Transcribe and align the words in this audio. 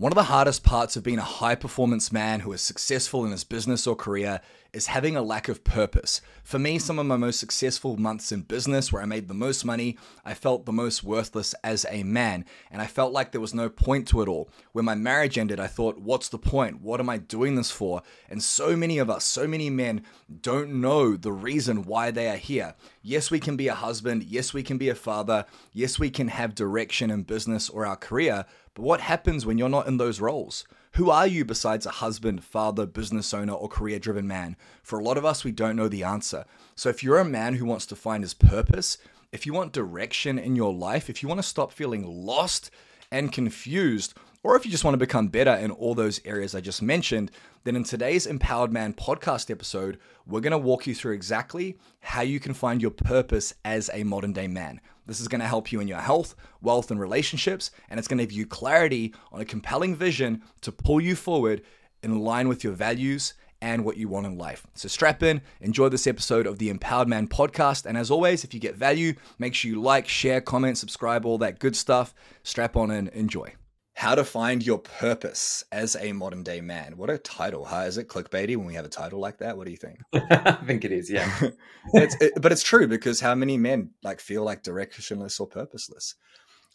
One 0.00 0.12
of 0.12 0.16
the 0.16 0.22
hardest 0.22 0.64
parts 0.64 0.96
of 0.96 1.02
being 1.02 1.18
a 1.18 1.22
high 1.22 1.54
performance 1.54 2.10
man 2.10 2.40
who 2.40 2.54
is 2.54 2.62
successful 2.62 3.26
in 3.26 3.32
his 3.32 3.44
business 3.44 3.86
or 3.86 3.94
career 3.94 4.40
is 4.72 4.86
having 4.86 5.16
a 5.16 5.22
lack 5.22 5.48
of 5.48 5.64
purpose. 5.64 6.20
For 6.42 6.58
me, 6.58 6.78
some 6.78 6.98
of 6.98 7.06
my 7.06 7.16
most 7.16 7.40
successful 7.40 7.96
months 7.96 8.32
in 8.32 8.42
business 8.42 8.92
where 8.92 9.02
I 9.02 9.06
made 9.06 9.28
the 9.28 9.34
most 9.34 9.64
money, 9.64 9.98
I 10.24 10.34
felt 10.34 10.66
the 10.66 10.72
most 10.72 11.02
worthless 11.02 11.54
as 11.64 11.86
a 11.90 12.02
man, 12.02 12.44
and 12.70 12.80
I 12.80 12.86
felt 12.86 13.12
like 13.12 13.32
there 13.32 13.40
was 13.40 13.54
no 13.54 13.68
point 13.68 14.06
to 14.08 14.22
it 14.22 14.28
all. 14.28 14.50
When 14.72 14.84
my 14.84 14.94
marriage 14.94 15.38
ended, 15.38 15.60
I 15.60 15.66
thought, 15.66 15.98
what's 15.98 16.28
the 16.28 16.38
point? 16.38 16.80
What 16.80 17.00
am 17.00 17.08
I 17.08 17.18
doing 17.18 17.54
this 17.54 17.70
for? 17.70 18.02
And 18.28 18.42
so 18.42 18.76
many 18.76 18.98
of 18.98 19.10
us, 19.10 19.24
so 19.24 19.46
many 19.46 19.70
men, 19.70 20.02
don't 20.40 20.80
know 20.80 21.16
the 21.16 21.32
reason 21.32 21.84
why 21.84 22.10
they 22.10 22.28
are 22.28 22.36
here. 22.36 22.74
Yes, 23.02 23.30
we 23.30 23.40
can 23.40 23.56
be 23.56 23.68
a 23.68 23.74
husband. 23.74 24.24
Yes, 24.24 24.54
we 24.54 24.62
can 24.62 24.78
be 24.78 24.88
a 24.88 24.94
father. 24.94 25.46
Yes, 25.72 25.98
we 25.98 26.10
can 26.10 26.28
have 26.28 26.54
direction 26.54 27.10
in 27.10 27.22
business 27.22 27.68
or 27.68 27.86
our 27.86 27.96
career. 27.96 28.44
But 28.74 28.82
what 28.82 29.00
happens 29.00 29.44
when 29.44 29.58
you're 29.58 29.68
not 29.68 29.86
in 29.86 29.96
those 29.96 30.20
roles? 30.20 30.64
Who 30.94 31.08
are 31.08 31.26
you 31.26 31.44
besides 31.44 31.86
a 31.86 31.90
husband, 31.90 32.42
father, 32.42 32.84
business 32.84 33.32
owner, 33.32 33.52
or 33.52 33.68
career 33.68 34.00
driven 34.00 34.26
man? 34.26 34.56
For 34.82 34.98
a 34.98 35.02
lot 35.02 35.16
of 35.16 35.24
us, 35.24 35.44
we 35.44 35.52
don't 35.52 35.76
know 35.76 35.88
the 35.88 36.02
answer. 36.02 36.44
So 36.74 36.88
if 36.88 37.04
you're 37.04 37.18
a 37.18 37.24
man 37.24 37.54
who 37.54 37.64
wants 37.64 37.86
to 37.86 37.96
find 37.96 38.24
his 38.24 38.34
purpose, 38.34 38.98
if 39.30 39.46
you 39.46 39.52
want 39.52 39.72
direction 39.72 40.36
in 40.36 40.56
your 40.56 40.74
life, 40.74 41.08
if 41.08 41.22
you 41.22 41.28
want 41.28 41.38
to 41.38 41.46
stop 41.46 41.72
feeling 41.72 42.04
lost 42.04 42.70
and 43.10 43.32
confused, 43.32 44.14
or 44.42 44.56
if 44.56 44.64
you 44.64 44.70
just 44.70 44.84
want 44.84 44.94
to 44.94 44.98
become 44.98 45.28
better 45.28 45.52
in 45.52 45.70
all 45.70 45.94
those 45.94 46.20
areas 46.24 46.54
I 46.54 46.60
just 46.60 46.80
mentioned, 46.80 47.30
then 47.64 47.76
in 47.76 47.84
today's 47.84 48.26
Empowered 48.26 48.72
Man 48.72 48.94
podcast 48.94 49.50
episode, 49.50 49.98
we're 50.26 50.40
going 50.40 50.52
to 50.52 50.58
walk 50.58 50.86
you 50.86 50.94
through 50.94 51.12
exactly 51.12 51.78
how 52.00 52.22
you 52.22 52.40
can 52.40 52.54
find 52.54 52.80
your 52.80 52.90
purpose 52.90 53.52
as 53.64 53.90
a 53.92 54.02
modern 54.04 54.32
day 54.32 54.48
man. 54.48 54.80
This 55.06 55.20
is 55.20 55.28
going 55.28 55.42
to 55.42 55.46
help 55.46 55.72
you 55.72 55.80
in 55.80 55.88
your 55.88 55.98
health, 55.98 56.34
wealth, 56.62 56.90
and 56.90 56.98
relationships, 56.98 57.70
and 57.90 57.98
it's 57.98 58.08
going 58.08 58.18
to 58.18 58.24
give 58.24 58.32
you 58.32 58.46
clarity 58.46 59.14
on 59.30 59.40
a 59.40 59.44
compelling 59.44 59.94
vision 59.94 60.42
to 60.62 60.72
pull 60.72 61.00
you 61.00 61.16
forward 61.16 61.62
in 62.02 62.20
line 62.20 62.48
with 62.48 62.64
your 62.64 62.72
values 62.72 63.34
and 63.60 63.84
what 63.84 63.98
you 63.98 64.08
want 64.08 64.24
in 64.24 64.38
life. 64.38 64.66
So 64.72 64.88
strap 64.88 65.22
in, 65.22 65.42
enjoy 65.60 65.90
this 65.90 66.06
episode 66.06 66.46
of 66.46 66.58
the 66.58 66.70
Empowered 66.70 67.08
Man 67.08 67.28
podcast. 67.28 67.84
And 67.84 67.98
as 67.98 68.10
always, 68.10 68.42
if 68.42 68.54
you 68.54 68.60
get 68.60 68.74
value, 68.74 69.12
make 69.38 69.54
sure 69.54 69.70
you 69.70 69.82
like, 69.82 70.08
share, 70.08 70.40
comment, 70.40 70.78
subscribe, 70.78 71.26
all 71.26 71.36
that 71.38 71.58
good 71.58 71.76
stuff. 71.76 72.14
Strap 72.42 72.74
on 72.74 72.90
and 72.90 73.08
enjoy. 73.08 73.52
How 74.00 74.14
to 74.14 74.24
find 74.24 74.64
your 74.64 74.78
purpose 74.78 75.62
as 75.70 75.94
a 75.94 76.14
modern 76.14 76.42
day 76.42 76.62
man. 76.62 76.96
What 76.96 77.10
a 77.10 77.18
title, 77.18 77.66
huh? 77.66 77.80
Is 77.80 77.98
it 77.98 78.08
clickbaity 78.08 78.56
when 78.56 78.64
we 78.64 78.72
have 78.72 78.86
a 78.86 78.88
title 78.88 79.20
like 79.20 79.36
that? 79.40 79.58
What 79.58 79.66
do 79.66 79.72
you 79.72 79.76
think? 79.76 79.98
I 80.14 80.52
think 80.52 80.86
it 80.86 80.90
is, 80.90 81.10
yeah. 81.10 81.30
it's, 81.92 82.16
it, 82.18 82.32
but 82.40 82.50
it's 82.50 82.62
true 82.62 82.88
because 82.88 83.20
how 83.20 83.34
many 83.34 83.58
men 83.58 83.90
like 84.02 84.20
feel 84.20 84.42
like 84.42 84.62
directionless 84.62 85.38
or 85.38 85.46
purposeless? 85.46 86.14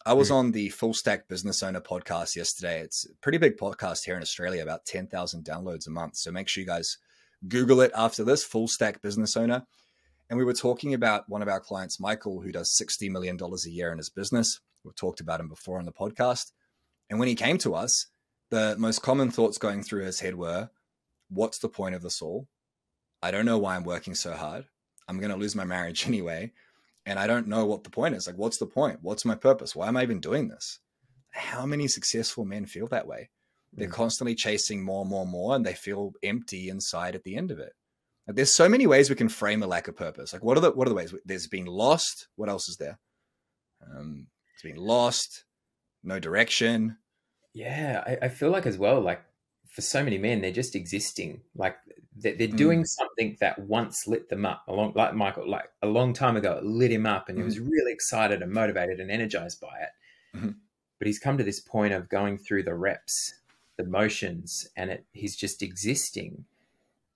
I 0.06 0.12
was 0.12 0.30
mm. 0.30 0.36
on 0.36 0.52
the 0.52 0.68
Full 0.68 0.94
Stack 0.94 1.26
Business 1.26 1.64
Owner 1.64 1.80
podcast 1.80 2.36
yesterday. 2.36 2.78
It's 2.78 3.06
a 3.06 3.16
pretty 3.20 3.38
big 3.38 3.56
podcast 3.56 4.04
here 4.04 4.14
in 4.14 4.22
Australia, 4.22 4.62
about 4.62 4.84
10,000 4.84 5.44
downloads 5.44 5.88
a 5.88 5.90
month. 5.90 6.18
So 6.18 6.30
make 6.30 6.46
sure 6.46 6.60
you 6.60 6.68
guys 6.68 6.96
Google 7.48 7.80
it 7.80 7.90
after 7.96 8.22
this, 8.22 8.44
Full 8.44 8.68
Stack 8.68 9.02
Business 9.02 9.36
Owner. 9.36 9.66
And 10.30 10.38
we 10.38 10.44
were 10.44 10.54
talking 10.54 10.94
about 10.94 11.28
one 11.28 11.42
of 11.42 11.48
our 11.48 11.58
clients, 11.58 11.98
Michael, 11.98 12.40
who 12.40 12.52
does 12.52 12.70
$60 12.80 13.10
million 13.10 13.36
a 13.42 13.68
year 13.68 13.90
in 13.90 13.98
his 13.98 14.10
business. 14.10 14.60
We've 14.84 14.94
talked 14.94 15.18
about 15.18 15.40
him 15.40 15.48
before 15.48 15.80
on 15.80 15.86
the 15.86 15.92
podcast. 15.92 16.52
And 17.08 17.18
when 17.18 17.28
he 17.28 17.34
came 17.34 17.58
to 17.58 17.74
us, 17.74 18.06
the 18.50 18.76
most 18.78 19.02
common 19.02 19.30
thoughts 19.30 19.58
going 19.58 19.82
through 19.82 20.04
his 20.04 20.20
head 20.20 20.34
were, 20.34 20.70
What's 21.28 21.58
the 21.58 21.68
point 21.68 21.94
of 21.94 22.02
this 22.02 22.22
all? 22.22 22.46
I 23.22 23.30
don't 23.30 23.46
know 23.46 23.58
why 23.58 23.74
I'm 23.74 23.84
working 23.84 24.14
so 24.14 24.32
hard. 24.32 24.66
I'm 25.08 25.18
going 25.18 25.32
to 25.32 25.36
lose 25.36 25.56
my 25.56 25.64
marriage 25.64 26.06
anyway. 26.06 26.52
And 27.04 27.18
I 27.18 27.26
don't 27.26 27.48
know 27.48 27.66
what 27.66 27.84
the 27.84 27.90
point 27.90 28.14
is. 28.14 28.26
Like, 28.26 28.36
what's 28.36 28.58
the 28.58 28.66
point? 28.66 28.98
What's 29.02 29.24
my 29.24 29.36
purpose? 29.36 29.74
Why 29.74 29.88
am 29.88 29.96
I 29.96 30.02
even 30.02 30.20
doing 30.20 30.48
this? 30.48 30.80
How 31.30 31.66
many 31.66 31.86
successful 31.86 32.44
men 32.44 32.66
feel 32.66 32.88
that 32.88 33.06
way? 33.06 33.30
They're 33.72 33.88
mm. 33.88 33.92
constantly 33.92 34.34
chasing 34.34 34.82
more, 34.84 35.04
more, 35.04 35.26
more, 35.26 35.54
and 35.54 35.64
they 35.64 35.74
feel 35.74 36.12
empty 36.22 36.68
inside 36.68 37.14
at 37.14 37.22
the 37.22 37.36
end 37.36 37.50
of 37.50 37.58
it. 37.58 37.72
Like, 38.26 38.36
there's 38.36 38.54
so 38.54 38.68
many 38.68 38.86
ways 38.86 39.08
we 39.08 39.16
can 39.16 39.28
frame 39.28 39.62
a 39.62 39.68
lack 39.68 39.86
of 39.86 39.96
purpose. 39.96 40.32
Like, 40.32 40.42
what 40.42 40.56
are 40.56 40.60
the 40.60 40.72
what 40.72 40.88
are 40.88 40.90
the 40.90 40.96
ways? 40.96 41.14
There's 41.24 41.46
been 41.46 41.66
lost. 41.66 42.28
What 42.34 42.48
else 42.48 42.68
is 42.68 42.76
there? 42.76 42.98
Um, 43.82 44.26
it's 44.54 44.62
been 44.62 44.76
lost 44.76 45.44
no 46.06 46.18
direction. 46.18 46.96
Yeah, 47.52 48.02
I, 48.06 48.26
I, 48.26 48.28
feel 48.28 48.50
like 48.50 48.66
as 48.66 48.78
well, 48.78 49.00
like 49.00 49.22
for 49.68 49.82
so 49.82 50.04
many 50.04 50.18
men, 50.18 50.40
they're 50.40 50.52
just 50.52 50.76
existing. 50.76 51.40
Like 51.54 51.76
they're, 52.16 52.34
they're 52.34 52.48
doing 52.48 52.82
mm. 52.82 52.86
something 52.86 53.36
that 53.40 53.58
once 53.58 54.06
lit 54.06 54.28
them 54.28 54.46
up. 54.46 54.64
Along 54.68 54.92
like 54.94 55.14
Michael, 55.14 55.48
like 55.48 55.70
a 55.82 55.86
long 55.86 56.12
time 56.12 56.36
ago, 56.36 56.52
it 56.52 56.64
lit 56.64 56.92
him 56.92 57.06
up, 57.06 57.28
and 57.28 57.36
mm. 57.36 57.40
he 57.40 57.44
was 57.44 57.58
really 57.58 57.92
excited 57.92 58.42
and 58.42 58.52
motivated 58.52 59.00
and 59.00 59.10
energized 59.10 59.60
by 59.60 59.78
it. 59.80 60.36
Mm-hmm. 60.36 60.50
But 60.98 61.06
he's 61.06 61.18
come 61.18 61.38
to 61.38 61.44
this 61.44 61.60
point 61.60 61.92
of 61.92 62.08
going 62.08 62.38
through 62.38 62.62
the 62.62 62.74
reps, 62.74 63.34
the 63.76 63.84
motions, 63.84 64.68
and 64.76 64.90
it, 64.90 65.06
he's 65.12 65.36
just 65.36 65.62
existing. 65.62 66.44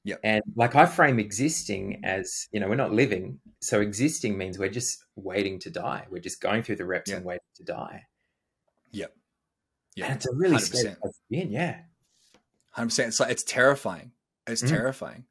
Yeah. 0.04 0.16
And 0.24 0.42
like 0.56 0.74
I 0.74 0.86
frame 0.86 1.18
existing 1.18 2.00
as, 2.04 2.48
you 2.52 2.60
know, 2.60 2.68
we're 2.68 2.76
not 2.76 2.92
living. 2.92 3.40
So 3.60 3.80
existing 3.80 4.38
means 4.38 4.58
we're 4.58 4.70
just 4.70 5.04
waiting 5.16 5.58
to 5.60 5.70
die. 5.70 6.06
We're 6.10 6.20
just 6.20 6.40
going 6.40 6.62
through 6.62 6.76
the 6.76 6.86
reps 6.86 7.10
and 7.10 7.24
waiting 7.24 7.40
to 7.56 7.64
die. 7.64 8.06
Yep. 8.92 9.14
Yeah. 9.96 10.06
And 10.06 10.14
it's 10.16 10.26
a 10.26 10.34
really 10.34 10.56
100%. 10.56 10.60
scary 10.60 10.96
place 10.96 11.14
to 11.14 11.22
be 11.28 11.40
in. 11.40 11.50
Yeah. 11.50 11.80
100%. 12.76 13.08
It's 13.08 13.20
like, 13.20 13.30
it's 13.30 13.42
terrifying. 13.42 14.12
It's 14.46 14.62
mm-hmm. 14.62 14.74
terrifying. 14.74 15.24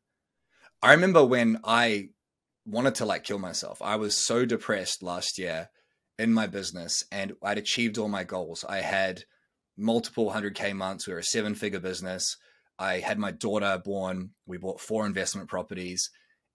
I 0.81 0.93
remember 0.93 1.25
when 1.25 1.59
I 1.63 2.09
wanted 2.65 2.95
to 2.95 3.05
like 3.05 3.23
kill 3.23 3.39
myself. 3.39 3.81
I 3.81 3.95
was 3.95 4.25
so 4.25 4.45
depressed 4.45 5.03
last 5.03 5.37
year 5.37 5.69
in 6.17 6.33
my 6.33 6.47
business 6.47 7.03
and 7.11 7.33
I'd 7.43 7.57
achieved 7.57 7.97
all 7.97 8.09
my 8.09 8.23
goals. 8.23 8.63
I 8.67 8.77
had 8.77 9.23
multiple 9.77 10.31
100K 10.31 10.73
months. 10.75 11.07
We 11.07 11.13
were 11.13 11.19
a 11.19 11.23
seven 11.23 11.55
figure 11.55 11.79
business. 11.79 12.37
I 12.77 12.99
had 12.99 13.17
my 13.17 13.31
daughter 13.31 13.81
born. 13.83 14.31
We 14.45 14.57
bought 14.57 14.79
four 14.81 15.05
investment 15.05 15.49
properties. 15.49 16.09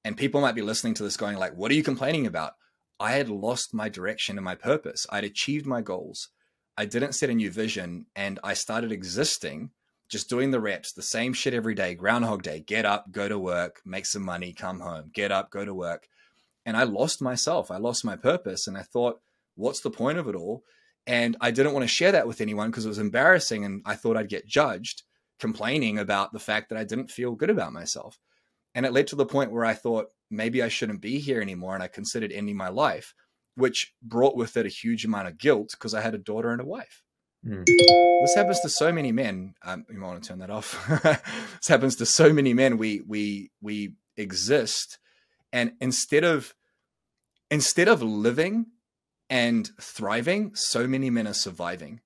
And 0.04 0.16
people 0.16 0.40
might 0.40 0.54
be 0.54 0.62
listening 0.62 0.94
to 0.94 1.02
this 1.02 1.16
going 1.16 1.36
like, 1.36 1.54
what 1.56 1.70
are 1.70 1.74
you 1.74 1.82
complaining 1.82 2.26
about? 2.26 2.52
I 3.00 3.12
had 3.12 3.28
lost 3.28 3.74
my 3.74 3.88
direction 3.88 4.36
and 4.38 4.44
my 4.44 4.54
purpose. 4.54 5.06
I'd 5.10 5.24
achieved 5.24 5.66
my 5.66 5.80
goals. 5.80 6.28
I 6.76 6.86
didn't 6.86 7.14
set 7.14 7.30
a 7.30 7.34
new 7.34 7.50
vision 7.50 8.06
and 8.16 8.40
I 8.42 8.54
started 8.54 8.90
existing, 8.90 9.70
just 10.08 10.28
doing 10.28 10.50
the 10.50 10.60
reps, 10.60 10.92
the 10.92 11.02
same 11.02 11.32
shit 11.32 11.54
every 11.54 11.74
day, 11.74 11.94
Groundhog 11.94 12.42
Day, 12.42 12.60
get 12.60 12.84
up, 12.84 13.10
go 13.12 13.28
to 13.28 13.38
work, 13.38 13.80
make 13.84 14.06
some 14.06 14.24
money, 14.24 14.52
come 14.52 14.80
home, 14.80 15.10
get 15.12 15.30
up, 15.30 15.50
go 15.50 15.64
to 15.64 15.74
work. 15.74 16.08
And 16.66 16.76
I 16.76 16.84
lost 16.84 17.22
myself. 17.22 17.70
I 17.70 17.76
lost 17.76 18.04
my 18.04 18.16
purpose. 18.16 18.66
And 18.66 18.76
I 18.76 18.82
thought, 18.82 19.20
what's 19.54 19.80
the 19.80 19.90
point 19.90 20.18
of 20.18 20.28
it 20.28 20.34
all? 20.34 20.64
And 21.06 21.36
I 21.40 21.50
didn't 21.50 21.74
want 21.74 21.84
to 21.84 21.88
share 21.88 22.12
that 22.12 22.26
with 22.26 22.40
anyone 22.40 22.70
because 22.70 22.86
it 22.86 22.88
was 22.88 22.98
embarrassing. 22.98 23.64
And 23.64 23.82
I 23.84 23.94
thought 23.94 24.16
I'd 24.16 24.28
get 24.28 24.46
judged 24.46 25.02
complaining 25.38 25.98
about 25.98 26.32
the 26.32 26.38
fact 26.38 26.70
that 26.70 26.78
I 26.78 26.84
didn't 26.84 27.10
feel 27.10 27.34
good 27.34 27.50
about 27.50 27.72
myself. 27.72 28.18
And 28.74 28.86
it 28.86 28.92
led 28.92 29.06
to 29.08 29.16
the 29.16 29.26
point 29.26 29.52
where 29.52 29.64
I 29.64 29.74
thought 29.74 30.06
maybe 30.30 30.62
I 30.62 30.68
shouldn't 30.68 31.00
be 31.00 31.18
here 31.18 31.40
anymore. 31.40 31.74
And 31.74 31.82
I 31.82 31.88
considered 31.88 32.32
ending 32.32 32.56
my 32.56 32.68
life 32.68 33.14
which 33.56 33.92
brought 34.02 34.36
with 34.36 34.56
it 34.56 34.66
a 34.66 34.70
huge 34.70 35.04
amount 35.04 35.28
of 35.28 35.38
guilt 35.38 35.70
because 35.72 35.94
I 35.94 36.00
had 36.00 36.14
a 36.14 36.18
daughter 36.18 36.50
and 36.50 36.60
a 36.60 36.64
wife. 36.64 37.02
Mm. 37.46 37.64
This 37.66 38.34
happens 38.34 38.60
to 38.60 38.68
so 38.68 38.92
many 38.92 39.12
men. 39.12 39.54
Um, 39.62 39.84
you 39.90 39.98
might 39.98 40.06
want 40.06 40.22
to 40.22 40.28
turn 40.28 40.38
that 40.38 40.50
off. 40.50 40.82
this 41.02 41.68
happens 41.68 41.96
to 41.96 42.06
so 42.06 42.32
many 42.32 42.54
men. 42.54 42.78
We 42.78 43.02
we 43.06 43.50
we 43.60 43.94
exist, 44.16 44.98
and 45.52 45.72
instead 45.80 46.24
of 46.24 46.54
instead 47.50 47.88
of 47.88 48.02
living 48.02 48.66
and 49.28 49.68
thriving, 49.80 50.54
so 50.54 50.86
many 50.86 51.10
men 51.10 51.26
are 51.26 51.34
surviving. 51.34 52.00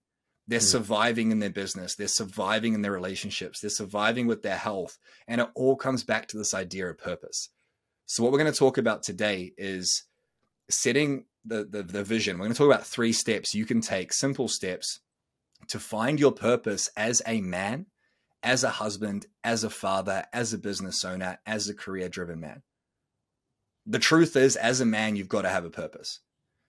They're 0.48 0.60
mm. 0.60 0.62
surviving 0.62 1.30
in 1.30 1.40
their 1.40 1.50
business. 1.50 1.94
They're 1.94 2.08
surviving 2.08 2.74
in 2.74 2.82
their 2.82 2.92
relationships. 2.92 3.60
They're 3.60 3.70
surviving 3.70 4.26
with 4.26 4.42
their 4.42 4.56
health, 4.56 4.98
and 5.28 5.40
it 5.40 5.48
all 5.54 5.76
comes 5.76 6.02
back 6.02 6.26
to 6.28 6.38
this 6.38 6.54
idea 6.54 6.88
of 6.88 6.98
purpose. 6.98 7.50
So, 8.06 8.22
what 8.22 8.32
we're 8.32 8.38
going 8.38 8.52
to 8.52 8.58
talk 8.58 8.78
about 8.78 9.02
today 9.02 9.52
is 9.56 10.04
setting 10.70 11.26
the, 11.44 11.64
the, 11.64 11.82
the 11.82 12.04
vision. 12.04 12.36
We're 12.36 12.46
going 12.46 12.52
to 12.52 12.58
talk 12.58 12.72
about 12.72 12.86
three 12.86 13.12
steps 13.12 13.54
you 13.54 13.64
can 13.64 13.80
take, 13.80 14.12
simple 14.12 14.48
steps 14.48 15.00
to 15.68 15.78
find 15.78 16.20
your 16.20 16.32
purpose 16.32 16.90
as 16.96 17.20
a 17.26 17.40
man, 17.40 17.86
as 18.42 18.64
a 18.64 18.70
husband, 18.70 19.26
as 19.42 19.64
a 19.64 19.70
father, 19.70 20.24
as 20.32 20.52
a 20.52 20.58
business 20.58 21.04
owner, 21.04 21.38
as 21.46 21.68
a 21.68 21.74
career 21.74 22.08
driven 22.08 22.40
man. 22.40 22.62
The 23.86 23.98
truth 23.98 24.36
is, 24.36 24.56
as 24.56 24.80
a 24.80 24.86
man, 24.86 25.16
you've 25.16 25.28
got 25.28 25.42
to 25.42 25.48
have 25.48 25.64
a 25.64 25.70
purpose. 25.70 26.20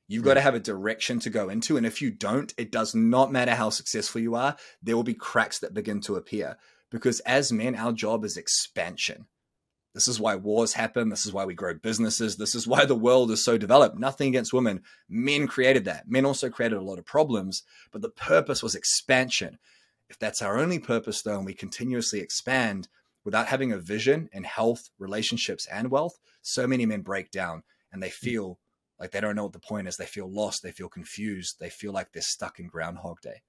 You've 0.07 0.23
got 0.23 0.35
to 0.35 0.41
have 0.41 0.55
a 0.55 0.59
direction 0.59 1.19
to 1.19 1.29
go 1.29 1.49
into. 1.49 1.77
And 1.77 1.85
if 1.85 2.01
you 2.01 2.09
don't, 2.09 2.51
it 2.57 2.71
does 2.71 2.95
not 2.95 3.31
matter 3.31 3.53
how 3.53 3.69
successful 3.69 4.21
you 4.21 4.33
are, 4.33 4.55
there 4.81 4.95
will 4.95 5.03
be 5.03 5.13
cracks 5.13 5.59
that 5.59 5.73
begin 5.73 6.01
to 6.01 6.15
appear. 6.15 6.57
Because 6.89 7.19
as 7.21 7.51
men, 7.51 7.75
our 7.75 7.91
job 7.91 8.25
is 8.25 8.35
expansion. 8.35 9.27
This 9.93 10.07
is 10.07 10.19
why 10.19 10.35
wars 10.35 10.73
happen. 10.73 11.09
This 11.09 11.25
is 11.25 11.33
why 11.33 11.45
we 11.45 11.55
grow 11.55 11.73
businesses. 11.73 12.37
This 12.37 12.53
is 12.53 12.67
why 12.67 12.85
the 12.85 12.95
world 12.95 13.31
is 13.31 13.43
so 13.43 13.57
developed. 13.57 13.97
Nothing 13.97 14.29
against 14.29 14.53
women. 14.53 14.83
Men 15.07 15.47
created 15.47 15.85
that. 15.85 16.07
Men 16.07 16.25
also 16.25 16.49
created 16.49 16.77
a 16.77 16.83
lot 16.83 16.99
of 16.99 17.05
problems, 17.05 17.63
but 17.91 18.01
the 18.01 18.09
purpose 18.09 18.61
was 18.61 18.75
expansion. 18.75 19.57
If 20.09 20.19
that's 20.19 20.41
our 20.41 20.57
only 20.57 20.79
purpose, 20.79 21.21
though, 21.21 21.37
and 21.37 21.45
we 21.45 21.53
continuously 21.53 22.19
expand 22.19 22.87
without 23.23 23.47
having 23.47 23.71
a 23.71 23.77
vision 23.77 24.29
in 24.31 24.43
health, 24.43 24.89
relationships, 24.99 25.67
and 25.71 25.91
wealth, 25.91 26.19
so 26.41 26.65
many 26.67 26.85
men 26.85 27.01
break 27.01 27.31
down 27.31 27.63
and 27.91 28.01
they 28.01 28.09
feel 28.09 28.59
like 28.99 29.11
they 29.11 29.21
don't 29.21 29.35
know 29.35 29.43
what 29.43 29.53
the 29.53 29.59
point 29.59 29.87
is. 29.87 29.97
They 29.97 30.05
feel 30.05 30.31
lost. 30.31 30.61
They 30.61 30.71
feel 30.71 30.89
confused. 30.89 31.57
They 31.59 31.69
feel 31.69 31.93
like 31.93 32.11
they're 32.11 32.21
stuck 32.21 32.59
in 32.59 32.67
Groundhog 32.67 33.21
Day. 33.21 33.41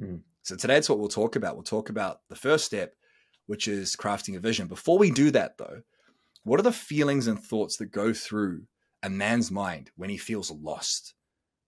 Mm. 0.00 0.20
So 0.42 0.56
today 0.56 0.76
it's 0.76 0.88
what 0.88 0.98
we'll 0.98 1.08
talk 1.08 1.36
about. 1.36 1.54
We'll 1.54 1.64
talk 1.64 1.88
about 1.88 2.20
the 2.28 2.36
first 2.36 2.64
step, 2.64 2.94
which 3.48 3.66
is 3.66 3.96
crafting 3.96 4.36
a 4.36 4.40
vision. 4.40 4.68
Before 4.68 4.98
we 4.98 5.10
do 5.10 5.30
that, 5.32 5.56
though, 5.56 5.80
what 6.44 6.60
are 6.60 6.64
the 6.64 6.70
feelings 6.70 7.26
and 7.26 7.42
thoughts 7.42 7.78
that 7.78 7.86
go 7.86 8.12
through 8.12 8.64
a 9.02 9.08
man's 9.08 9.50
mind 9.50 9.90
when 9.96 10.10
he 10.10 10.18
feels 10.18 10.50
lost? 10.50 11.14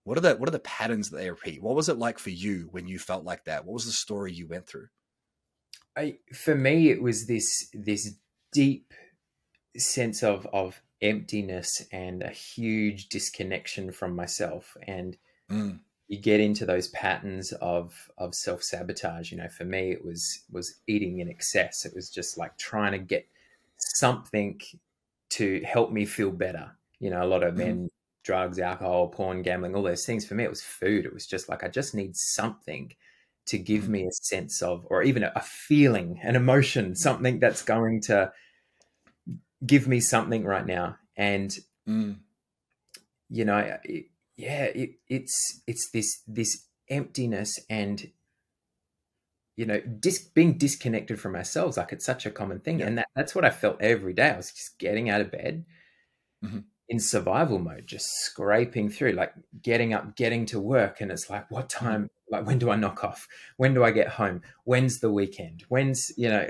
What 0.04 0.18
are 0.18 0.20
the 0.20 0.36
what 0.36 0.48
are 0.48 0.52
the 0.52 0.60
patterns 0.60 1.10
that 1.10 1.16
they 1.16 1.30
repeat? 1.30 1.62
What 1.62 1.74
was 1.74 1.88
it 1.88 1.98
like 1.98 2.18
for 2.18 2.30
you 2.30 2.68
when 2.70 2.86
you 2.86 2.98
felt 2.98 3.24
like 3.24 3.44
that? 3.44 3.64
What 3.64 3.74
was 3.74 3.86
the 3.86 3.92
story 3.92 4.32
you 4.32 4.46
went 4.46 4.66
through? 4.66 4.88
I, 5.96 6.18
for 6.34 6.54
me, 6.54 6.90
it 6.90 7.02
was 7.02 7.26
this 7.26 7.70
this 7.72 8.14
deep 8.52 8.92
sense 9.76 10.22
of 10.22 10.46
of 10.52 10.82
emptiness 11.00 11.86
and 11.90 12.22
a 12.22 12.30
huge 12.30 13.08
disconnection 13.08 13.90
from 13.90 14.14
myself, 14.14 14.76
and 14.86 15.16
Mm. 15.50 15.80
You 16.10 16.18
get 16.18 16.40
into 16.40 16.66
those 16.66 16.88
patterns 16.88 17.52
of 17.52 18.10
of 18.18 18.34
self 18.34 18.64
sabotage. 18.64 19.30
You 19.30 19.38
know, 19.38 19.48
for 19.48 19.64
me, 19.64 19.92
it 19.92 20.04
was 20.04 20.42
was 20.50 20.74
eating 20.88 21.20
in 21.20 21.28
excess. 21.28 21.86
It 21.86 21.94
was 21.94 22.10
just 22.10 22.36
like 22.36 22.58
trying 22.58 22.90
to 22.92 22.98
get 22.98 23.28
something 23.76 24.60
to 25.30 25.62
help 25.62 25.92
me 25.92 26.04
feel 26.04 26.32
better. 26.32 26.72
You 26.98 27.10
know, 27.10 27.22
a 27.22 27.28
lot 27.28 27.44
of 27.44 27.54
Mhm. 27.54 27.56
men, 27.56 27.88
drugs, 28.24 28.58
alcohol, 28.58 29.06
porn, 29.08 29.42
gambling, 29.42 29.76
all 29.76 29.84
those 29.84 30.04
things. 30.04 30.26
For 30.26 30.34
me, 30.34 30.42
it 30.42 30.50
was 30.50 30.62
food. 30.62 31.06
It 31.06 31.14
was 31.14 31.28
just 31.28 31.48
like 31.48 31.62
I 31.62 31.68
just 31.68 31.94
need 31.94 32.16
something 32.16 32.92
to 33.46 33.56
give 33.58 33.84
Mhm. 33.84 33.88
me 33.88 34.02
a 34.06 34.12
sense 34.12 34.62
of, 34.62 34.86
or 34.90 35.04
even 35.04 35.22
a, 35.22 35.32
a 35.36 35.40
feeling, 35.42 36.18
an 36.24 36.34
emotion, 36.34 36.96
something 36.96 37.38
that's 37.38 37.62
going 37.62 38.00
to 38.02 38.32
give 39.64 39.86
me 39.86 40.00
something 40.00 40.44
right 40.44 40.66
now. 40.66 40.96
And 41.16 41.56
Mm. 41.86 42.20
you 43.28 43.44
know, 43.44 43.78
it, 43.84 44.06
yeah, 44.40 44.64
it, 44.64 44.90
it's 45.08 45.62
it's 45.66 45.90
this 45.90 46.22
this 46.26 46.66
emptiness 46.88 47.58
and 47.68 48.10
you 49.56 49.66
know, 49.66 49.80
dis, 49.80 50.18
being 50.34 50.56
disconnected 50.56 51.20
from 51.20 51.34
ourselves. 51.36 51.76
Like 51.76 51.92
it's 51.92 52.06
such 52.06 52.24
a 52.26 52.30
common 52.30 52.60
thing, 52.60 52.80
Yeah. 52.80 52.86
and 52.86 52.98
that, 52.98 53.08
that's 53.14 53.34
what 53.34 53.44
I 53.44 53.50
felt 53.50 53.80
every 53.80 54.14
day. 54.14 54.30
I 54.30 54.36
was 54.36 54.50
just 54.52 54.78
getting 54.78 55.10
out 55.10 55.20
of 55.20 55.30
bed 55.30 55.64
Mhm. 56.44 56.64
in 56.88 56.98
survival 57.00 57.58
mode, 57.58 57.86
just 57.86 58.06
scraping 58.24 58.88
through, 58.88 59.12
like 59.12 59.32
getting 59.62 59.92
up, 59.92 60.16
getting 60.16 60.46
to 60.46 60.60
work, 60.60 61.00
and 61.00 61.12
it's 61.12 61.28
like, 61.28 61.50
what 61.50 61.68
time? 61.68 62.08
Like, 62.30 62.46
when 62.46 62.58
do 62.58 62.70
I 62.70 62.76
knock 62.76 63.04
off? 63.04 63.28
When 63.58 63.74
do 63.74 63.84
I 63.84 63.90
get 63.90 64.08
home? 64.08 64.40
When's 64.64 65.00
the 65.00 65.12
weekend? 65.12 65.64
When's 65.68 66.10
you 66.16 66.28
know, 66.28 66.48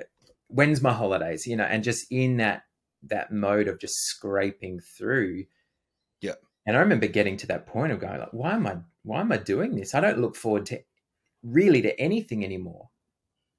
when's 0.48 0.80
my 0.82 0.92
holidays? 0.92 1.46
You 1.46 1.56
know, 1.56 1.64
and 1.64 1.82
just 1.82 2.06
in 2.12 2.36
that 2.36 2.62
that 3.02 3.32
mode 3.32 3.66
of 3.68 3.80
just 3.80 3.94
scraping 4.04 4.78
through. 4.80 5.44
And 6.70 6.76
I 6.76 6.82
remember 6.82 7.08
getting 7.08 7.36
to 7.38 7.48
that 7.48 7.66
point 7.66 7.90
of 7.90 7.98
going 7.98 8.20
like, 8.20 8.32
why 8.32 8.52
am 8.52 8.64
I 8.64 8.76
why 9.02 9.22
am 9.22 9.32
I 9.32 9.38
doing 9.38 9.74
this? 9.74 9.92
I 9.92 10.00
don't 10.00 10.20
look 10.20 10.36
forward 10.36 10.66
to 10.66 10.80
really 11.42 11.82
to 11.82 12.00
anything 12.00 12.44
anymore. 12.44 12.90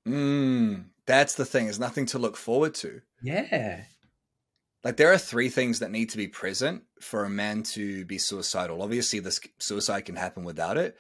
Mm. 0.08 0.86
That's 1.06 1.36
the 1.36 1.44
thing. 1.44 1.66
There's 1.66 1.78
nothing 1.78 2.06
to 2.06 2.20
look 2.20 2.38
forward 2.38 2.74
to. 2.76 3.02
Yeah. 3.22 3.82
Like 4.86 4.96
there 4.96 5.12
are 5.12 5.18
three 5.18 5.50
things 5.50 5.80
that 5.80 5.92
need 5.92 6.12
to 6.12 6.18
be 6.18 6.30
present 6.30 6.84
for 7.02 7.26
a 7.26 7.30
man 7.30 7.64
to 7.64 8.06
be 8.06 8.18
suicidal. 8.18 8.82
Obviously, 8.82 9.20
this 9.20 9.42
suicide 9.60 10.06
can 10.06 10.16
happen 10.16 10.46
without 10.46 10.78
it, 10.78 10.96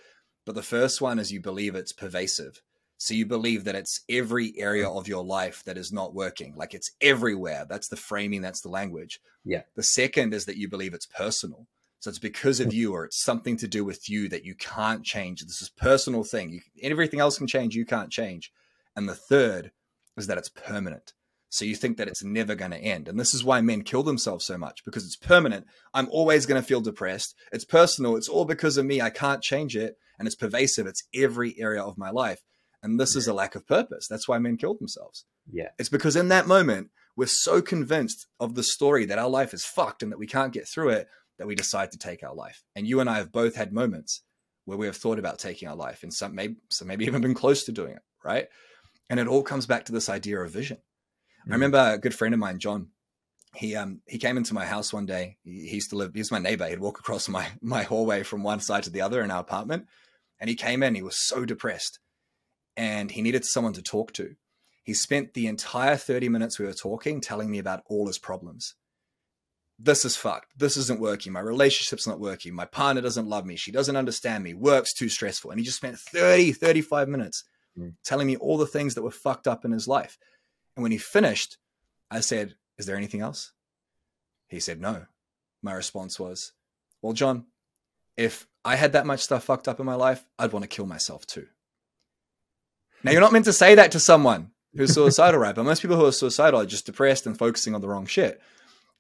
but 0.46 0.56
the 0.56 0.62
first 0.62 1.00
one 1.00 1.18
is 1.18 1.32
you 1.32 1.40
believe 1.40 1.76
it's 1.76 1.94
pervasive. 1.94 2.62
So 2.98 3.14
you 3.14 3.26
believe 3.26 3.64
that 3.64 3.76
it's 3.76 4.02
every 4.10 4.54
area 4.58 4.90
of 4.90 5.08
your 5.08 5.24
life 5.24 5.64
that 5.64 5.78
is 5.78 5.94
not 5.94 6.14
working, 6.14 6.56
like 6.58 6.74
it's 6.74 6.92
everywhere. 7.00 7.66
That's 7.70 7.88
the 7.88 7.96
framing, 7.96 8.42
that's 8.42 8.60
the 8.60 8.68
language. 8.68 9.22
Yeah. 9.46 9.62
The 9.78 9.84
second 9.84 10.34
is 10.34 10.44
that 10.44 10.58
you 10.58 10.68
believe 10.68 10.94
it's 10.94 11.06
personal. 11.06 11.68
So 12.02 12.10
it's 12.10 12.20
because 12.20 12.60
of 12.60 12.74
you 12.74 12.94
or 12.94 13.06
it's 13.06 13.24
something 13.24 13.58
to 13.58 13.68
do 13.68 13.86
with 13.86 14.10
you 14.10 14.28
that 14.30 14.44
you 14.44 14.56
can't 14.56 15.04
change. 15.04 15.42
This 15.42 15.62
is 15.62 15.70
a 15.70 15.80
personal 15.80 16.24
thing. 16.24 16.50
You, 16.50 16.62
everything 16.82 17.20
else 17.20 17.38
can 17.38 17.46
change, 17.46 17.76
you 17.76 17.86
can't 17.86 18.10
change. 18.10 18.52
And 18.96 19.08
the 19.08 19.16
third 19.16 19.72
is 20.18 20.26
that 20.26 20.40
it's 20.40 20.50
permanent. 20.50 21.14
So 21.50 21.64
you 21.64 21.76
think 21.76 21.98
that 21.98 22.08
it's 22.08 22.24
never 22.24 22.56
going 22.56 22.72
to 22.72 22.78
end. 22.78 23.08
And 23.08 23.20
this 23.20 23.36
is 23.36 23.44
why 23.44 23.62
men 23.62 23.84
kill 23.84 24.02
themselves 24.02 24.46
so 24.46 24.58
much 24.58 24.84
because 24.84 25.06
it's 25.06 25.16
permanent. 25.16 25.68
I'm 25.94 26.08
always 26.10 26.48
going 26.48 26.60
to 26.60 26.68
feel 26.68 26.82
depressed. 26.82 27.36
It's 27.52 27.66
personal. 27.66 28.16
It's 28.16 28.30
all 28.30 28.46
because 28.46 28.78
of 28.78 28.86
me. 28.86 29.00
I 29.00 29.12
can't 29.12 29.44
change 29.44 29.76
it. 29.76 29.98
And 30.18 30.28
it's 30.28 30.36
pervasive. 30.36 30.88
It's 30.88 31.04
every 31.14 31.54
area 31.60 31.84
of 31.84 32.00
my 32.00 32.10
life. 32.10 32.42
And 32.82 33.00
this 33.00 33.16
is 33.16 33.28
a 33.28 33.34
lack 33.34 33.54
of 33.54 33.68
purpose. 33.68 34.08
That's 34.10 34.28
why 34.28 34.40
men 34.40 34.58
kill 34.58 34.74
themselves. 34.74 35.26
Yeah. 35.52 35.70
It's 35.78 35.90
because 35.90 36.16
in 36.16 36.30
that 36.30 36.48
moment, 36.48 36.90
we're 37.16 37.28
so 37.28 37.62
convinced 37.62 38.26
of 38.40 38.56
the 38.56 38.64
story 38.64 39.06
that 39.06 39.20
our 39.20 39.30
life 39.30 39.54
is 39.54 39.66
fucked 39.66 40.02
and 40.02 40.12
that 40.12 40.18
we 40.18 40.28
can't 40.28 40.54
get 40.54 40.68
through 40.68 40.90
it 40.90 41.08
that 41.42 41.48
we 41.48 41.56
decide 41.56 41.92
to 41.92 41.98
take 41.98 42.22
our 42.22 42.36
life. 42.36 42.64
And 42.76 42.86
you 42.86 43.00
and 43.00 43.10
I 43.10 43.18
have 43.18 43.32
both 43.32 43.56
had 43.56 43.74
moments 43.74 44.22
where 44.66 44.78
we 44.78 44.86
have 44.86 44.96
thought 44.96 45.18
about 45.18 45.40
taking 45.40 45.68
our 45.68 45.76
life 45.76 46.04
and 46.04 46.14
some 46.14 46.36
maybe, 46.36 46.58
some 46.70 46.88
maybe 46.88 47.06
even 47.08 47.20
been 47.20 47.34
close 47.34 47.64
to 47.64 47.72
doing 47.72 47.94
it. 47.94 48.04
Right. 48.24 48.48
And 49.10 49.20
it 49.20 49.28
all 49.28 49.42
comes 49.42 49.66
back 49.66 49.86
to 49.86 49.92
this 49.92 50.08
idea 50.08 50.40
of 50.40 50.52
vision. 50.52 50.78
I 51.50 51.54
remember 51.54 51.80
a 51.80 51.98
good 51.98 52.14
friend 52.14 52.36
of 52.36 52.40
mine, 52.40 52.60
John. 52.60 52.90
He 53.56 53.76
um 53.76 54.02
he 54.06 54.20
came 54.20 54.38
into 54.38 54.54
my 54.54 54.68
house 54.68 54.94
one 54.94 55.08
day. 55.08 55.38
He, 55.44 55.66
he 55.68 55.76
used 55.76 55.90
to 55.90 55.96
live. 55.96 56.12
He 56.14 56.20
was 56.20 56.30
my 56.30 56.38
neighbor. 56.38 56.68
He'd 56.68 56.80
walk 56.80 57.00
across 57.00 57.28
my 57.28 57.48
my 57.62 57.82
hallway 57.82 58.22
from 58.22 58.44
one 58.44 58.60
side 58.60 58.84
to 58.84 58.92
the 58.92 59.02
other 59.02 59.24
in 59.24 59.32
our 59.32 59.42
apartment. 59.42 59.88
And 60.40 60.48
he 60.48 60.56
came 60.56 60.84
in. 60.84 60.94
He 60.94 61.02
was 61.02 61.28
so 61.28 61.44
depressed, 61.44 61.98
and 62.78 63.10
he 63.10 63.24
needed 63.24 63.46
someone 63.46 63.74
to 63.74 63.82
talk 63.82 64.14
to. 64.14 64.36
He 64.84 64.94
spent 64.94 65.34
the 65.34 65.48
entire 65.48 65.98
thirty 65.98 66.30
minutes 66.30 66.60
we 66.60 66.68
were 66.68 66.74
talking 66.74 67.20
telling 67.20 67.50
me 67.50 67.58
about 67.58 67.82
all 67.88 68.06
his 68.06 68.20
problems. 68.20 68.76
This 69.84 70.06
is 70.06 70.16
fucked. 70.16 70.58
This 70.60 70.78
isn't 70.78 71.00
working. 71.00 71.32
My 71.34 71.40
relationship's 71.40 72.06
not 72.06 72.20
working. 72.20 72.54
My 72.54 72.66
partner 72.66 73.02
doesn't 73.02 73.28
love 73.28 73.46
me. 73.46 73.56
She 73.56 73.72
doesn't 73.72 73.96
understand 73.96 74.44
me. 74.44 74.54
Work's 74.54 74.94
too 74.94 75.10
stressful. 75.10 75.50
And 75.50 75.60
he 75.60 75.66
just 75.66 75.78
spent 75.78 75.98
30, 75.98 76.54
35 76.54 77.08
minutes 77.10 77.44
Mm. 77.80 77.94
telling 78.04 78.28
me 78.28 78.36
all 78.36 78.58
the 78.58 78.68
things 78.68 78.96
that 78.96 79.02
were 79.02 79.12
fucked 79.12 79.48
up 79.48 79.64
in 79.64 79.72
his 79.72 79.88
life. 79.88 80.18
And 80.76 80.84
when 80.84 80.92
he 80.92 80.98
finished, 80.98 81.58
I 82.12 82.20
said, 82.20 82.56
Is 82.78 82.86
there 82.86 82.98
anything 82.98 83.22
else? 83.22 83.54
He 84.50 84.60
said, 84.60 84.82
No. 84.82 85.06
My 85.62 85.72
response 85.74 86.20
was, 86.20 86.52
Well, 87.02 87.14
John, 87.14 87.46
if 88.18 88.46
I 88.66 88.76
had 88.76 88.92
that 88.92 89.06
much 89.06 89.22
stuff 89.22 89.46
fucked 89.46 89.70
up 89.70 89.80
in 89.80 89.86
my 89.86 89.96
life, 89.96 90.26
I'd 90.38 90.52
want 90.52 90.64
to 90.64 90.68
kill 90.68 90.86
myself 90.86 91.26
too. 91.26 91.48
Now, 93.04 93.12
you're 93.12 93.22
not 93.22 93.32
meant 93.32 93.46
to 93.46 93.54
say 93.54 93.76
that 93.76 93.94
to 93.94 94.00
someone 94.02 94.52
who's 94.76 94.94
suicidal, 94.94 95.40
right? 95.40 95.56
But 95.56 95.64
most 95.64 95.82
people 95.82 95.96
who 95.98 96.06
are 96.06 96.12
suicidal 96.12 96.60
are 96.60 96.66
just 96.66 96.86
depressed 96.86 97.26
and 97.26 97.38
focusing 97.38 97.74
on 97.74 97.80
the 97.82 97.88
wrong 97.88 98.06
shit. 98.06 98.42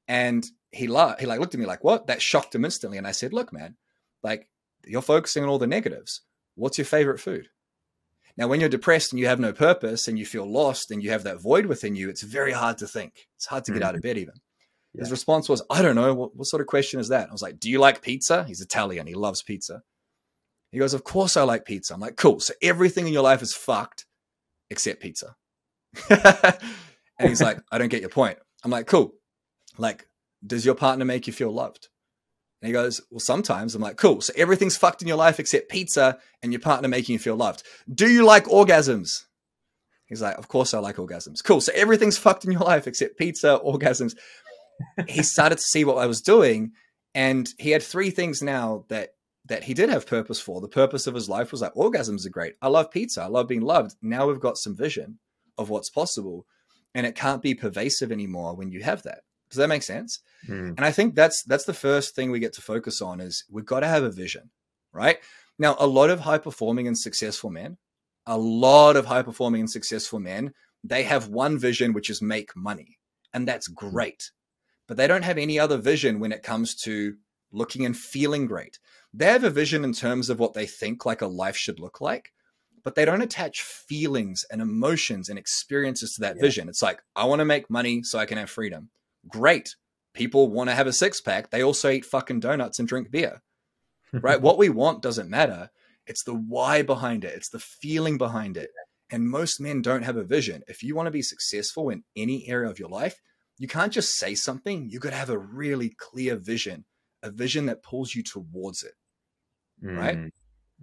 And 0.07 0.49
he 0.71 0.87
la- 0.87 1.17
he 1.17 1.25
like 1.25 1.39
looked 1.39 1.53
at 1.53 1.59
me 1.59 1.65
like, 1.65 1.83
"What?" 1.83 2.07
That 2.07 2.21
shocked 2.21 2.55
him 2.55 2.65
instantly. 2.65 2.97
And 2.97 3.07
I 3.07 3.11
said, 3.11 3.33
"Look, 3.33 3.51
man, 3.53 3.75
like 4.23 4.49
you're 4.85 5.01
focusing 5.01 5.43
on 5.43 5.49
all 5.49 5.59
the 5.59 5.67
negatives. 5.67 6.21
What's 6.55 6.77
your 6.77 6.85
favorite 6.85 7.19
food?" 7.19 7.49
Now, 8.37 8.47
when 8.47 8.59
you're 8.59 8.69
depressed 8.69 9.11
and 9.11 9.19
you 9.19 9.27
have 9.27 9.39
no 9.39 9.51
purpose 9.53 10.07
and 10.07 10.17
you 10.17 10.25
feel 10.25 10.49
lost 10.49 10.89
and 10.89 11.03
you 11.03 11.11
have 11.11 11.23
that 11.23 11.41
void 11.41 11.65
within 11.65 11.95
you, 11.95 12.09
it's 12.09 12.23
very 12.23 12.53
hard 12.53 12.77
to 12.77 12.87
think. 12.87 13.27
It's 13.35 13.45
hard 13.45 13.65
to 13.65 13.73
get 13.73 13.83
out 13.83 13.95
of 13.95 13.99
mm. 14.01 14.03
bed 14.03 14.17
even. 14.17 14.35
His 14.97 15.11
response 15.11 15.47
was, 15.47 15.63
I 15.69 15.81
don't 15.81 15.95
know. 15.95 16.13
What, 16.13 16.35
what 16.35 16.45
sort 16.45 16.61
of 16.61 16.67
question 16.67 16.99
is 16.99 17.09
that? 17.09 17.29
I 17.29 17.31
was 17.31 17.41
like, 17.41 17.59
Do 17.59 17.69
you 17.69 17.79
like 17.79 18.01
pizza? 18.01 18.43
He's 18.43 18.61
Italian. 18.61 19.07
He 19.07 19.13
loves 19.13 19.41
pizza. 19.41 19.83
He 20.71 20.79
goes, 20.79 20.93
Of 20.93 21.03
course 21.03 21.37
I 21.37 21.43
like 21.43 21.65
pizza. 21.65 21.93
I'm 21.93 22.01
like, 22.01 22.17
Cool. 22.17 22.39
So 22.39 22.53
everything 22.61 23.07
in 23.07 23.13
your 23.13 23.23
life 23.23 23.41
is 23.41 23.53
fucked 23.53 24.05
except 24.69 25.01
pizza. 25.01 25.35
and 26.09 27.29
he's 27.29 27.41
like, 27.41 27.59
I 27.71 27.77
don't 27.77 27.89
get 27.89 28.01
your 28.01 28.09
point. 28.09 28.37
I'm 28.63 28.71
like, 28.71 28.87
Cool. 28.87 29.13
Like, 29.77 30.07
does 30.45 30.65
your 30.65 30.75
partner 30.75 31.05
make 31.05 31.27
you 31.27 31.33
feel 31.33 31.51
loved? 31.51 31.89
And 32.61 32.67
he 32.67 32.73
goes, 32.73 33.01
Well, 33.09 33.19
sometimes. 33.19 33.75
I'm 33.75 33.81
like, 33.81 33.97
Cool. 33.97 34.21
So 34.21 34.33
everything's 34.35 34.77
fucked 34.77 35.01
in 35.01 35.07
your 35.07 35.17
life 35.17 35.39
except 35.39 35.69
pizza 35.69 36.19
and 36.41 36.51
your 36.51 36.61
partner 36.61 36.87
making 36.87 37.13
you 37.13 37.19
feel 37.19 37.35
loved. 37.35 37.63
Do 37.91 38.09
you 38.09 38.25
like 38.25 38.45
orgasms? 38.45 39.25
He's 40.05 40.21
like, 40.21 40.37
Of 40.37 40.47
course 40.47 40.73
I 40.73 40.79
like 40.79 40.97
orgasms. 40.97 41.43
Cool. 41.43 41.61
So 41.61 41.71
everything's 41.75 42.17
fucked 42.17 42.45
in 42.45 42.51
your 42.51 42.61
life 42.61 42.87
except 42.87 43.17
pizza, 43.17 43.59
orgasms. 43.65 44.15
he 45.07 45.23
started 45.23 45.57
to 45.57 45.63
see 45.63 45.83
what 45.83 45.97
I 45.97 46.05
was 46.05 46.21
doing. 46.21 46.71
And 47.13 47.49
he 47.59 47.71
had 47.71 47.83
three 47.83 48.09
things 48.09 48.41
now 48.41 48.85
that 48.89 49.09
that 49.45 49.63
he 49.63 49.73
did 49.73 49.89
have 49.89 50.05
purpose 50.05 50.39
for. 50.39 50.61
The 50.61 50.67
purpose 50.67 51.07
of 51.07 51.15
his 51.15 51.27
life 51.27 51.51
was 51.51 51.61
like 51.61 51.73
orgasms 51.73 52.25
are 52.25 52.29
great. 52.29 52.53
I 52.61 52.67
love 52.67 52.91
pizza. 52.91 53.23
I 53.23 53.25
love 53.25 53.47
being 53.47 53.61
loved. 53.61 53.95
Now 54.01 54.27
we've 54.27 54.39
got 54.39 54.57
some 54.57 54.75
vision 54.75 55.17
of 55.57 55.69
what's 55.69 55.89
possible. 55.89 56.45
And 56.93 57.05
it 57.07 57.15
can't 57.15 57.41
be 57.41 57.55
pervasive 57.55 58.11
anymore 58.11 58.55
when 58.55 58.71
you 58.71 58.83
have 58.83 59.03
that. 59.03 59.21
Does 59.51 59.57
that 59.57 59.69
make 59.69 59.83
sense? 59.83 60.19
Mm. 60.47 60.69
And 60.77 60.81
I 60.81 60.91
think 60.91 61.13
that's 61.13 61.43
that's 61.43 61.65
the 61.65 61.73
first 61.73 62.15
thing 62.15 62.31
we 62.31 62.39
get 62.39 62.53
to 62.53 62.61
focus 62.61 63.01
on 63.01 63.19
is 63.19 63.43
we've 63.49 63.65
got 63.65 63.81
to 63.81 63.87
have 63.87 64.03
a 64.03 64.09
vision, 64.09 64.49
right? 64.93 65.17
Now, 65.59 65.75
a 65.77 65.85
lot 65.85 66.09
of 66.09 66.21
high 66.21 66.39
performing 66.39 66.87
and 66.87 66.97
successful 66.97 67.51
men, 67.51 67.77
a 68.25 68.37
lot 68.37 68.95
of 68.95 69.05
high 69.05 69.21
performing 69.21 69.61
and 69.61 69.69
successful 69.69 70.19
men, 70.19 70.53
they 70.83 71.03
have 71.03 71.27
one 71.27 71.59
vision 71.59 71.93
which 71.93 72.09
is 72.09 72.21
make 72.21 72.55
money. 72.55 72.97
And 73.33 73.47
that's 73.47 73.67
great. 73.67 74.31
But 74.87 74.97
they 74.97 75.07
don't 75.07 75.23
have 75.23 75.37
any 75.37 75.59
other 75.59 75.77
vision 75.77 76.19
when 76.19 76.31
it 76.31 76.43
comes 76.43 76.75
to 76.83 77.15
looking 77.51 77.85
and 77.85 77.95
feeling 77.95 78.47
great. 78.47 78.79
They 79.13 79.25
have 79.25 79.43
a 79.43 79.49
vision 79.49 79.83
in 79.83 79.93
terms 79.93 80.29
of 80.29 80.39
what 80.39 80.53
they 80.53 80.65
think 80.65 81.05
like 81.05 81.21
a 81.21 81.27
life 81.27 81.57
should 81.57 81.79
look 81.79 82.01
like, 82.01 82.31
but 82.83 82.95
they 82.95 83.05
don't 83.05 83.21
attach 83.21 83.61
feelings 83.61 84.45
and 84.49 84.61
emotions 84.61 85.29
and 85.29 85.37
experiences 85.37 86.13
to 86.15 86.21
that 86.21 86.37
Yeah. 86.37 86.41
vision. 86.41 86.69
It's 86.69 86.81
like, 86.81 87.01
I 87.15 87.25
want 87.25 87.39
to 87.39 87.45
make 87.45 87.69
money 87.69 88.03
so 88.03 88.17
I 88.19 88.25
can 88.25 88.37
have 88.37 88.49
freedom. 88.49 88.89
Great 89.27 89.75
people 90.13 90.49
want 90.49 90.69
to 90.69 90.75
have 90.75 90.87
a 90.87 90.93
six 90.93 91.21
pack, 91.21 91.49
they 91.49 91.63
also 91.63 91.89
eat 91.89 92.05
fucking 92.05 92.39
donuts 92.39 92.79
and 92.79 92.87
drink 92.87 93.11
beer, 93.11 93.41
right? 94.13 94.41
what 94.41 94.57
we 94.57 94.69
want 94.69 95.01
doesn't 95.01 95.29
matter. 95.29 95.69
It's 96.07 96.23
the 96.23 96.33
why 96.33 96.81
behind 96.81 97.23
it. 97.23 97.33
It's 97.35 97.49
the 97.49 97.59
feeling 97.59 98.17
behind 98.17 98.57
it. 98.57 98.69
And 99.11 99.29
most 99.29 99.59
men 99.59 99.81
don't 99.81 100.03
have 100.03 100.17
a 100.17 100.23
vision. 100.23 100.63
If 100.67 100.83
you 100.83 100.95
want 100.95 101.07
to 101.07 101.11
be 101.11 101.21
successful 101.21 101.89
in 101.89 102.03
any 102.15 102.47
area 102.47 102.69
of 102.69 102.79
your 102.79 102.89
life, 102.89 103.19
you 103.57 103.67
can't 103.67 103.93
just 103.93 104.17
say 104.17 104.33
something. 104.33 104.89
You 104.89 104.99
got 104.99 105.11
to 105.11 105.17
have 105.17 105.29
a 105.29 105.37
really 105.37 105.93
clear 105.97 106.35
vision, 106.35 106.85
a 107.21 107.29
vision 107.29 107.67
that 107.67 107.83
pulls 107.83 108.15
you 108.15 108.23
towards 108.23 108.83
it. 108.83 108.93
Mm. 109.83 109.97
Right. 109.97 110.17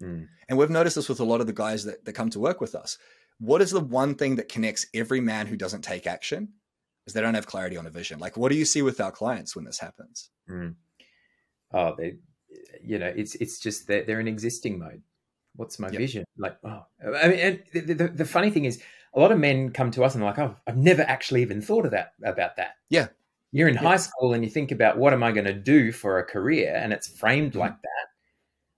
Mm. 0.01 0.29
And 0.49 0.59
we've 0.59 0.71
noticed 0.71 0.97
this 0.97 1.09
with 1.09 1.21
a 1.21 1.25
lot 1.25 1.41
of 1.41 1.47
the 1.47 1.53
guys 1.53 1.85
that, 1.85 2.05
that 2.05 2.13
come 2.13 2.31
to 2.31 2.41
work 2.41 2.61
with 2.61 2.75
us. 2.75 2.99
What 3.41 3.63
is 3.63 3.71
the 3.71 3.81
one 3.81 4.15
thing 4.15 4.37
that 4.37 4.49
connects 4.49 4.87
every 4.95 5.21
man 5.21 5.47
who 5.47 5.57
doesn't 5.57 5.83
take 5.83 6.07
action? 6.07 6.55
Is 7.09 7.15
they 7.15 7.23
don't 7.23 7.35
have 7.35 7.47
clarity 7.47 7.79
on 7.79 7.87
a 7.87 7.91
vision. 7.91 8.19
Like, 8.19 8.37
what 8.37 8.53
do 8.53 8.59
you 8.59 8.67
see 8.67 8.83
with 8.83 9.01
our 9.01 9.11
clients 9.11 9.57
when 9.57 9.65
this 9.65 9.79
happens? 9.79 10.29
Mm. 10.49 10.75
Oh, 11.73 11.95
they, 11.97 12.17
you 12.83 12.99
know, 12.99 13.11
it's 13.17 13.35
it's 13.37 13.59
just 13.59 13.87
that 13.87 14.07
they're 14.07 14.21
in 14.21 14.29
existing 14.29 14.79
mode. 14.79 15.03
What's 15.57 15.79
my 15.79 15.89
yep. 15.89 15.97
vision? 15.97 16.25
Like, 16.37 16.59
oh, 16.65 16.85
I 17.03 17.29
mean, 17.29 17.39
and 17.39 17.63
the, 17.73 17.95
the, 17.95 18.09
the 18.09 18.25
funny 18.25 18.51
thing 18.51 18.67
is, 18.67 18.83
a 19.15 19.21
lot 19.21 19.33
of 19.33 19.39
men 19.39 19.71
come 19.71 19.91
to 19.93 20.05
us 20.05 20.15
and 20.15 20.23
they're 20.23 20.31
like, 20.31 20.39
oh, 20.39 20.55
I've 20.67 20.77
never 20.77 21.03
actually 21.03 21.41
even 21.41 21.63
thought 21.63 21.87
of 21.87 21.93
that 21.93 22.13
about 22.23 22.57
that. 22.57 22.77
Yeah. 22.91 23.09
You're 23.53 23.69
in 23.69 23.75
yeah. 23.77 23.81
high 23.81 23.97
school 23.97 24.35
and 24.35 24.45
you 24.45 24.51
think 24.51 24.71
about 24.71 24.99
what 24.99 25.15
am 25.15 25.23
I 25.23 25.33
going 25.33 25.47
to 25.47 25.55
do 25.55 25.91
for 25.91 26.19
a 26.19 26.25
career, 26.25 26.75
and 26.77 26.93
it's 26.93 27.09
framed 27.09 27.53
mm-hmm. 27.53 27.61
like 27.61 27.83
that. 27.83 28.07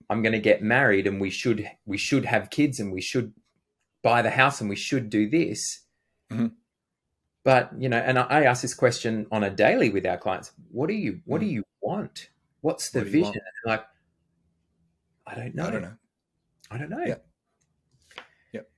I'm 0.08 0.22
going 0.22 0.32
to 0.32 0.38
get 0.40 0.62
married, 0.62 1.08
and 1.08 1.20
we 1.20 1.30
should 1.30 1.68
we 1.84 1.98
should 1.98 2.24
have 2.24 2.50
kids, 2.50 2.78
and 2.78 2.92
we 2.92 3.00
should 3.00 3.32
buy 4.02 4.22
the 4.22 4.30
house, 4.30 4.60
and 4.60 4.70
we 4.70 4.76
should 4.76 5.10
do 5.10 5.28
this. 5.28 5.80
Mm-hmm. 6.32 6.46
But 7.44 7.70
you 7.78 7.88
know, 7.88 7.96
and 7.96 8.18
I, 8.18 8.44
ask 8.44 8.62
this 8.62 8.74
question 8.74 9.26
on 9.32 9.42
a 9.44 9.50
daily 9.50 9.90
with 9.90 10.04
our 10.06 10.18
clients: 10.18 10.52
What 10.70 10.88
do 10.88 10.94
you 10.94 11.20
What 11.24 11.40
do 11.40 11.46
mm. 11.46 11.52
you 11.52 11.64
want? 11.80 12.28
What's 12.60 12.90
the 12.90 13.00
what 13.00 13.08
vision? 13.08 13.40
like, 13.64 13.84
I 15.26 15.34
don't 15.34 15.54
know. 15.54 15.66
I 15.66 15.70
don't 15.70 15.82
know. 15.82 15.94
I 16.70 16.78
don't 16.78 16.90
know. 16.90 17.04
Yeah. 17.04 17.14
Yep. 18.52 18.70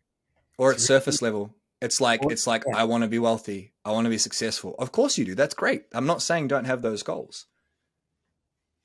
Or 0.58 0.72
at 0.72 0.80
surface 0.80 1.20
level, 1.20 1.56
it's 1.80 2.00
like 2.00 2.20
it's 2.30 2.46
like 2.46 2.62
yeah. 2.66 2.76
I 2.76 2.84
want 2.84 3.02
to 3.02 3.08
be 3.08 3.18
wealthy. 3.18 3.72
I 3.84 3.90
want 3.90 4.04
to 4.04 4.10
be 4.10 4.18
successful. 4.18 4.76
Of 4.78 4.92
course 4.92 5.18
you 5.18 5.24
do. 5.24 5.34
That's 5.34 5.54
great. 5.54 5.84
I'm 5.92 6.06
not 6.06 6.22
saying 6.22 6.48
don't 6.48 6.66
have 6.66 6.82
those 6.82 7.02
goals. 7.02 7.46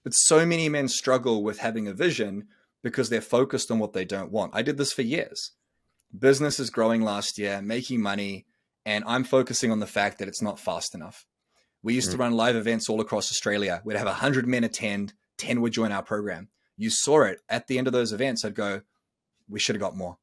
But 0.03 0.13
so 0.13 0.45
many 0.45 0.69
men 0.69 0.87
struggle 0.87 1.43
with 1.43 1.59
having 1.59 1.87
a 1.87 1.93
vision 1.93 2.47
because 2.81 3.09
they're 3.09 3.21
focused 3.21 3.69
on 3.69 3.77
what 3.77 3.93
they 3.93 4.05
don't 4.05 4.31
want. 4.31 4.55
I 4.55 4.61
did 4.63 4.77
this 4.77 4.93
for 4.93 5.01
years. 5.03 5.51
Business 6.17 6.59
is 6.59 6.69
growing 6.69 7.01
last 7.01 7.37
year, 7.37 7.61
making 7.61 8.01
money, 8.01 8.45
and 8.87 9.03
I'm 9.05 9.25
focusing 9.25 9.69
on 9.69 9.81
the 9.81 9.85
fact 9.85 10.17
that 10.17 10.29
it's 10.29 10.41
not 10.41 10.61
fast 10.61 10.95
enough. 10.95 11.25
We 11.83 11.93
used 11.93 12.07
mm. 12.07 12.13
to 12.13 12.17
run 12.19 12.31
live 12.31 12.55
events 12.55 12.87
all 12.87 13.01
across 13.01 13.29
Australia. 13.29 13.81
We'd 13.83 13.97
have 13.97 14.07
100 14.07 14.47
men 14.47 14.63
attend, 14.63 15.13
10 15.39 15.59
would 15.59 15.73
join 15.73 15.91
our 15.91 16.01
program. 16.01 16.47
You 16.77 16.89
saw 16.89 17.23
it 17.23 17.41
at 17.49 17.67
the 17.67 17.77
end 17.77 17.87
of 17.87 17.93
those 17.93 18.13
events. 18.13 18.45
I'd 18.45 18.55
go, 18.55 18.81
we 19.49 19.59
should 19.59 19.75
have 19.75 19.81
got 19.81 19.97
more. 19.97 20.17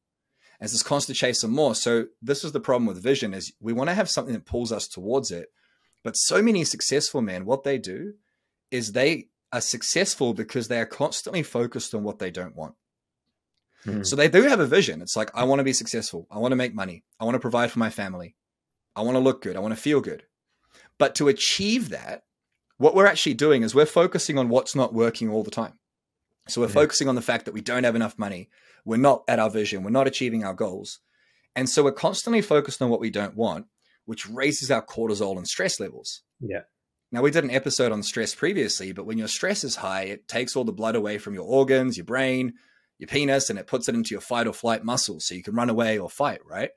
And 0.59 0.64
it's 0.64 0.73
this 0.73 0.83
constant 0.83 1.18
chase 1.18 1.42
of 1.42 1.50
more. 1.50 1.75
So 1.75 2.06
this 2.23 2.42
is 2.42 2.52
the 2.52 2.61
problem 2.61 2.87
with 2.87 3.02
vision 3.02 3.35
is 3.35 3.52
we 3.61 3.75
want 3.75 3.90
to 3.90 3.94
have 3.94 4.09
something 4.09 4.33
that 4.33 4.47
pulls 4.47 4.73
us 4.73 4.88
towards 4.88 5.30
it. 5.30 5.49
But 6.02 6.16
so 6.16 6.40
many 6.40 6.64
successful 6.64 7.21
men, 7.21 7.44
what 7.44 7.64
they 7.64 7.76
do 7.76 8.14
is 8.71 8.92
they 8.92 9.28
are 9.52 9.61
successful 9.61 10.33
because 10.33 10.68
they 10.68 10.80
are 10.80 10.87
constantly 10.87 11.42
focused 11.42 11.94
on 11.94 12.02
what 12.02 12.18
they 12.18 12.30
don't 12.30 12.56
want. 12.56 12.76
Mm. 13.85 14.06
So 14.06 14.16
they 14.16 14.28
do 14.28 14.44
have 14.44 14.61
a 14.61 14.66
vision. 14.66 15.02
It's 15.02 15.16
like, 15.16 15.30
I 15.35 15.44
want 15.44 15.61
to 15.61 15.64
be 15.64 15.75
successful. 15.75 16.26
I 16.30 16.38
want 16.38 16.52
to 16.52 16.56
make 16.56 16.75
money. 16.75 17.04
I 17.21 17.26
want 17.26 17.35
to 17.35 17.40
provide 17.40 17.71
for 17.71 17.78
my 17.78 17.90
family. 17.90 18.35
I 18.97 19.03
want 19.03 19.17
to 19.17 19.21
look 19.21 19.43
good. 19.43 19.57
I 19.57 19.61
want 19.61 19.75
to 19.75 19.81
feel 19.81 20.01
good. 20.01 20.25
But 20.99 21.15
to 21.17 21.29
achieve 21.29 21.91
that, 21.91 22.23
what 22.79 22.95
we're 22.95 23.07
actually 23.07 23.35
doing 23.35 23.63
is 23.63 23.75
we're 23.75 23.87
focusing 23.87 24.39
on 24.39 24.49
what's 24.49 24.75
not 24.75 24.95
working 24.95 25.31
all 25.31 25.43
the 25.43 25.51
time. 25.51 25.79
So 26.49 26.61
we're 26.61 26.69
focusing 26.69 27.09
on 27.09 27.15
the 27.15 27.23
fact 27.23 27.47
that 27.47 27.55
we 27.55 27.63
don't 27.63 27.85
have 27.85 27.97
enough 27.97 28.19
money. 28.19 28.51
We're 28.85 28.99
not 28.99 29.25
at 29.29 29.39
our 29.39 29.49
vision. 29.49 29.83
We're 29.83 29.91
not 29.91 30.07
achieving 30.07 30.45
our 30.45 30.53
goals. 30.53 31.01
And 31.57 31.69
so 31.71 31.83
we're 31.83 31.93
constantly 31.93 32.43
focused 32.43 32.83
on 32.83 32.91
what 32.91 33.01
we 33.01 33.11
don't 33.11 33.37
want, 33.37 33.67
which 34.05 34.29
raises 34.29 34.71
our 34.71 34.85
cortisol 34.85 35.39
and 35.39 35.49
stress 35.49 35.81
levels. 35.81 36.23
Yeah. 36.41 36.63
Now, 37.11 37.23
we 37.23 37.31
did 37.31 37.45
an 37.45 37.51
episode 37.51 37.93
on 37.93 38.03
stress 38.03 38.35
previously, 38.35 38.93
but 38.93 39.07
when 39.07 39.19
your 39.19 39.29
stress 39.29 39.65
is 39.65 39.77
high, 39.77 40.03
it 40.03 40.29
takes 40.29 40.57
all 40.57 40.65
the 40.65 40.73
blood 40.73 40.97
away 40.97 41.17
from 41.17 41.33
your 41.33 41.45
organs, 41.45 41.97
your 41.97 42.05
brain, 42.05 42.55
your 42.99 43.07
penis, 43.07 43.49
and 43.51 43.59
it 43.59 43.67
puts 43.67 43.89
it 43.89 43.95
into 43.95 44.11
your 44.11 44.21
fight 44.21 44.47
or 44.47 44.53
flight 44.53 44.85
muscles 44.85 45.27
so 45.27 45.35
you 45.35 45.43
can 45.43 45.55
run 45.55 45.71
away 45.71 45.97
or 45.99 46.11
fight, 46.11 46.41
right? 46.45 46.71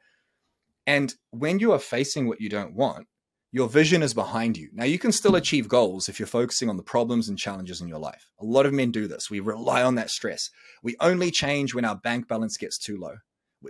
And 0.87 1.13
when 1.31 1.59
you 1.59 1.73
are 1.73 1.79
facing 1.79 2.27
what 2.27 2.41
you 2.41 2.49
don't 2.49 2.73
want, 2.73 3.07
your 3.51 3.67
vision 3.67 4.01
is 4.01 4.13
behind 4.13 4.57
you. 4.57 4.69
Now, 4.73 4.85
you 4.85 4.97
can 4.97 5.11
still 5.11 5.35
achieve 5.35 5.67
goals 5.67 6.09
if 6.09 6.19
you're 6.19 6.27
focusing 6.27 6.69
on 6.69 6.77
the 6.77 6.83
problems 6.83 7.29
and 7.29 7.37
challenges 7.37 7.81
in 7.81 7.87
your 7.87 7.99
life. 7.99 8.29
A 8.39 8.45
lot 8.45 8.65
of 8.65 8.73
men 8.73 8.91
do 8.91 9.07
this. 9.07 9.29
We 9.29 9.39
rely 9.41 9.83
on 9.83 9.95
that 9.95 10.09
stress. 10.09 10.49
We 10.81 10.95
only 10.99 11.29
change 11.29 11.73
when 11.73 11.85
our 11.85 11.95
bank 11.95 12.27
balance 12.27 12.57
gets 12.57 12.77
too 12.77 12.97
low. 12.97 13.17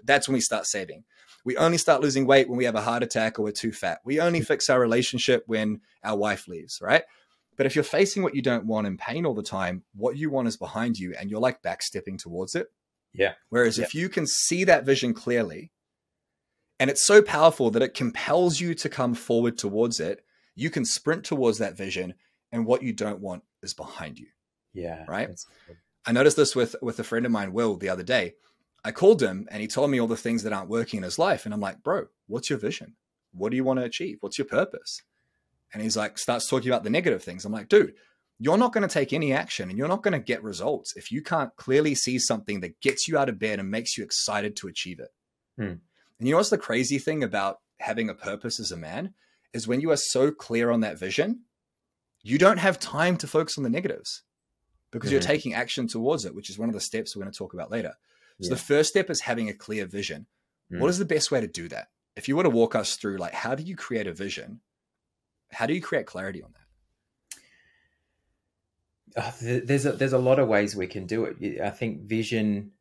That's 0.03 0.27
when 0.27 0.33
we 0.33 0.41
start 0.41 0.67
saving. 0.67 1.03
We 1.43 1.57
only 1.57 1.77
start 1.77 2.01
losing 2.01 2.27
weight 2.27 2.49
when 2.49 2.57
we 2.57 2.65
have 2.65 2.75
a 2.75 2.81
heart 2.81 3.03
attack 3.03 3.39
or 3.39 3.43
we're 3.43 3.51
too 3.51 3.71
fat. 3.71 3.99
We 4.03 4.19
only 4.19 4.41
fix 4.41 4.69
our 4.69 4.79
relationship 4.79 5.43
when 5.47 5.81
our 6.03 6.17
wife 6.17 6.47
leaves, 6.47 6.79
right? 6.81 7.03
But 7.55 7.65
if 7.65 7.73
you're 7.73 7.83
facing 7.83 8.21
what 8.21 8.35
you 8.35 8.41
don't 8.41 8.67
want 8.67 8.85
in 8.85 8.97
pain 8.97 9.25
all 9.25 9.33
the 9.33 9.41
time, 9.41 9.83
what 9.95 10.17
you 10.17 10.29
want 10.29 10.47
is 10.47 10.57
behind 10.57 10.97
you 10.97 11.15
and 11.17 11.31
you're 11.31 11.39
like 11.39 11.63
backstepping 11.63 12.19
towards 12.19 12.53
it. 12.53 12.67
Yeah. 13.13 13.33
Whereas 13.49 13.77
yeah. 13.77 13.85
if 13.85 13.95
you 13.95 14.09
can 14.09 14.27
see 14.27 14.65
that 14.65 14.85
vision 14.85 15.13
clearly, 15.13 15.71
and 16.79 16.89
it's 16.89 17.05
so 17.05 17.21
powerful 17.21 17.71
that 17.71 17.81
it 17.81 17.93
compels 17.93 18.59
you 18.59 18.73
to 18.75 18.89
come 18.89 19.13
forward 19.13 19.57
towards 19.57 19.99
it. 19.99 20.23
You 20.55 20.69
can 20.69 20.85
sprint 20.85 21.23
towards 21.23 21.57
that 21.59 21.77
vision, 21.77 22.13
and 22.51 22.65
what 22.65 22.83
you 22.83 22.93
don't 22.93 23.19
want 23.19 23.43
is 23.61 23.73
behind 23.73 24.19
you. 24.19 24.27
Yeah. 24.73 25.05
Right. 25.07 25.29
I 26.05 26.11
noticed 26.11 26.37
this 26.37 26.55
with 26.55 26.75
with 26.81 26.99
a 26.99 27.03
friend 27.03 27.25
of 27.25 27.31
mine, 27.31 27.53
Will, 27.53 27.77
the 27.77 27.89
other 27.89 28.03
day. 28.03 28.35
I 28.83 28.91
called 28.91 29.21
him 29.21 29.47
and 29.51 29.59
he 29.61 29.67
told 29.67 29.91
me 29.91 29.99
all 29.99 30.07
the 30.07 30.15
things 30.15 30.43
that 30.43 30.53
aren't 30.53 30.69
working 30.69 30.97
in 30.97 31.03
his 31.03 31.19
life. 31.19 31.43
And 31.43 31.53
I'm 31.53 31.59
like, 31.59 31.83
bro, 31.83 32.05
what's 32.27 32.49
your 32.49 32.59
vision? 32.59 32.95
What 33.33 33.49
do 33.49 33.57
you 33.57 33.63
want 33.65 33.79
to 33.79 33.85
achieve? 33.85 34.17
What's 34.21 34.37
your 34.37 34.47
purpose? 34.47 35.01
And 35.73 35.83
he's 35.83 35.97
like, 35.97 36.17
starts 36.17 36.47
talking 36.47 36.69
about 36.69 36.85
the 36.85 36.89
negative 36.89 37.21
things. 37.21 37.43
I'm 37.43 37.51
like, 37.51 37.67
dude, 37.67 37.95
you're 38.39 38.57
not 38.57 38.71
going 38.71 38.87
to 38.87 38.93
take 38.93 39.11
any 39.11 39.33
action 39.33 39.69
and 39.69 39.77
you're 39.77 39.89
not 39.89 40.03
going 40.03 40.13
to 40.13 40.19
get 40.19 40.43
results 40.43 40.95
if 40.95 41.11
you 41.11 41.21
can't 41.21 41.53
clearly 41.57 41.95
see 41.95 42.17
something 42.17 42.61
that 42.61 42.79
gets 42.79 43.07
you 43.07 43.17
out 43.17 43.29
of 43.29 43.39
bed 43.39 43.59
and 43.59 43.69
makes 43.69 43.97
you 43.97 44.03
excited 44.03 44.55
to 44.57 44.67
achieve 44.67 44.99
it. 44.99 45.09
Hmm. 45.57 45.73
And 46.19 46.27
you 46.27 46.33
know 46.33 46.37
what's 46.37 46.49
the 46.49 46.57
crazy 46.57 46.97
thing 46.97 47.23
about 47.23 47.59
having 47.79 48.09
a 48.09 48.13
purpose 48.13 48.59
as 48.59 48.71
a 48.71 48.77
man 48.77 49.13
is 49.53 49.67
when 49.67 49.81
you 49.81 49.91
are 49.91 49.97
so 49.97 50.31
clear 50.31 50.71
on 50.71 50.81
that 50.81 50.99
vision, 50.99 51.41
you 52.21 52.37
don't 52.37 52.57
have 52.57 52.79
time 52.79 53.17
to 53.17 53.27
focus 53.27 53.57
on 53.57 53.63
the 53.63 53.69
negatives 53.69 54.23
because 54.91 55.07
mm-hmm. 55.07 55.13
you're 55.13 55.21
taking 55.21 55.53
action 55.53 55.87
towards 55.87 56.25
it, 56.25 56.35
which 56.35 56.49
is 56.49 56.57
one 56.57 56.69
of 56.69 56.75
the 56.75 56.81
steps 56.81 57.15
we're 57.15 57.21
going 57.21 57.31
to 57.31 57.37
talk 57.37 57.53
about 57.53 57.71
later. 57.71 57.93
So 58.41 58.49
yeah. 58.49 58.55
the 58.55 58.61
first 58.61 58.89
step 58.89 59.09
is 59.09 59.21
having 59.21 59.49
a 59.49 59.53
clear 59.53 59.85
vision. 59.85 60.27
Mm. 60.71 60.79
What 60.79 60.89
is 60.89 60.97
the 60.97 61.05
best 61.05 61.31
way 61.31 61.41
to 61.41 61.47
do 61.47 61.67
that? 61.69 61.87
If 62.15 62.27
you 62.27 62.35
were 62.35 62.43
to 62.43 62.49
walk 62.49 62.75
us 62.75 62.95
through, 62.95 63.17
like, 63.17 63.33
how 63.33 63.55
do 63.55 63.63
you 63.63 63.75
create 63.75 64.07
a 64.07 64.13
vision? 64.13 64.61
How 65.51 65.65
do 65.65 65.73
you 65.73 65.81
create 65.81 66.05
clarity 66.05 66.43
on 66.43 66.53
that? 66.53 66.61
Uh, 69.15 69.31
there's 69.41 69.85
a, 69.85 69.93
there's 69.93 70.13
a 70.13 70.19
lot 70.19 70.39
of 70.39 70.47
ways 70.47 70.75
we 70.75 70.87
can 70.87 71.05
do 71.07 71.25
it. 71.25 71.61
I 71.61 71.69
think 71.69 72.01
vision 72.01 72.71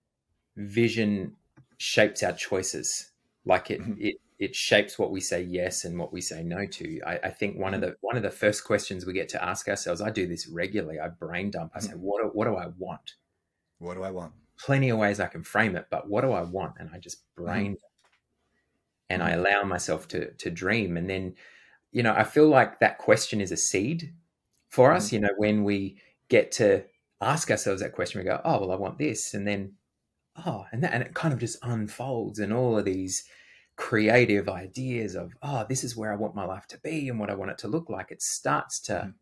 vision 0.56 1.36
shapes 1.78 2.22
our 2.22 2.32
choices. 2.32 3.10
Like 3.46 3.70
it, 3.70 3.80
mm-hmm. 3.80 3.94
it, 3.98 4.16
it 4.38 4.54
shapes 4.54 4.98
what 4.98 5.10
we 5.10 5.20
say 5.20 5.42
yes 5.42 5.84
and 5.84 5.98
what 5.98 6.12
we 6.12 6.20
say 6.20 6.42
no 6.42 6.66
to. 6.66 7.00
I, 7.06 7.18
I, 7.24 7.30
think 7.30 7.58
one 7.58 7.72
of 7.72 7.80
mm-hmm. 7.80 7.90
the 7.90 7.96
one 8.00 8.16
of 8.16 8.22
the 8.22 8.30
first 8.30 8.64
questions 8.64 9.06
we 9.06 9.12
get 9.12 9.28
to 9.30 9.42
ask 9.42 9.68
ourselves. 9.68 10.02
I 10.02 10.10
do 10.10 10.26
this 10.26 10.48
regularly. 10.48 10.98
I 11.00 11.08
brain 11.08 11.50
dump. 11.50 11.72
I 11.74 11.80
say, 11.80 11.92
mm-hmm. 11.92 12.00
what 12.00 12.22
do, 12.22 12.28
what 12.28 12.44
do 12.44 12.56
I 12.56 12.66
want? 12.76 13.14
What 13.78 13.94
do 13.94 14.02
I 14.02 14.10
want? 14.10 14.32
Plenty 14.58 14.90
of 14.90 14.98
ways 14.98 15.20
I 15.20 15.26
can 15.26 15.42
frame 15.42 15.76
it, 15.76 15.86
but 15.90 16.08
what 16.08 16.22
do 16.22 16.32
I 16.32 16.42
want? 16.42 16.74
And 16.78 16.90
I 16.92 16.98
just 16.98 17.22
brain 17.34 17.72
mm-hmm. 17.72 19.10
and 19.10 19.22
I 19.22 19.30
allow 19.30 19.62
myself 19.62 20.08
to 20.08 20.32
to 20.32 20.50
dream. 20.50 20.96
And 20.96 21.08
then, 21.08 21.34
you 21.92 22.02
know, 22.02 22.12
I 22.12 22.24
feel 22.24 22.48
like 22.48 22.80
that 22.80 22.98
question 22.98 23.40
is 23.40 23.52
a 23.52 23.56
seed 23.56 24.12
for 24.68 24.92
us. 24.92 25.12
You 25.12 25.20
know, 25.20 25.30
when 25.36 25.64
we 25.64 25.98
get 26.28 26.50
to 26.52 26.84
ask 27.20 27.50
ourselves 27.50 27.80
that 27.80 27.92
question, 27.92 28.20
we 28.20 28.24
go, 28.24 28.40
oh 28.44 28.60
well, 28.60 28.72
I 28.72 28.76
want 28.76 28.98
this, 28.98 29.32
and 29.34 29.46
then 29.46 29.74
oh, 30.44 30.66
and 30.72 30.82
that, 30.82 30.92
and 30.92 31.02
it 31.02 31.14
kind 31.14 31.32
of 31.32 31.40
just 31.40 31.58
unfolds 31.62 32.38
and 32.38 32.52
all 32.52 32.78
of 32.78 32.84
these 32.84 33.24
creative 33.76 34.48
ideas 34.48 35.14
of, 35.14 35.32
oh, 35.42 35.64
this 35.68 35.84
is 35.84 35.96
where 35.96 36.12
I 36.12 36.16
want 36.16 36.34
my 36.34 36.44
life 36.44 36.66
to 36.68 36.78
be 36.78 37.08
and 37.08 37.18
what 37.18 37.30
I 37.30 37.34
want 37.34 37.50
it 37.50 37.58
to 37.58 37.68
look 37.68 37.88
like. 37.88 38.10
It 38.10 38.22
starts 38.22 38.80
to 38.82 38.92
mm. 38.92 39.14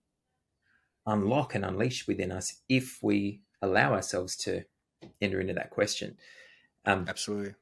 unlock 1.06 1.54
and 1.54 1.64
unleash 1.64 2.06
within 2.06 2.32
us 2.32 2.62
if 2.68 2.98
we 3.02 3.40
allow 3.60 3.92
ourselves 3.92 4.36
to 4.36 4.64
enter 5.20 5.40
into 5.40 5.54
that 5.54 5.70
question. 5.70 6.16
Um, 6.84 7.06
Absolutely. 7.08 7.54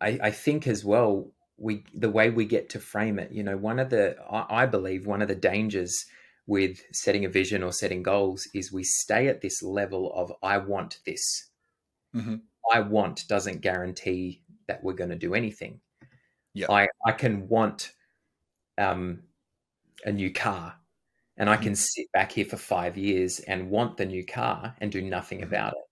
I, 0.00 0.18
I 0.22 0.30
think 0.30 0.66
as 0.66 0.84
well, 0.84 1.32
we 1.58 1.84
the 1.92 2.10
way 2.10 2.30
we 2.30 2.46
get 2.46 2.70
to 2.70 2.80
frame 2.80 3.18
it, 3.18 3.32
you 3.32 3.42
know, 3.42 3.56
one 3.56 3.78
of 3.78 3.90
the 3.90 4.16
I, 4.30 4.62
I 4.62 4.66
believe 4.66 5.06
one 5.06 5.20
of 5.20 5.28
the 5.28 5.34
dangers 5.34 6.06
with 6.46 6.82
setting 6.90 7.24
a 7.24 7.28
vision 7.28 7.62
or 7.62 7.72
setting 7.72 8.02
goals 8.02 8.48
is 8.54 8.72
we 8.72 8.82
stay 8.82 9.28
at 9.28 9.42
this 9.42 9.62
level 9.62 10.10
of 10.14 10.32
I 10.42 10.56
want 10.56 10.98
this 11.04 11.49
mm-hmm. 12.14 12.36
I 12.72 12.80
want 12.80 13.26
doesn't 13.28 13.60
guarantee 13.60 14.42
that 14.66 14.82
we're 14.82 14.94
going 14.94 15.10
to 15.10 15.16
do 15.16 15.34
anything. 15.34 15.80
Yeah. 16.54 16.70
I, 16.70 16.88
I 17.06 17.12
can 17.12 17.48
want 17.48 17.92
um, 18.78 19.20
a 20.04 20.12
new 20.12 20.32
car 20.32 20.74
and 21.36 21.48
I 21.48 21.56
can 21.56 21.72
mm-hmm. 21.72 21.74
sit 21.74 22.12
back 22.12 22.32
here 22.32 22.44
for 22.44 22.56
five 22.56 22.96
years 22.96 23.40
and 23.40 23.70
want 23.70 23.96
the 23.96 24.06
new 24.06 24.24
car 24.24 24.74
and 24.80 24.90
do 24.92 25.02
nothing 25.02 25.38
mm-hmm. 25.38 25.48
about 25.48 25.72
it. 25.72 25.84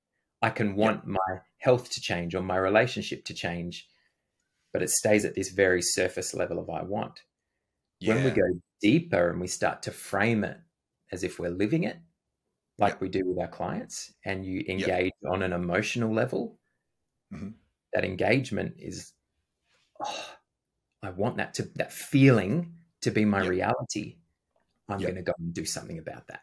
I 0.42 0.50
can 0.50 0.76
want 0.76 1.06
my 1.06 1.40
health 1.58 1.90
to 1.90 2.00
change 2.00 2.34
or 2.34 2.42
my 2.42 2.56
relationship 2.56 3.24
to 3.24 3.34
change, 3.34 3.88
but 4.72 4.82
it 4.82 4.90
stays 4.90 5.24
at 5.24 5.34
this 5.34 5.50
very 5.50 5.82
surface 5.82 6.34
level 6.34 6.58
of 6.58 6.70
I 6.70 6.82
want. 6.82 7.22
Yeah. 8.00 8.14
When 8.14 8.24
we 8.24 8.30
go 8.30 8.60
deeper 8.80 9.30
and 9.30 9.40
we 9.40 9.48
start 9.48 9.82
to 9.82 9.90
frame 9.90 10.44
it 10.44 10.58
as 11.10 11.24
if 11.24 11.38
we're 11.38 11.50
living 11.50 11.84
it, 11.84 11.96
like 12.78 12.94
yep. 12.94 13.00
we 13.00 13.08
do 13.08 13.24
with 13.24 13.38
our 13.38 13.48
clients, 13.48 14.12
and 14.24 14.44
you 14.44 14.64
engage 14.68 15.12
yep. 15.22 15.32
on 15.32 15.42
an 15.42 15.52
emotional 15.52 16.12
level, 16.12 16.58
mm-hmm. 17.32 17.50
that 17.92 18.04
engagement 18.04 18.76
is, 18.78 19.12
oh, 20.04 20.30
I 21.02 21.10
want 21.10 21.38
that 21.38 21.54
to 21.54 21.68
that 21.76 21.92
feeling 21.92 22.74
to 23.02 23.10
be 23.10 23.24
my 23.24 23.42
yep. 23.42 23.50
reality. 23.50 24.16
I'm 24.88 24.98
going 24.98 25.16
to 25.16 25.22
go 25.22 25.34
and 25.38 25.52
do 25.52 25.66
something 25.66 25.98
about 25.98 26.28
that. 26.28 26.40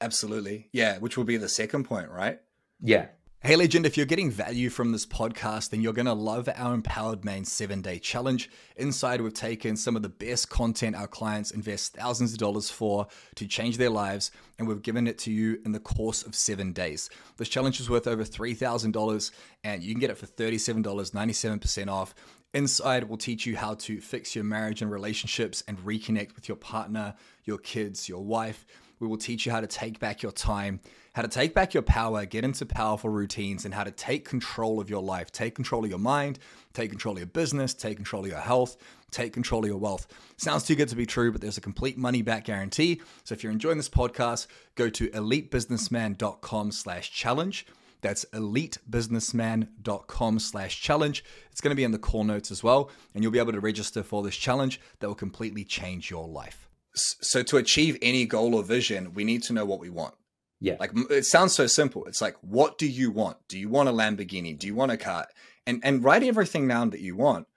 Absolutely. 0.00 0.68
Yeah. 0.72 0.98
Which 0.98 1.16
will 1.16 1.24
be 1.24 1.38
the 1.38 1.48
second 1.48 1.84
point, 1.84 2.08
right? 2.08 2.40
Yeah. 2.80 3.06
Hey, 3.44 3.56
legend, 3.56 3.86
if 3.86 3.96
you're 3.96 4.06
getting 4.06 4.30
value 4.30 4.70
from 4.70 4.92
this 4.92 5.04
podcast, 5.04 5.70
then 5.70 5.80
you're 5.80 5.92
going 5.92 6.06
to 6.06 6.12
love 6.12 6.48
our 6.54 6.74
Empowered 6.74 7.24
Man 7.24 7.44
seven 7.44 7.82
day 7.82 7.98
challenge. 7.98 8.48
Inside, 8.76 9.20
we've 9.20 9.34
taken 9.34 9.76
some 9.76 9.96
of 9.96 10.02
the 10.02 10.08
best 10.08 10.48
content 10.48 10.94
our 10.94 11.08
clients 11.08 11.50
invest 11.50 11.94
thousands 11.94 12.34
of 12.34 12.38
dollars 12.38 12.70
for 12.70 13.08
to 13.34 13.48
change 13.48 13.78
their 13.78 13.90
lives, 13.90 14.30
and 14.60 14.68
we've 14.68 14.80
given 14.80 15.08
it 15.08 15.18
to 15.18 15.32
you 15.32 15.60
in 15.64 15.72
the 15.72 15.80
course 15.80 16.22
of 16.22 16.36
seven 16.36 16.72
days. 16.72 17.10
This 17.36 17.48
challenge 17.48 17.80
is 17.80 17.90
worth 17.90 18.06
over 18.06 18.22
$3,000, 18.22 19.30
and 19.64 19.82
you 19.82 19.92
can 19.92 20.00
get 20.00 20.10
it 20.10 20.18
for 20.18 20.26
$37, 20.26 20.84
97% 20.84 21.88
off. 21.88 22.14
Inside, 22.54 23.04
we'll 23.04 23.18
teach 23.18 23.44
you 23.44 23.56
how 23.56 23.74
to 23.74 24.00
fix 24.00 24.36
your 24.36 24.44
marriage 24.44 24.82
and 24.82 24.90
relationships 24.90 25.64
and 25.66 25.78
reconnect 25.78 26.36
with 26.36 26.46
your 26.46 26.58
partner, 26.58 27.14
your 27.44 27.58
kids, 27.58 28.08
your 28.08 28.22
wife. 28.22 28.66
We 29.02 29.08
will 29.08 29.18
teach 29.18 29.44
you 29.44 29.52
how 29.52 29.60
to 29.60 29.66
take 29.66 29.98
back 29.98 30.22
your 30.22 30.32
time 30.32 30.80
how 31.14 31.22
to 31.22 31.28
take 31.28 31.54
back 31.54 31.74
your 31.74 31.82
power, 31.82 32.24
get 32.24 32.44
into 32.44 32.64
powerful 32.64 33.10
routines, 33.10 33.66
and 33.66 33.74
how 33.74 33.84
to 33.84 33.90
take 33.90 34.26
control 34.26 34.80
of 34.80 34.88
your 34.88 35.02
life. 35.02 35.30
Take 35.30 35.54
control 35.54 35.84
of 35.84 35.90
your 35.90 35.98
mind, 35.98 36.38
take 36.72 36.88
control 36.90 37.16
of 37.16 37.18
your 37.18 37.26
business, 37.26 37.74
take 37.74 37.96
control 37.96 38.24
of 38.24 38.30
your 38.30 38.40
health, 38.40 38.78
take 39.10 39.34
control 39.34 39.62
of 39.62 39.68
your 39.68 39.76
wealth. 39.76 40.06
Sounds 40.38 40.64
too 40.64 40.74
good 40.74 40.88
to 40.88 40.96
be 40.96 41.04
true, 41.04 41.30
but 41.30 41.42
there's 41.42 41.58
a 41.58 41.62
complete 41.62 41.98
money 41.98 42.22
back 42.22 42.44
guarantee. 42.44 43.02
So 43.24 43.34
if 43.34 43.42
you're 43.42 43.52
enjoying 43.52 43.76
this 43.76 43.90
podcast, 43.90 44.46
go 44.74 44.88
to 44.88 45.08
elitebusinessman.com 45.08 46.72
slash 46.72 47.12
challenge. 47.12 47.66
That's 48.00 48.24
elitebusinessman.com 48.32 50.38
slash 50.38 50.80
challenge. 50.80 51.24
It's 51.50 51.60
going 51.60 51.72
to 51.72 51.76
be 51.76 51.84
in 51.84 51.92
the 51.92 51.98
call 51.98 52.24
notes 52.24 52.50
as 52.50 52.64
well, 52.64 52.90
and 53.14 53.22
you'll 53.22 53.32
be 53.32 53.38
able 53.38 53.52
to 53.52 53.60
register 53.60 54.02
for 54.02 54.22
this 54.22 54.36
challenge 54.36 54.80
that 55.00 55.08
will 55.08 55.14
completely 55.14 55.64
change 55.64 56.10
your 56.10 56.26
life. 56.26 56.70
So, 56.94 57.42
to 57.42 57.56
achieve 57.56 57.98
any 58.02 58.26
goal 58.26 58.54
or 58.54 58.62
vision, 58.62 59.14
we 59.14 59.24
need 59.24 59.42
to 59.44 59.52
know 59.52 59.64
what 59.64 59.80
we 59.80 59.90
want. 59.90 60.14
Yeah. 60.60 60.76
Like 60.78 60.92
it 61.10 61.24
sounds 61.26 61.54
so 61.54 61.66
simple. 61.66 62.04
It's 62.04 62.22
like, 62.22 62.36
what 62.40 62.78
do 62.78 62.86
you 62.86 63.10
want? 63.10 63.36
Do 63.48 63.58
you 63.58 63.68
want 63.68 63.88
a 63.88 63.92
Lamborghini? 63.92 64.56
Do 64.56 64.68
you 64.68 64.74
want 64.74 64.92
a 64.92 64.96
car? 64.96 65.26
And 65.66 65.80
and 65.82 66.04
writing 66.04 66.28
everything 66.28 66.68
down 66.68 66.90
that 66.90 67.00
you 67.00 67.16
want, 67.16 67.48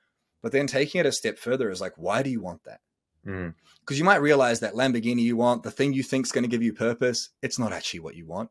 but 0.41 0.51
then 0.51 0.67
taking 0.67 0.99
it 0.99 1.05
a 1.05 1.11
step 1.11 1.37
further 1.37 1.69
is 1.69 1.81
like, 1.81 1.93
why 1.97 2.23
do 2.23 2.29
you 2.29 2.41
want 2.41 2.63
that? 2.63 2.79
Because 3.23 3.95
mm. 3.95 3.97
you 3.97 4.03
might 4.03 4.21
realize 4.21 4.59
that 4.61 4.73
Lamborghini 4.73 5.21
you 5.21 5.37
want, 5.37 5.63
the 5.63 5.71
thing 5.71 5.93
you 5.93 6.03
think 6.03 6.25
is 6.25 6.31
going 6.31 6.43
to 6.43 6.49
give 6.49 6.63
you 6.63 6.73
purpose, 6.73 7.29
it's 7.41 7.59
not 7.59 7.73
actually 7.73 8.01
what 8.01 8.15
you 8.15 8.25
want. 8.25 8.49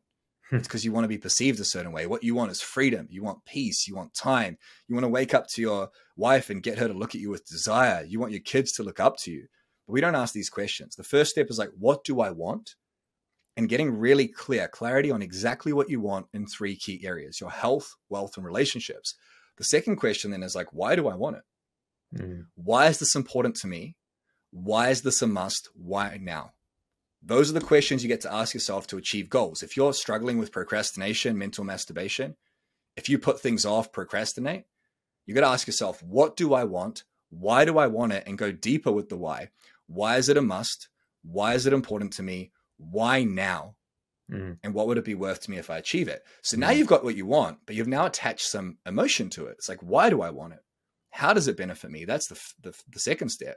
Hmm. 0.50 0.56
it's 0.56 0.68
because 0.68 0.84
you 0.84 0.92
want 0.92 1.04
to 1.04 1.08
be 1.08 1.18
perceived 1.18 1.58
a 1.58 1.64
certain 1.64 1.92
way. 1.92 2.06
What 2.06 2.22
you 2.22 2.34
want 2.34 2.50
is 2.50 2.60
freedom. 2.60 3.06
You 3.10 3.22
want 3.22 3.44
peace. 3.44 3.88
You 3.88 3.96
want 3.96 4.14
time. 4.14 4.58
You 4.88 4.94
want 4.94 5.04
to 5.04 5.08
wake 5.08 5.34
up 5.34 5.46
to 5.48 5.62
your 5.62 5.90
wife 6.16 6.50
and 6.50 6.62
get 6.62 6.78
her 6.78 6.86
to 6.86 6.94
look 6.94 7.14
at 7.14 7.20
you 7.20 7.30
with 7.30 7.46
desire. 7.46 8.04
You 8.06 8.20
want 8.20 8.32
your 8.32 8.42
kids 8.42 8.72
to 8.72 8.82
look 8.82 9.00
up 9.00 9.16
to 9.22 9.30
you. 9.30 9.46
But 9.86 9.92
we 9.92 10.00
don't 10.00 10.14
ask 10.14 10.32
these 10.34 10.50
questions. 10.50 10.96
The 10.96 11.04
first 11.04 11.30
step 11.30 11.48
is 11.50 11.58
like, 11.58 11.70
what 11.78 12.04
do 12.04 12.20
I 12.20 12.30
want? 12.30 12.74
and 13.56 13.68
getting 13.68 13.96
really 13.96 14.26
clear, 14.26 14.68
clarity 14.68 15.10
on 15.10 15.22
exactly 15.22 15.72
what 15.72 15.88
you 15.88 16.00
want 16.00 16.26
in 16.32 16.46
three 16.46 16.76
key 16.76 17.02
areas 17.04 17.40
your 17.40 17.50
health, 17.50 17.94
wealth, 18.08 18.36
and 18.36 18.44
relationships. 18.44 19.14
The 19.56 19.64
second 19.64 19.96
question 19.96 20.30
then 20.30 20.42
is 20.42 20.56
like, 20.56 20.72
why 20.72 20.96
do 20.96 21.08
I 21.08 21.14
want 21.14 21.36
it? 21.36 21.42
Mm. 22.20 22.46
Why 22.56 22.88
is 22.88 22.98
this 22.98 23.14
important 23.14 23.56
to 23.56 23.68
me? 23.68 23.96
Why 24.50 24.90
is 24.90 25.02
this 25.02 25.22
a 25.22 25.26
must? 25.26 25.68
Why 25.74 26.18
now? 26.20 26.52
Those 27.22 27.50
are 27.50 27.54
the 27.54 27.60
questions 27.60 28.02
you 28.02 28.08
get 28.08 28.20
to 28.22 28.32
ask 28.32 28.52
yourself 28.52 28.86
to 28.88 28.98
achieve 28.98 29.30
goals. 29.30 29.62
If 29.62 29.76
you're 29.76 29.94
struggling 29.94 30.38
with 30.38 30.52
procrastination, 30.52 31.38
mental 31.38 31.64
masturbation, 31.64 32.36
if 32.96 33.08
you 33.08 33.18
put 33.18 33.40
things 33.40 33.64
off, 33.64 33.92
procrastinate, 33.92 34.64
you 35.26 35.34
got 35.34 35.40
to 35.40 35.46
ask 35.46 35.66
yourself, 35.66 36.02
what 36.02 36.36
do 36.36 36.52
I 36.52 36.64
want? 36.64 37.04
Why 37.30 37.64
do 37.64 37.78
I 37.78 37.86
want 37.86 38.12
it? 38.12 38.24
And 38.26 38.36
go 38.36 38.52
deeper 38.52 38.92
with 38.92 39.08
the 39.08 39.16
why. 39.16 39.50
Why 39.86 40.16
is 40.16 40.28
it 40.28 40.36
a 40.36 40.42
must? 40.42 40.88
Why 41.22 41.54
is 41.54 41.66
it 41.66 41.72
important 41.72 42.12
to 42.14 42.22
me? 42.22 42.50
why 42.76 43.24
now? 43.24 43.74
Mm. 44.30 44.58
And 44.62 44.74
what 44.74 44.86
would 44.86 44.98
it 44.98 45.04
be 45.04 45.14
worth 45.14 45.40
to 45.42 45.50
me 45.50 45.58
if 45.58 45.70
I 45.70 45.78
achieve 45.78 46.08
it? 46.08 46.22
So 46.42 46.56
now 46.56 46.70
mm. 46.70 46.78
you've 46.78 46.86
got 46.86 47.04
what 47.04 47.16
you 47.16 47.26
want, 47.26 47.58
but 47.66 47.76
you've 47.76 47.86
now 47.86 48.06
attached 48.06 48.46
some 48.46 48.78
emotion 48.86 49.30
to 49.30 49.46
it. 49.46 49.56
It's 49.58 49.68
like, 49.68 49.80
why 49.80 50.10
do 50.10 50.22
I 50.22 50.30
want 50.30 50.54
it? 50.54 50.60
How 51.10 51.32
does 51.32 51.46
it 51.46 51.56
benefit 51.56 51.90
me? 51.90 52.04
That's 52.04 52.28
the, 52.28 52.40
the, 52.62 52.74
the 52.88 53.00
second 53.00 53.28
step. 53.28 53.56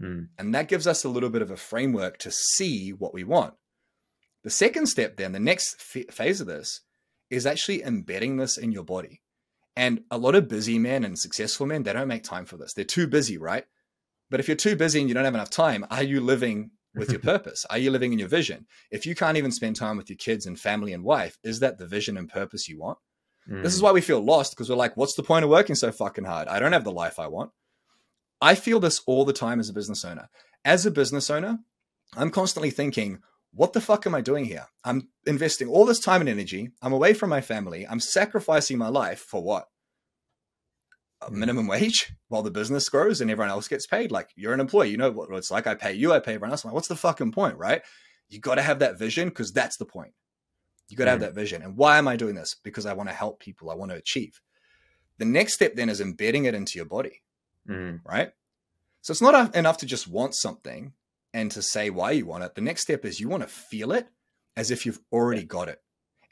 Mm. 0.00 0.28
And 0.38 0.54
that 0.54 0.68
gives 0.68 0.86
us 0.86 1.04
a 1.04 1.08
little 1.08 1.30
bit 1.30 1.42
of 1.42 1.50
a 1.50 1.56
framework 1.56 2.18
to 2.18 2.30
see 2.30 2.90
what 2.90 3.12
we 3.12 3.24
want. 3.24 3.54
The 4.44 4.50
second 4.50 4.86
step, 4.86 5.16
then, 5.16 5.32
the 5.32 5.40
next 5.40 5.76
f- 5.96 6.14
phase 6.14 6.40
of 6.40 6.46
this 6.46 6.80
is 7.30 7.46
actually 7.46 7.82
embedding 7.82 8.36
this 8.36 8.56
in 8.58 8.72
your 8.72 8.84
body. 8.84 9.22
And 9.76 10.02
a 10.10 10.18
lot 10.18 10.34
of 10.34 10.48
busy 10.48 10.78
men 10.78 11.04
and 11.04 11.18
successful 11.18 11.66
men, 11.66 11.82
they 11.82 11.92
don't 11.92 12.08
make 12.08 12.22
time 12.22 12.44
for 12.44 12.56
this. 12.56 12.72
They're 12.74 12.84
too 12.84 13.08
busy, 13.08 13.38
right? 13.38 13.64
But 14.34 14.40
if 14.40 14.48
you're 14.48 14.56
too 14.56 14.74
busy 14.74 14.98
and 14.98 15.08
you 15.08 15.14
don't 15.14 15.26
have 15.26 15.36
enough 15.36 15.50
time, 15.50 15.86
are 15.92 16.02
you 16.02 16.20
living 16.20 16.72
with 16.92 17.08
your 17.08 17.20
purpose? 17.32 17.64
Are 17.70 17.78
you 17.78 17.92
living 17.92 18.12
in 18.12 18.18
your 18.18 18.26
vision? 18.26 18.66
If 18.90 19.06
you 19.06 19.14
can't 19.14 19.36
even 19.36 19.52
spend 19.52 19.76
time 19.76 19.96
with 19.96 20.10
your 20.10 20.16
kids 20.16 20.44
and 20.44 20.58
family 20.58 20.92
and 20.92 21.04
wife, 21.04 21.38
is 21.44 21.60
that 21.60 21.78
the 21.78 21.86
vision 21.86 22.16
and 22.16 22.28
purpose 22.28 22.68
you 22.68 22.80
want? 22.80 22.98
Mm. 23.48 23.62
This 23.62 23.74
is 23.74 23.78
mm. 23.78 23.84
why 23.84 23.92
we 23.92 24.00
feel 24.00 24.20
lost 24.20 24.50
because 24.50 24.68
we're 24.68 24.74
like, 24.74 24.96
what's 24.96 25.14
the 25.14 25.22
point 25.22 25.44
of 25.44 25.52
working 25.52 25.76
so 25.76 25.92
fucking 25.92 26.24
hard? 26.24 26.48
I 26.48 26.58
don't 26.58 26.72
have 26.72 26.82
the 26.82 26.90
life 26.90 27.20
I 27.20 27.28
want. 27.28 27.52
I 28.40 28.56
feel 28.56 28.80
this 28.80 29.02
all 29.06 29.24
the 29.24 29.32
time 29.32 29.60
as 29.60 29.68
a 29.68 29.72
business 29.72 30.04
owner. 30.04 30.28
As 30.64 30.84
a 30.84 30.90
business 30.90 31.30
owner, 31.30 31.60
I'm 32.16 32.30
constantly 32.30 32.70
thinking, 32.70 33.20
what 33.52 33.72
the 33.72 33.80
fuck 33.80 34.04
am 34.04 34.16
I 34.16 34.20
doing 34.20 34.46
here? 34.46 34.66
I'm 34.82 35.10
investing 35.28 35.68
all 35.68 35.84
this 35.84 36.00
time 36.00 36.22
and 36.22 36.28
energy. 36.28 36.70
I'm 36.82 36.92
away 36.92 37.14
from 37.14 37.30
my 37.30 37.40
family. 37.40 37.86
I'm 37.86 38.00
sacrificing 38.00 38.78
my 38.78 38.88
life 38.88 39.20
for 39.20 39.40
what? 39.40 39.68
A 41.28 41.30
minimum 41.30 41.66
wage 41.66 42.12
while 42.28 42.42
the 42.42 42.50
business 42.50 42.88
grows 42.88 43.20
and 43.20 43.30
everyone 43.30 43.50
else 43.50 43.68
gets 43.68 43.86
paid. 43.86 44.10
Like 44.10 44.30
you're 44.36 44.54
an 44.54 44.60
employee, 44.60 44.90
you 44.90 44.96
know 44.96 45.10
what 45.10 45.30
it's 45.32 45.50
like. 45.50 45.66
I 45.66 45.74
pay 45.74 45.92
you, 45.92 46.12
I 46.12 46.20
pay 46.20 46.34
everyone 46.34 46.50
else. 46.50 46.64
I'm 46.64 46.68
like, 46.68 46.74
what's 46.74 46.88
the 46.88 46.96
fucking 46.96 47.32
point, 47.32 47.56
right? 47.56 47.82
You 48.28 48.40
got 48.40 48.56
to 48.56 48.62
have 48.62 48.80
that 48.80 48.98
vision 48.98 49.28
because 49.28 49.52
that's 49.52 49.76
the 49.76 49.84
point. 49.84 50.12
You 50.88 50.96
got 50.96 51.04
to 51.04 51.10
mm. 51.10 51.12
have 51.14 51.20
that 51.20 51.34
vision. 51.34 51.62
And 51.62 51.76
why 51.76 51.98
am 51.98 52.08
I 52.08 52.16
doing 52.16 52.34
this? 52.34 52.56
Because 52.62 52.86
I 52.86 52.92
want 52.92 53.08
to 53.08 53.14
help 53.14 53.40
people. 53.40 53.70
I 53.70 53.74
want 53.74 53.90
to 53.90 53.96
achieve. 53.96 54.40
The 55.18 55.24
next 55.24 55.54
step 55.54 55.76
then 55.76 55.88
is 55.88 56.00
embedding 56.00 56.44
it 56.44 56.54
into 56.54 56.78
your 56.78 56.86
body, 56.86 57.22
mm. 57.68 58.00
right? 58.04 58.32
So 59.02 59.12
it's 59.12 59.22
not 59.22 59.54
enough 59.54 59.78
to 59.78 59.86
just 59.86 60.08
want 60.08 60.34
something 60.34 60.92
and 61.32 61.50
to 61.50 61.62
say 61.62 61.90
why 61.90 62.12
you 62.12 62.26
want 62.26 62.44
it. 62.44 62.54
The 62.54 62.60
next 62.60 62.82
step 62.82 63.04
is 63.04 63.20
you 63.20 63.28
want 63.28 63.42
to 63.42 63.48
feel 63.48 63.92
it 63.92 64.08
as 64.56 64.70
if 64.70 64.86
you've 64.86 65.00
already 65.12 65.44
got 65.44 65.68
it. 65.68 65.80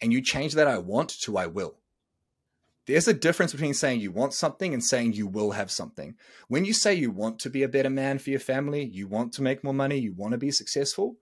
And 0.00 0.12
you 0.12 0.22
change 0.22 0.54
that 0.54 0.66
I 0.66 0.78
want 0.78 1.12
to 1.22 1.36
I 1.36 1.46
will. 1.46 1.81
There's 2.86 3.06
a 3.06 3.14
difference 3.14 3.52
between 3.52 3.74
saying 3.74 4.00
you 4.00 4.10
want 4.10 4.34
something 4.34 4.74
and 4.74 4.82
saying 4.82 5.12
you 5.12 5.26
will 5.26 5.52
have 5.52 5.70
something. 5.70 6.16
When 6.48 6.64
you 6.64 6.72
say 6.72 6.94
you 6.94 7.12
want 7.12 7.38
to 7.40 7.50
be 7.50 7.62
a 7.62 7.68
better 7.68 7.90
man 7.90 8.18
for 8.18 8.30
your 8.30 8.40
family, 8.40 8.84
you 8.84 9.06
want 9.06 9.32
to 9.34 9.42
make 9.42 9.62
more 9.62 9.74
money, 9.74 9.98
you 9.98 10.12
want 10.12 10.32
to 10.32 10.38
be 10.38 10.50
successful, 10.50 11.16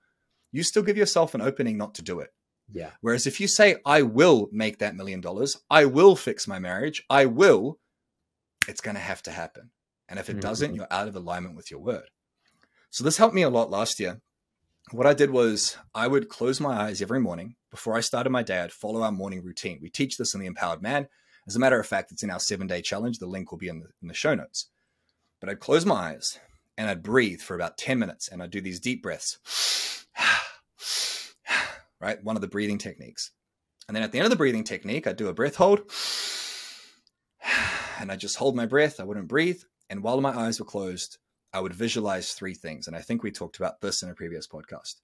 you 0.52 0.62
still 0.62 0.82
give 0.82 0.96
yourself 0.96 1.34
an 1.34 1.42
opening 1.42 1.76
not 1.76 1.94
to 1.96 2.02
do 2.02 2.20
it. 2.20 2.30
Yeah. 2.72 2.90
Whereas 3.00 3.26
if 3.26 3.40
you 3.40 3.48
say, 3.48 3.76
I 3.84 4.02
will 4.02 4.48
make 4.52 4.78
that 4.78 4.96
million 4.96 5.20
dollars, 5.20 5.58
I 5.68 5.84
will 5.84 6.16
fix 6.16 6.48
my 6.48 6.58
marriage, 6.58 7.04
I 7.10 7.26
will, 7.26 7.78
it's 8.68 8.80
going 8.80 8.96
to 8.96 9.00
have 9.00 9.22
to 9.24 9.30
happen. 9.30 9.70
And 10.08 10.18
if 10.18 10.28
it 10.28 10.34
mm-hmm. 10.34 10.40
doesn't, 10.40 10.74
you're 10.74 10.86
out 10.90 11.08
of 11.08 11.16
alignment 11.16 11.56
with 11.56 11.70
your 11.70 11.80
word. 11.80 12.04
So 12.90 13.04
this 13.04 13.16
helped 13.16 13.34
me 13.34 13.42
a 13.42 13.50
lot 13.50 13.70
last 13.70 14.00
year. 14.00 14.20
What 14.92 15.06
I 15.06 15.14
did 15.14 15.30
was 15.30 15.76
I 15.94 16.08
would 16.08 16.28
close 16.28 16.60
my 16.60 16.74
eyes 16.74 17.00
every 17.00 17.20
morning 17.20 17.54
before 17.70 17.96
I 17.96 18.00
started 18.00 18.30
my 18.30 18.42
day. 18.42 18.60
I'd 18.60 18.72
follow 18.72 19.02
our 19.02 19.12
morning 19.12 19.44
routine. 19.44 19.78
We 19.80 19.90
teach 19.90 20.16
this 20.16 20.34
in 20.34 20.40
the 20.40 20.46
Empowered 20.46 20.82
Man. 20.82 21.06
As 21.50 21.56
a 21.56 21.58
matter 21.58 21.80
of 21.80 21.86
fact, 21.88 22.12
it's 22.12 22.22
in 22.22 22.30
our 22.30 22.38
seven 22.38 22.68
day 22.68 22.80
challenge. 22.80 23.18
The 23.18 23.26
link 23.26 23.50
will 23.50 23.58
be 23.58 23.66
in 23.66 23.80
the, 23.80 23.88
in 24.00 24.06
the 24.06 24.14
show 24.14 24.36
notes. 24.36 24.66
But 25.40 25.48
I'd 25.48 25.58
close 25.58 25.84
my 25.84 26.12
eyes 26.12 26.38
and 26.78 26.88
I'd 26.88 27.02
breathe 27.02 27.40
for 27.40 27.56
about 27.56 27.76
10 27.76 27.98
minutes 27.98 28.28
and 28.28 28.40
I'd 28.40 28.52
do 28.52 28.60
these 28.60 28.78
deep 28.78 29.02
breaths. 29.02 30.06
right? 32.00 32.22
One 32.22 32.36
of 32.36 32.40
the 32.40 32.46
breathing 32.46 32.78
techniques. 32.78 33.32
And 33.88 33.96
then 33.96 34.04
at 34.04 34.12
the 34.12 34.18
end 34.18 34.26
of 34.26 34.30
the 34.30 34.36
breathing 34.36 34.62
technique, 34.62 35.08
I'd 35.08 35.16
do 35.16 35.26
a 35.26 35.34
breath 35.34 35.56
hold 35.56 35.80
and 37.98 38.12
I 38.12 38.14
just 38.14 38.36
hold 38.36 38.54
my 38.54 38.66
breath. 38.66 39.00
I 39.00 39.04
wouldn't 39.04 39.26
breathe. 39.26 39.60
And 39.88 40.04
while 40.04 40.20
my 40.20 40.30
eyes 40.30 40.60
were 40.60 40.66
closed, 40.66 41.18
I 41.52 41.58
would 41.58 41.74
visualize 41.74 42.32
three 42.32 42.54
things. 42.54 42.86
And 42.86 42.94
I 42.94 43.00
think 43.00 43.24
we 43.24 43.32
talked 43.32 43.56
about 43.56 43.80
this 43.80 44.04
in 44.04 44.08
a 44.08 44.14
previous 44.14 44.46
podcast. 44.46 45.00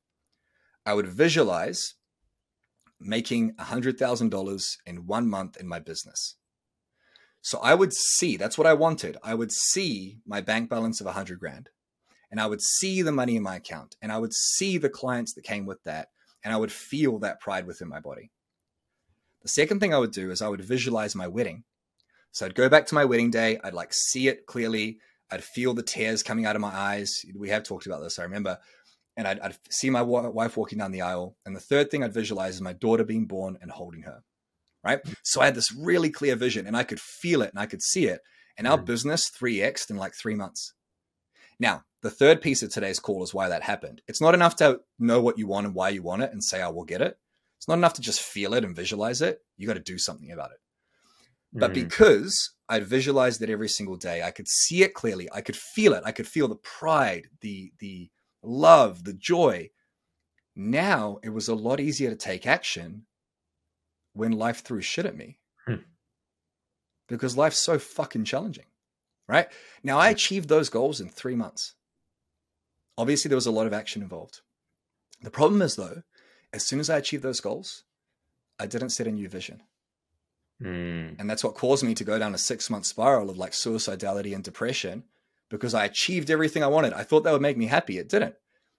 I 0.86 0.94
would 0.94 1.08
visualize 1.08 1.94
making 3.00 3.54
$100,000 3.54 4.76
in 4.86 5.06
one 5.06 5.28
month 5.28 5.56
in 5.56 5.68
my 5.68 5.78
business. 5.78 6.36
So 7.42 7.58
I 7.60 7.74
would 7.74 7.92
see, 7.92 8.36
that's 8.36 8.58
what 8.58 8.66
I 8.66 8.74
wanted. 8.74 9.16
I 9.22 9.34
would 9.34 9.52
see 9.52 10.18
my 10.26 10.40
bank 10.40 10.68
balance 10.68 11.00
of 11.00 11.06
100 11.06 11.38
grand 11.38 11.68
and 12.30 12.40
I 12.40 12.46
would 12.46 12.60
see 12.60 13.02
the 13.02 13.12
money 13.12 13.36
in 13.36 13.42
my 13.42 13.56
account 13.56 13.96
and 14.02 14.10
I 14.10 14.18
would 14.18 14.34
see 14.34 14.78
the 14.78 14.88
clients 14.88 15.34
that 15.34 15.44
came 15.44 15.66
with 15.66 15.82
that 15.84 16.08
and 16.42 16.52
I 16.52 16.56
would 16.56 16.72
feel 16.72 17.18
that 17.20 17.40
pride 17.40 17.66
within 17.66 17.88
my 17.88 18.00
body. 18.00 18.30
The 19.42 19.48
second 19.48 19.78
thing 19.78 19.94
I 19.94 19.98
would 19.98 20.12
do 20.12 20.30
is 20.30 20.42
I 20.42 20.48
would 20.48 20.60
visualize 20.60 21.14
my 21.14 21.28
wedding. 21.28 21.64
So 22.32 22.46
I'd 22.46 22.54
go 22.54 22.68
back 22.68 22.86
to 22.86 22.94
my 22.94 23.04
wedding 23.04 23.30
day. 23.30 23.60
I'd 23.62 23.74
like 23.74 23.92
see 23.92 24.28
it 24.28 24.46
clearly. 24.46 24.98
I'd 25.30 25.44
feel 25.44 25.72
the 25.72 25.82
tears 25.82 26.22
coming 26.22 26.46
out 26.46 26.56
of 26.56 26.62
my 26.62 26.74
eyes. 26.74 27.22
We 27.34 27.48
have 27.50 27.62
talked 27.62 27.86
about 27.86 28.02
this, 28.02 28.18
I 28.18 28.24
remember. 28.24 28.58
And 29.16 29.26
I'd, 29.26 29.40
I'd 29.40 29.56
see 29.70 29.90
my 29.90 30.02
wife 30.02 30.56
walking 30.56 30.78
down 30.78 30.92
the 30.92 31.02
aisle. 31.02 31.36
And 31.46 31.56
the 31.56 31.60
third 31.60 31.90
thing 31.90 32.04
I'd 32.04 32.12
visualize 32.12 32.56
is 32.56 32.60
my 32.60 32.74
daughter 32.74 33.04
being 33.04 33.26
born 33.26 33.56
and 33.60 33.70
holding 33.70 34.02
her. 34.02 34.22
Right. 34.84 35.00
So 35.24 35.40
I 35.40 35.46
had 35.46 35.54
this 35.54 35.74
really 35.74 36.10
clear 36.10 36.36
vision 36.36 36.66
and 36.66 36.76
I 36.76 36.84
could 36.84 37.00
feel 37.00 37.42
it 37.42 37.50
and 37.50 37.58
I 37.58 37.66
could 37.66 37.82
see 37.82 38.06
it. 38.06 38.20
And 38.56 38.66
our 38.66 38.78
mm. 38.78 38.84
business 38.84 39.30
3X'd 39.30 39.90
in 39.90 39.96
like 39.96 40.14
three 40.14 40.34
months. 40.34 40.74
Now, 41.58 41.82
the 42.02 42.10
third 42.10 42.40
piece 42.40 42.62
of 42.62 42.70
today's 42.70 43.00
call 43.00 43.24
is 43.24 43.34
why 43.34 43.48
that 43.48 43.62
happened. 43.62 44.02
It's 44.06 44.20
not 44.20 44.34
enough 44.34 44.56
to 44.56 44.80
know 44.98 45.20
what 45.20 45.38
you 45.38 45.46
want 45.46 45.66
and 45.66 45.74
why 45.74 45.88
you 45.88 46.02
want 46.02 46.22
it 46.22 46.30
and 46.30 46.44
say, 46.44 46.62
I 46.62 46.68
will 46.68 46.84
get 46.84 47.00
it. 47.00 47.18
It's 47.58 47.66
not 47.66 47.78
enough 47.78 47.94
to 47.94 48.02
just 48.02 48.20
feel 48.20 48.54
it 48.54 48.64
and 48.64 48.76
visualize 48.76 49.22
it. 49.22 49.40
You 49.56 49.66
got 49.66 49.74
to 49.74 49.80
do 49.80 49.98
something 49.98 50.30
about 50.30 50.52
it. 50.52 50.58
But 51.52 51.70
mm. 51.70 51.74
because 51.74 52.54
I'd 52.68 52.84
visualized 52.84 53.42
it 53.42 53.50
every 53.50 53.68
single 53.68 53.96
day, 53.96 54.22
I 54.22 54.30
could 54.30 54.46
see 54.46 54.82
it 54.82 54.94
clearly. 54.94 55.28
I 55.32 55.40
could 55.40 55.56
feel 55.56 55.94
it. 55.94 56.02
I 56.04 56.12
could 56.12 56.28
feel 56.28 56.48
the 56.48 56.56
pride, 56.56 57.28
the 57.40 57.72
the 57.78 58.10
love, 58.46 59.04
the 59.04 59.12
joy. 59.12 59.70
Now 60.54 61.18
it 61.22 61.30
was 61.30 61.48
a 61.48 61.54
lot 61.54 61.80
easier 61.80 62.10
to 62.10 62.16
take 62.16 62.46
action 62.46 63.06
when 64.14 64.32
life 64.32 64.62
threw 64.62 64.80
shit 64.80 65.06
at 65.06 65.16
me. 65.16 65.38
Hmm. 65.66 65.84
Because 67.08 67.36
life's 67.36 67.62
so 67.62 67.78
fucking 67.78 68.24
challenging. 68.24 68.64
Right? 69.28 69.48
Now 69.82 69.98
I 69.98 70.10
achieved 70.10 70.48
those 70.48 70.70
goals 70.70 71.00
in 71.00 71.08
3 71.08 71.34
months. 71.34 71.74
Obviously 72.96 73.28
there 73.28 73.36
was 73.36 73.46
a 73.46 73.50
lot 73.50 73.66
of 73.66 73.72
action 73.72 74.00
involved. 74.02 74.40
The 75.20 75.30
problem 75.30 75.60
is 75.62 75.76
though, 75.76 76.02
as 76.52 76.66
soon 76.66 76.80
as 76.80 76.88
I 76.88 76.98
achieved 76.98 77.22
those 77.22 77.40
goals, 77.40 77.84
I 78.58 78.66
didn't 78.66 78.90
set 78.90 79.06
a 79.06 79.12
new 79.12 79.28
vision. 79.28 79.62
Mm. 80.62 81.18
And 81.18 81.28
that's 81.28 81.44
what 81.44 81.54
caused 81.54 81.84
me 81.84 81.94
to 81.94 82.04
go 82.04 82.18
down 82.18 82.34
a 82.34 82.38
six 82.38 82.70
month 82.70 82.86
spiral 82.86 83.28
of 83.28 83.36
like 83.36 83.52
suicidality 83.52 84.34
and 84.34 84.42
depression 84.42 85.04
because 85.50 85.74
I 85.74 85.84
achieved 85.84 86.30
everything 86.30 86.62
I 86.62 86.68
wanted. 86.68 86.92
I 86.92 87.02
thought 87.02 87.24
that 87.24 87.32
would 87.32 87.42
make 87.42 87.56
me 87.56 87.66
happy. 87.66 87.98
It 87.98 88.08
didn't. 88.08 88.34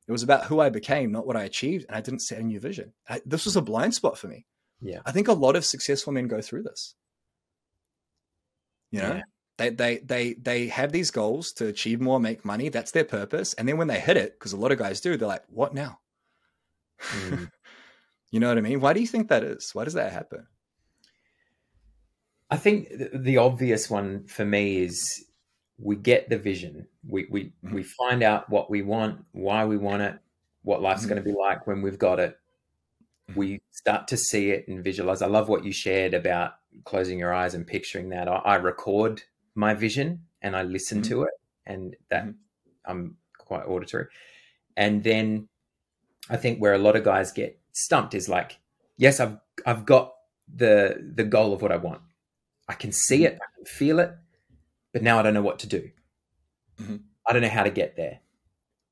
It 0.07 0.11
was 0.11 0.23
about 0.23 0.45
who 0.45 0.59
I 0.59 0.69
became, 0.69 1.11
not 1.11 1.27
what 1.27 1.35
I 1.35 1.43
achieved. 1.43 1.85
And 1.87 1.95
I 1.95 2.01
didn't 2.01 2.21
set 2.21 2.39
a 2.39 2.43
new 2.43 2.59
vision. 2.59 2.93
I, 3.09 3.21
this 3.25 3.45
was 3.45 3.55
a 3.55 3.61
blind 3.61 3.93
spot 3.93 4.17
for 4.17 4.27
me. 4.27 4.45
Yeah. 4.81 4.99
I 5.05 5.11
think 5.11 5.27
a 5.27 5.33
lot 5.33 5.55
of 5.55 5.65
successful 5.65 6.13
men 6.13 6.27
go 6.27 6.41
through 6.41 6.63
this. 6.63 6.95
You 8.91 9.01
know, 9.01 9.15
yeah. 9.15 9.21
they, 9.57 9.69
they, 9.69 9.97
they, 9.97 10.33
they 10.35 10.67
have 10.67 10.93
these 10.93 11.11
goals 11.11 11.51
to 11.53 11.67
achieve 11.67 11.99
more, 11.99 12.21
make 12.21 12.45
money. 12.45 12.69
That's 12.69 12.91
their 12.91 13.03
purpose. 13.03 13.53
And 13.55 13.67
then 13.67 13.77
when 13.77 13.87
they 13.87 13.99
hit 13.99 14.15
it, 14.15 14.33
because 14.39 14.53
a 14.53 14.57
lot 14.57 14.71
of 14.71 14.79
guys 14.79 15.01
do, 15.01 15.17
they're 15.17 15.27
like, 15.27 15.43
what 15.49 15.73
now? 15.73 15.99
Mm. 17.01 17.51
you 18.31 18.39
know 18.39 18.47
what 18.47 18.57
I 18.57 18.61
mean? 18.61 18.79
Why 18.79 18.93
do 18.93 19.01
you 19.01 19.07
think 19.07 19.27
that 19.27 19.43
is? 19.43 19.71
Why 19.73 19.83
does 19.83 19.95
that 19.95 20.13
happen? 20.13 20.47
I 22.49 22.55
think 22.55 22.87
the 23.13 23.37
obvious 23.37 23.89
one 23.89 24.25
for 24.27 24.45
me 24.45 24.77
is 24.77 25.25
we 25.79 25.95
get 25.95 26.29
the 26.29 26.37
vision. 26.37 26.87
We 27.07 27.27
we 27.29 27.43
mm-hmm. 27.45 27.75
we 27.75 27.83
find 27.83 28.23
out 28.23 28.49
what 28.49 28.69
we 28.69 28.81
want, 28.81 29.23
why 29.31 29.65
we 29.65 29.77
want 29.77 30.01
it, 30.01 30.17
what 30.63 30.81
life's 30.81 31.01
mm-hmm. 31.01 31.09
going 31.09 31.23
to 31.23 31.29
be 31.29 31.37
like 31.37 31.67
when 31.67 31.81
we've 31.81 31.99
got 31.99 32.19
it. 32.19 32.37
Mm-hmm. 33.29 33.39
We 33.39 33.61
start 33.71 34.07
to 34.09 34.17
see 34.17 34.51
it 34.51 34.67
and 34.67 34.83
visualize. 34.83 35.21
I 35.21 35.27
love 35.27 35.49
what 35.49 35.65
you 35.65 35.71
shared 35.71 36.13
about 36.13 36.53
closing 36.83 37.19
your 37.19 37.33
eyes 37.33 37.53
and 37.53 37.65
picturing 37.65 38.09
that. 38.09 38.27
I, 38.27 38.35
I 38.35 38.55
record 38.55 39.23
my 39.55 39.73
vision 39.73 40.21
and 40.41 40.55
I 40.55 40.63
listen 40.63 41.01
mm-hmm. 41.01 41.09
to 41.09 41.23
it, 41.23 41.33
and 41.65 41.95
that 42.09 42.23
mm-hmm. 42.23 42.31
I'm 42.85 43.17
quite 43.37 43.65
auditory. 43.65 44.07
And 44.75 45.03
then 45.03 45.47
I 46.29 46.37
think 46.37 46.59
where 46.59 46.73
a 46.73 46.79
lot 46.79 46.95
of 46.95 47.03
guys 47.03 47.31
get 47.31 47.59
stumped 47.71 48.13
is 48.13 48.27
like, 48.27 48.57
yes, 48.97 49.19
I've 49.19 49.37
I've 49.65 49.85
got 49.85 50.13
the 50.53 51.11
the 51.15 51.23
goal 51.23 51.53
of 51.53 51.61
what 51.61 51.71
I 51.71 51.77
want 51.77 52.01
I 52.67 52.73
can 52.73 52.91
see 52.91 53.25
it, 53.25 53.39
I 53.41 53.45
can 53.55 53.65
feel 53.65 53.99
it, 53.99 54.11
but 54.97 55.03
now 55.03 55.19
I 55.19 55.21
don't 55.21 55.35
know 55.35 55.43
what 55.43 55.59
to 55.59 55.67
do. 55.67 55.91
Mm-hmm. 56.81 56.95
I 57.27 57.31
don't 57.31 57.43
know 57.43 57.49
how 57.49 57.61
to 57.61 57.69
get 57.69 57.95
there. 57.95 58.21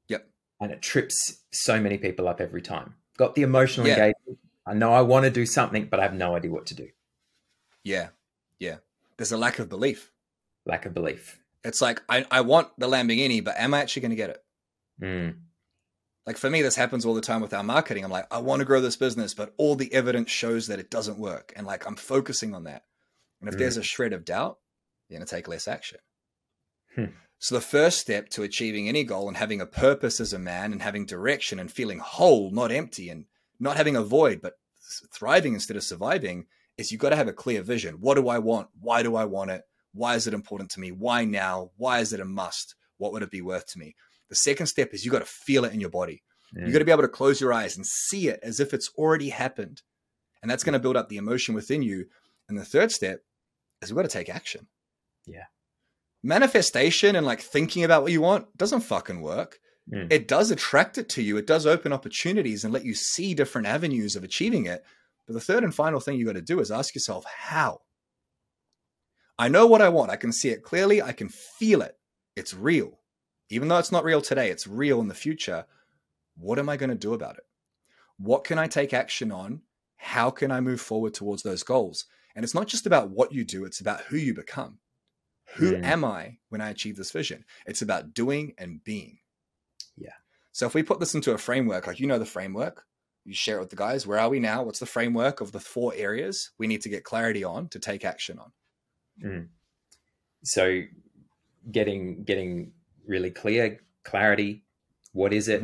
Yep. 0.08 0.30
And 0.62 0.72
it 0.72 0.84
trips 0.84 1.42
so 1.52 1.82
many 1.82 1.98
people 1.98 2.28
up 2.28 2.40
every 2.40 2.62
time. 2.62 2.94
Got 3.18 3.34
the 3.34 3.42
emotional 3.42 3.88
yeah. 3.88 3.94
engagement. 3.94 4.38
I 4.68 4.76
know 4.76 4.94
I 4.94 5.02
want 5.02 5.24
to 5.24 5.32
do 5.32 5.48
something, 5.48 5.86
but 5.86 6.00
I 6.00 6.04
have 6.04 6.14
no 6.14 6.36
idea 6.36 6.52
what 6.52 6.68
to 6.68 6.76
do. 6.76 6.90
Yeah. 7.84 8.10
Yeah. 8.60 8.78
There's 9.18 9.32
a 9.32 9.38
lack 9.38 9.58
of 9.58 9.68
belief. 9.68 10.12
Lack 10.68 10.86
of 10.86 10.94
belief. 10.94 11.40
It's 11.64 11.82
like, 11.82 12.04
I, 12.08 12.24
I 12.30 12.42
want 12.42 12.68
the 12.78 12.88
Lamborghini, 12.88 13.44
but 13.44 13.56
am 13.58 13.74
I 13.74 13.80
actually 13.80 14.04
going 14.04 14.12
to 14.12 14.16
get 14.16 14.30
it? 14.30 14.44
Mm. 15.02 15.38
Like 16.28 16.38
for 16.38 16.52
me, 16.52 16.62
this 16.62 16.76
happens 16.76 17.04
all 17.04 17.16
the 17.16 17.22
time 17.22 17.42
with 17.42 17.56
our 17.56 17.64
marketing. 17.64 18.04
I'm 18.04 18.12
like, 18.12 18.32
I 18.32 18.38
want 18.38 18.60
to 18.60 18.66
grow 18.66 18.80
this 18.80 18.96
business, 18.96 19.34
but 19.34 19.56
all 19.58 19.76
the 19.76 19.92
evidence 19.92 20.30
shows 20.30 20.68
that 20.68 20.78
it 20.78 20.92
doesn't 20.92 21.18
work. 21.18 21.52
And 21.56 21.66
like, 21.66 21.88
I'm 21.88 21.96
focusing 21.96 22.54
on 22.54 22.66
that. 22.66 22.84
And 23.42 23.50
if 23.50 23.56
mm. 23.56 23.58
there's 23.58 23.78
a 23.78 23.82
shred 23.82 24.14
of 24.14 24.24
doubt, 24.24 24.60
you're 25.08 25.20
going 25.20 25.26
to 25.26 25.36
take 25.36 25.48
less 25.48 25.68
action. 25.68 26.00
Hmm. 26.96 27.06
So, 27.38 27.56
the 27.56 27.62
first 27.62 28.00
step 28.00 28.30
to 28.30 28.44
achieving 28.44 28.88
any 28.88 29.04
goal 29.04 29.28
and 29.28 29.38
having 29.38 29.62
a 29.62 29.66
purpose 29.66 30.20
as 30.20 30.34
a 30.34 30.40
man 30.40 30.72
and 30.72 30.82
having 30.82 31.06
direction 31.06 31.60
and 31.60 31.72
feeling 31.72 32.00
whole, 32.00 32.52
not 32.52 32.72
empty, 32.72 33.10
and 33.10 33.26
not 33.60 33.78
having 33.78 33.96
a 33.96 34.04
void, 34.04 34.42
but 34.42 34.54
thriving 35.14 35.54
instead 35.54 35.78
of 35.78 35.84
surviving 35.84 36.46
is 36.78 36.92
you've 36.92 37.02
got 37.02 37.10
to 37.10 37.16
have 37.16 37.28
a 37.28 37.34
clear 37.34 37.62
vision. 37.62 37.96
What 38.00 38.16
do 38.16 38.28
I 38.28 38.40
want? 38.40 38.70
Why 38.80 39.04
do 39.04 39.16
I 39.16 39.26
want 39.26 39.52
it? 39.52 39.64
Why 39.94 40.16
is 40.16 40.28
it 40.28 40.34
important 40.34 40.72
to 40.72 40.80
me? 40.80 40.92
Why 40.92 41.24
now? 41.26 41.72
Why 41.78 42.00
is 42.00 42.14
it 42.14 42.20
a 42.20 42.26
must? 42.26 42.76
What 42.98 43.12
would 43.14 43.24
it 43.24 43.32
be 43.32 43.42
worth 43.42 43.68
to 43.68 43.80
me? 43.80 43.96
The 44.30 44.36
second 44.36 44.68
step 44.68 44.94
is 44.94 45.06
you've 45.06 45.14
got 45.14 45.20
to 45.20 45.26
feel 45.26 45.66
it 45.66 45.74
in 45.74 45.80
your 45.80 45.90
body. 45.90 46.24
Mm. 46.56 46.68
You 46.68 46.74
got 46.74 46.80
to 46.80 46.86
be 46.86 46.92
able 46.92 47.04
to 47.04 47.08
close 47.08 47.40
your 47.40 47.54
eyes 47.54 47.78
and 47.78 47.86
see 47.86 48.28
it 48.28 48.40
as 48.44 48.60
if 48.60 48.74
it's 48.74 48.90
already 48.98 49.30
happened. 49.30 49.82
And 50.42 50.52
that's 50.52 50.64
going 50.64 50.74
to 50.74 50.80
build 50.80 50.98
up 50.98 51.10
the 51.10 51.18
emotion 51.18 51.56
within 51.56 51.82
you. 51.82 52.06
And 52.50 52.58
the 52.58 52.66
third 52.66 52.92
step 52.92 53.22
is 53.82 53.92
we've 53.92 53.96
got 53.96 54.10
to 54.10 54.18
take 54.18 54.30
action. 54.30 54.68
Yeah. 55.28 55.46
Manifestation 56.24 57.16
and 57.16 57.26
like 57.26 57.42
thinking 57.42 57.84
about 57.84 58.04
what 58.04 58.12
you 58.12 58.22
want 58.22 58.56
doesn't 58.58 58.82
fucking 58.82 59.22
work. 59.22 59.60
Mm. 59.92 60.12
It 60.12 60.28
does 60.28 60.52
attract 60.52 60.98
it 60.98 61.10
to 61.10 61.22
you. 61.22 61.38
It 61.38 61.48
does 61.48 61.66
open 61.66 61.94
opportunities 61.94 62.64
and 62.64 62.74
let 62.74 62.86
you 62.86 62.96
see 62.96 63.34
different 63.34 63.68
avenues 63.68 64.16
of 64.16 64.24
achieving 64.24 64.66
it. 64.66 64.84
But 65.28 65.34
the 65.34 65.42
third 65.42 65.64
and 65.64 65.74
final 65.74 66.00
thing 66.00 66.18
you 66.18 66.26
got 66.26 66.34
to 66.34 66.42
do 66.42 66.60
is 66.60 66.72
ask 66.72 66.96
yourself, 66.96 67.26
how? 67.26 67.82
I 69.38 69.50
know 69.50 69.68
what 69.68 69.82
I 69.82 69.90
want. 69.90 70.12
I 70.12 70.16
can 70.16 70.32
see 70.32 70.50
it 70.50 70.64
clearly. 70.64 71.02
I 71.02 71.12
can 71.12 71.30
feel 71.30 71.82
it. 71.82 71.98
It's 72.36 72.54
real. 72.54 73.00
Even 73.50 73.68
though 73.68 73.78
it's 73.78 73.92
not 73.92 74.04
real 74.04 74.22
today, 74.22 74.50
it's 74.50 74.68
real 74.68 75.00
in 75.02 75.08
the 75.08 75.14
future. 75.14 75.66
What 76.38 76.58
am 76.58 76.70
I 76.70 76.78
going 76.78 76.90
to 76.90 76.96
do 76.96 77.14
about 77.14 77.38
it? 77.38 77.44
What 78.18 78.44
can 78.44 78.58
I 78.58 78.68
take 78.68 78.94
action 78.94 79.32
on? 79.32 79.62
How 79.98 80.32
can 80.32 80.52
I 80.52 80.62
move 80.62 80.82
forward 80.82 81.14
towards 81.14 81.44
those 81.44 81.64
goals? 81.64 82.06
And 82.36 82.44
it's 82.44 82.56
not 82.56 82.68
just 82.68 82.86
about 82.86 83.10
what 83.10 83.32
you 83.32 83.44
do, 83.44 83.66
it's 83.66 83.80
about 83.80 84.02
who 84.02 84.18
you 84.18 84.34
become. 84.34 84.80
Who 85.56 85.74
mm. 85.74 85.84
am 85.84 86.04
I 86.04 86.38
when 86.50 86.62
I 86.62 86.70
achieve 86.70 86.98
this 86.98 87.12
vision? 87.12 87.46
It's 87.66 87.82
about 87.82 88.14
doing 88.14 88.54
and 88.58 88.84
being. 88.84 89.20
Yeah. 89.98 90.14
So 90.52 90.66
if 90.66 90.74
we 90.74 90.84
put 90.84 91.00
this 91.00 91.16
into 91.16 91.34
a 91.34 91.38
framework, 91.38 91.88
like 91.88 92.00
you 92.00 92.08
know 92.08 92.20
the 92.20 92.26
framework, 92.26 92.86
you 93.24 93.34
share 93.34 93.58
it 93.58 93.62
with 93.62 93.70
the 93.70 93.76
guys. 93.76 94.06
Where 94.06 94.20
are 94.20 94.30
we 94.30 94.40
now? 94.40 94.64
What's 94.64 94.80
the 94.80 94.86
framework 94.86 95.42
of 95.42 95.52
the 95.52 95.60
four 95.60 95.94
areas 95.96 96.52
we 96.58 96.68
need 96.68 96.82
to 96.82 96.90
get 96.90 97.04
clarity 97.04 97.44
on 97.44 97.70
to 97.70 97.80
take 97.80 98.06
action 98.06 98.40
on? 98.40 98.52
Mm. 99.24 99.48
So 100.44 100.82
getting 101.72 102.24
getting 102.24 102.74
really 103.08 103.32
clear 103.32 103.80
clarity. 104.04 104.64
What 105.14 105.34
is 105.34 105.48
it? 105.48 105.64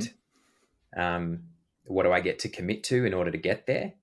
Mm-hmm. 0.95 1.01
Um, 1.01 1.43
what 1.85 2.03
do 2.03 2.11
I 2.11 2.21
get 2.21 2.39
to 2.39 2.49
commit 2.49 2.83
to 2.85 3.05
in 3.05 3.13
order 3.13 3.31
to 3.31 3.37
get 3.37 3.65
there? 3.65 3.93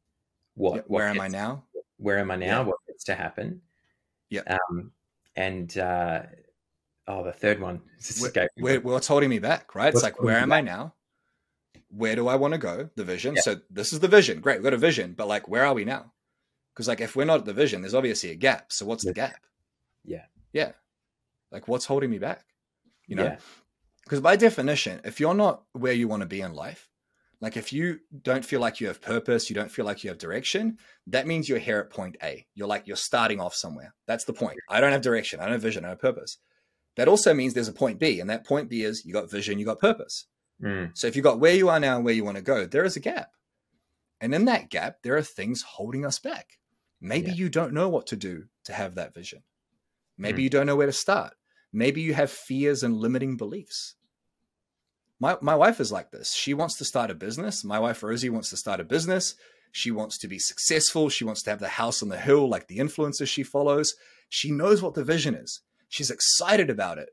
What, 0.55 0.77
yeah, 0.77 0.83
where 0.89 1.09
am 1.09 1.21
I 1.21 1.29
now? 1.29 1.65
where 1.99 2.19
am 2.19 2.31
I 2.31 2.37
now? 2.37 2.47
Yeah. 2.47 2.61
What 2.61 2.77
gets 2.87 3.05
to 3.05 3.15
happen? 3.15 3.61
Yeah. 4.31 4.43
Um, 4.47 4.93
and 5.39 5.79
uh, 5.79 6.23
oh, 7.07 7.23
the 7.23 7.33
third 7.33 7.61
one. 7.61 7.81
Where, 8.21 8.49
where, 8.59 8.81
what's 8.81 9.07
holding 9.07 9.31
me 9.31 9.39
back? 9.39 9.75
Right? 9.75 9.95
What's 9.95 9.99
it's 9.99 10.03
like, 10.03 10.21
where 10.21 10.37
am 10.37 10.51
back? 10.51 10.59
I 10.59 10.61
now? 10.61 10.95
Where 11.91 12.17
do 12.17 12.29
I 12.29 12.35
want 12.35 12.55
to 12.55 12.59
go? 12.59 12.91
The 12.97 13.05
vision. 13.05 13.35
Yeah. 13.37 13.43
So 13.43 13.57
this 13.71 13.93
is 13.93 14.01
the 14.01 14.09
vision. 14.09 14.41
Great, 14.41 14.59
we've 14.59 14.65
got 14.65 14.75
a 14.75 14.79
vision, 14.79 15.15
but 15.17 15.29
like, 15.29 15.49
where 15.49 15.65
are 15.65 15.75
we 15.75 15.85
now? 15.85 16.13
Because 16.75 16.89
like, 16.89 17.01
if 17.01 17.15
we're 17.17 17.25
not 17.25 17.41
at 17.41 17.45
the 17.45 17.53
vision, 17.53 17.83
there's 17.83 17.95
obviously 17.95 18.31
a 18.31 18.35
gap. 18.35 18.73
So 18.73 18.85
what's 18.85 19.05
the 19.05 19.15
gap? 19.15 19.41
Yeah. 20.05 20.25
Yeah. 20.53 20.73
Like, 21.53 21.69
what's 21.69 21.87
holding 21.87 22.11
me 22.11 22.19
back? 22.19 22.45
You 23.07 23.17
know. 23.17 23.37
Because 24.05 24.21
by 24.21 24.37
definition, 24.37 25.01
if 25.05 25.21
you're 25.21 25.35
not 25.35 25.63
where 25.73 25.93
you 25.93 26.09
want 26.09 26.23
to 26.23 26.27
be 26.27 26.41
in 26.41 26.55
life, 26.55 26.89
like 27.41 27.57
if 27.57 27.73
you 27.73 28.01
don't 28.23 28.45
feel 28.45 28.61
like 28.61 28.81
you 28.81 28.89
have 28.89 29.01
purpose, 29.01 29.49
you 29.49 29.55
don't 29.55 29.71
feel 29.71 29.85
like 29.85 30.03
you 30.03 30.11
have 30.11 30.19
direction, 30.19 30.79
that 31.07 31.27
means 31.27 31.49
you're 31.49 31.59
here 31.59 31.79
at 31.79 31.91
point 31.91 32.17
A. 32.23 32.47
You're 32.55 32.69
like 32.69 32.87
you're 32.87 32.97
starting 32.97 33.41
off 33.41 33.55
somewhere. 33.55 33.95
That's 34.07 34.25
the 34.25 34.33
point. 34.33 34.59
I 34.69 34.81
don't 34.81 34.93
have 34.93 35.03
direction, 35.03 35.41
I 35.41 35.45
don't 35.45 35.53
have 35.53 35.63
vision, 35.63 35.85
I 35.85 35.91
have 35.91 36.01
purpose. 36.01 36.39
That 36.97 37.09
also 37.09 37.33
means 37.33 37.55
there's 37.55 37.69
a 37.69 37.73
point 37.73 38.01
B, 38.01 38.19
and 38.19 38.29
that 38.29 38.45
point 38.45 38.69
B 38.69 38.83
is 38.83 39.05
you 39.05 39.13
got 39.13 39.31
vision, 39.31 39.59
you 39.59 39.65
got 39.65 39.79
purpose. 39.79 40.27
Mm. 40.61 40.91
So 40.99 41.07
if 41.07 41.15
you 41.15 41.23
got 41.23 41.39
where 41.39 41.55
you 41.55 41.69
are 41.69 41.79
now 41.79 41.97
and 41.97 42.05
where 42.05 42.15
you 42.15 42.25
want 42.25 42.37
to 42.37 42.43
go, 42.43 42.67
there 42.67 42.85
is 42.85 42.97
a 42.97 43.01
gap. 43.01 43.31
And 44.21 44.35
in 44.35 44.47
that 44.47 44.69
gap, 44.69 44.97
there 45.05 45.17
are 45.17 45.23
things 45.23 45.63
holding 45.63 46.05
us 46.05 46.19
back. 46.19 46.59
Maybe 47.01 47.29
yeah. 47.29 47.37
you 47.37 47.49
don't 47.49 47.73
know 47.73 47.89
what 47.89 48.09
to 48.09 48.17
do 48.17 48.47
to 48.65 48.73
have 48.73 48.97
that 48.97 49.15
vision. 49.15 49.45
Maybe 50.17 50.41
mm. 50.41 50.45
you 50.45 50.51
don't 50.51 50.67
know 50.67 50.75
where 50.75 50.87
to 50.87 50.93
start. 50.93 51.35
Maybe 51.73 52.01
you 52.01 52.15
have 52.15 52.33
fears 52.33 52.83
and 52.83 52.97
limiting 52.97 53.37
beliefs 53.37 53.95
my 55.21 55.37
my 55.41 55.55
wife 55.55 55.81
is 55.81 55.93
like 55.93 56.11
this. 56.11 56.35
She 56.35 56.55
wants 56.55 56.77
to 56.77 56.85
start 56.85 57.11
a 57.11 57.15
business. 57.15 57.65
My 57.65 57.79
wife 57.79 58.03
Rosie 58.03 58.31
wants 58.31 58.51
to 58.51 58.57
start 58.57 58.81
a 58.81 58.85
business. 58.85 59.35
She 59.73 59.91
wants 59.91 60.19
to 60.19 60.29
be 60.29 60.39
successful. 60.39 61.09
She 61.09 61.25
wants 61.25 61.43
to 61.43 61.51
have 61.51 61.61
the 61.61 61.69
house 61.69 62.03
on 62.03 62.09
the 62.09 62.19
hill 62.19 62.49
like 62.49 62.69
the 62.69 62.79
influencers 62.79 63.29
she 63.29 63.43
follows. 63.43 63.95
She 64.29 64.51
knows 64.51 64.83
what 64.83 64.95
the 64.95 65.05
vision 65.05 65.35
is. 65.35 65.61
She's 65.89 66.11
excited 66.11 66.71
about 66.71 66.99
it. 66.99 67.11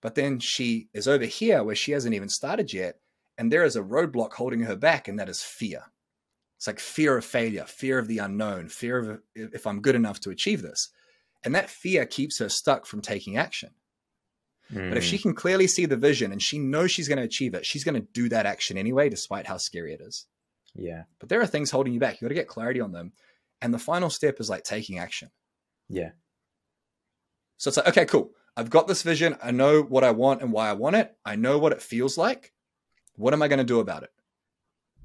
But 0.00 0.14
then 0.14 0.40
she 0.40 0.88
is 0.92 1.06
over 1.06 1.24
here 1.24 1.62
where 1.62 1.76
she 1.76 1.92
hasn't 1.92 2.14
even 2.14 2.28
started 2.28 2.72
yet. 2.72 2.96
And 3.38 3.50
there 3.50 3.64
is 3.64 3.76
a 3.76 3.82
roadblock 3.82 4.34
holding 4.34 4.62
her 4.62 4.76
back, 4.76 5.08
and 5.08 5.18
that 5.18 5.28
is 5.28 5.42
fear. 5.42 5.84
It's 6.58 6.66
like 6.66 6.80
fear 6.80 7.16
of 7.16 7.24
failure, 7.24 7.64
fear 7.64 7.98
of 7.98 8.08
the 8.08 8.18
unknown, 8.18 8.68
fear 8.68 8.98
of 8.98 9.20
if 9.34 9.66
I'm 9.66 9.80
good 9.80 9.94
enough 9.94 10.20
to 10.20 10.30
achieve 10.30 10.62
this. 10.62 10.90
And 11.44 11.54
that 11.54 11.70
fear 11.70 12.04
keeps 12.06 12.38
her 12.38 12.48
stuck 12.48 12.86
from 12.86 13.00
taking 13.00 13.36
action. 13.36 13.70
Mm. 14.72 14.90
But 14.90 14.98
if 14.98 15.04
she 15.04 15.18
can 15.18 15.34
clearly 15.34 15.66
see 15.66 15.86
the 15.86 15.96
vision 15.96 16.32
and 16.32 16.42
she 16.42 16.58
knows 16.58 16.90
she's 16.90 17.08
going 17.08 17.18
to 17.18 17.24
achieve 17.24 17.54
it, 17.54 17.64
she's 17.64 17.84
going 17.84 18.00
to 18.00 18.06
do 18.12 18.28
that 18.28 18.46
action 18.46 18.76
anyway, 18.76 19.08
despite 19.08 19.46
how 19.46 19.56
scary 19.56 19.94
it 19.94 20.00
is. 20.00 20.26
Yeah. 20.74 21.04
But 21.18 21.28
there 21.28 21.40
are 21.40 21.46
things 21.46 21.70
holding 21.70 21.92
you 21.92 22.00
back. 22.00 22.20
You 22.20 22.26
got 22.26 22.30
to 22.30 22.34
get 22.34 22.48
clarity 22.48 22.80
on 22.80 22.92
them. 22.92 23.12
And 23.60 23.72
the 23.72 23.78
final 23.78 24.10
step 24.10 24.40
is 24.40 24.50
like 24.50 24.64
taking 24.64 24.98
action. 24.98 25.30
Yeah. 25.88 26.10
So 27.58 27.68
it's 27.68 27.76
like, 27.76 27.88
okay, 27.88 28.06
cool. 28.06 28.32
I've 28.56 28.70
got 28.70 28.88
this 28.88 29.02
vision. 29.02 29.36
I 29.42 29.50
know 29.50 29.82
what 29.82 30.04
I 30.04 30.10
want 30.10 30.42
and 30.42 30.52
why 30.52 30.68
I 30.68 30.72
want 30.72 30.96
it. 30.96 31.14
I 31.24 31.36
know 31.36 31.58
what 31.58 31.72
it 31.72 31.80
feels 31.80 32.18
like. 32.18 32.52
What 33.16 33.34
am 33.34 33.42
I 33.42 33.48
going 33.48 33.58
to 33.58 33.64
do 33.64 33.80
about 33.80 34.02
it? 34.02 34.10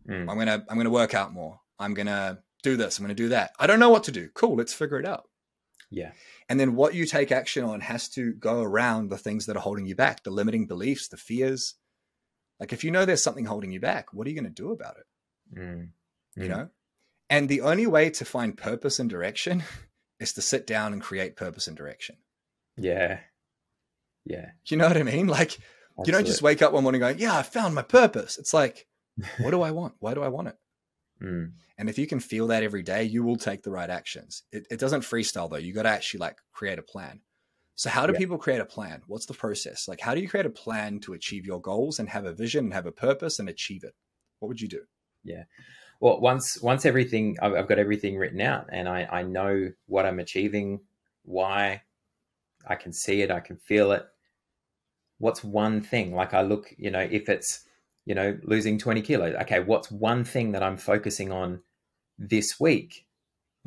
Mm. 0.09 0.29
I'm 0.29 0.35
going 0.35 0.47
to 0.47 0.65
I'm 0.69 0.75
going 0.75 0.85
to 0.85 0.89
work 0.89 1.13
out 1.13 1.33
more. 1.33 1.59
I'm 1.79 1.93
going 1.93 2.07
to 2.07 2.39
do 2.63 2.77
this. 2.77 2.97
I'm 2.97 3.05
going 3.05 3.15
to 3.15 3.23
do 3.23 3.29
that. 3.29 3.51
I 3.59 3.67
don't 3.67 3.79
know 3.79 3.89
what 3.89 4.05
to 4.05 4.11
do. 4.11 4.29
Cool, 4.33 4.55
let's 4.55 4.73
figure 4.73 4.99
it 4.99 5.05
out. 5.05 5.26
Yeah. 5.89 6.11
And 6.49 6.59
then 6.59 6.75
what 6.75 6.93
you 6.93 7.05
take 7.05 7.31
action 7.31 7.63
on 7.63 7.81
has 7.81 8.09
to 8.09 8.33
go 8.33 8.61
around 8.61 9.09
the 9.09 9.17
things 9.17 9.45
that 9.45 9.55
are 9.55 9.61
holding 9.61 9.85
you 9.85 9.95
back, 9.95 10.23
the 10.23 10.31
limiting 10.31 10.67
beliefs, 10.67 11.07
the 11.07 11.17
fears. 11.17 11.75
Like 12.59 12.73
if 12.73 12.83
you 12.83 12.91
know 12.91 13.05
there's 13.05 13.23
something 13.23 13.45
holding 13.45 13.71
you 13.71 13.79
back, 13.79 14.13
what 14.13 14.27
are 14.27 14.29
you 14.29 14.35
going 14.35 14.53
to 14.53 14.61
do 14.61 14.71
about 14.71 14.97
it? 14.97 15.59
Mm. 15.59 15.89
You 16.35 16.43
mm. 16.43 16.49
know? 16.49 16.69
And 17.29 17.49
the 17.49 17.61
only 17.61 17.87
way 17.87 18.09
to 18.11 18.25
find 18.25 18.57
purpose 18.57 18.99
and 18.99 19.09
direction 19.09 19.63
is 20.19 20.33
to 20.33 20.41
sit 20.41 20.67
down 20.67 20.93
and 20.93 21.01
create 21.01 21.35
purpose 21.35 21.67
and 21.67 21.77
direction. 21.77 22.17
Yeah. 22.77 23.19
Yeah. 24.25 24.51
You 24.65 24.77
know 24.77 24.87
what 24.87 24.97
I 24.97 25.03
mean? 25.03 25.27
Like 25.27 25.57
Absolutely. 25.99 26.05
you 26.05 26.11
don't 26.11 26.27
just 26.27 26.41
wake 26.41 26.61
up 26.61 26.73
one 26.73 26.83
morning 26.83 26.99
going, 26.99 27.17
"Yeah, 27.17 27.35
I 27.35 27.43
found 27.43 27.73
my 27.73 27.81
purpose." 27.81 28.37
It's 28.37 28.53
like 28.53 28.87
what 29.39 29.51
do 29.51 29.61
I 29.61 29.71
want? 29.71 29.95
Why 29.99 30.13
do 30.13 30.21
I 30.21 30.27
want 30.27 30.49
it? 30.49 30.57
Mm. 31.21 31.51
And 31.77 31.89
if 31.89 31.97
you 31.97 32.07
can 32.07 32.19
feel 32.19 32.47
that 32.47 32.63
every 32.63 32.83
day, 32.83 33.03
you 33.03 33.23
will 33.23 33.37
take 33.37 33.63
the 33.63 33.71
right 33.71 33.89
actions. 33.89 34.43
It, 34.51 34.67
it 34.71 34.79
doesn't 34.79 35.01
freestyle 35.01 35.49
though. 35.49 35.57
You 35.57 35.73
got 35.73 35.83
to 35.83 35.89
actually 35.89 36.19
like 36.19 36.37
create 36.51 36.79
a 36.79 36.83
plan. 36.83 37.21
So 37.75 37.89
how 37.91 38.07
do 38.07 38.13
yeah. 38.13 38.19
people 38.19 38.39
create 38.39 38.61
a 38.61 38.65
plan? 38.65 39.03
What's 39.05 39.27
the 39.27 39.35
process? 39.35 39.87
Like, 39.87 40.01
how 40.01 40.15
do 40.15 40.21
you 40.21 40.27
create 40.27 40.47
a 40.47 40.51
plan 40.51 40.99
to 41.01 41.13
achieve 41.13 41.45
your 41.45 41.61
goals 41.61 41.99
and 41.99 42.09
have 42.09 42.25
a 42.25 42.33
vision 42.33 42.65
and 42.65 42.73
have 42.73 42.87
a 42.87 42.91
purpose 42.91 43.37
and 43.37 43.47
achieve 43.47 43.83
it? 43.83 43.93
What 44.39 44.49
would 44.49 44.61
you 44.61 44.67
do? 44.67 44.81
Yeah. 45.23 45.43
Well, 45.99 46.19
once 46.19 46.59
once 46.61 46.85
everything 46.85 47.37
I've 47.41 47.67
got 47.67 47.79
everything 47.79 48.17
written 48.17 48.41
out 48.41 48.67
and 48.71 48.87
I 48.87 49.07
I 49.11 49.23
know 49.23 49.71
what 49.85 50.05
I'm 50.05 50.19
achieving, 50.19 50.81
why, 51.23 51.83
I 52.65 52.75
can 52.75 52.93
see 52.93 53.21
it, 53.21 53.31
I 53.31 53.39
can 53.39 53.57
feel 53.57 53.91
it. 53.91 54.05
What's 55.19 55.43
one 55.43 55.81
thing? 55.81 56.13
Like 56.15 56.33
I 56.33 56.41
look, 56.41 56.73
you 56.77 56.91
know, 56.91 56.99
if 56.99 57.29
it's 57.29 57.66
you 58.07 58.15
know, 58.15 58.39
losing 58.43 58.77
20 58.79 59.01
kilos. 59.01 59.35
Okay, 59.41 59.59
what's 59.59 59.91
one 59.91 60.23
thing 60.23 60.53
that 60.53 60.63
I'm 60.63 60.77
focusing 60.77 61.29
on 61.29 61.59
this 62.17 62.57
week 62.57 63.05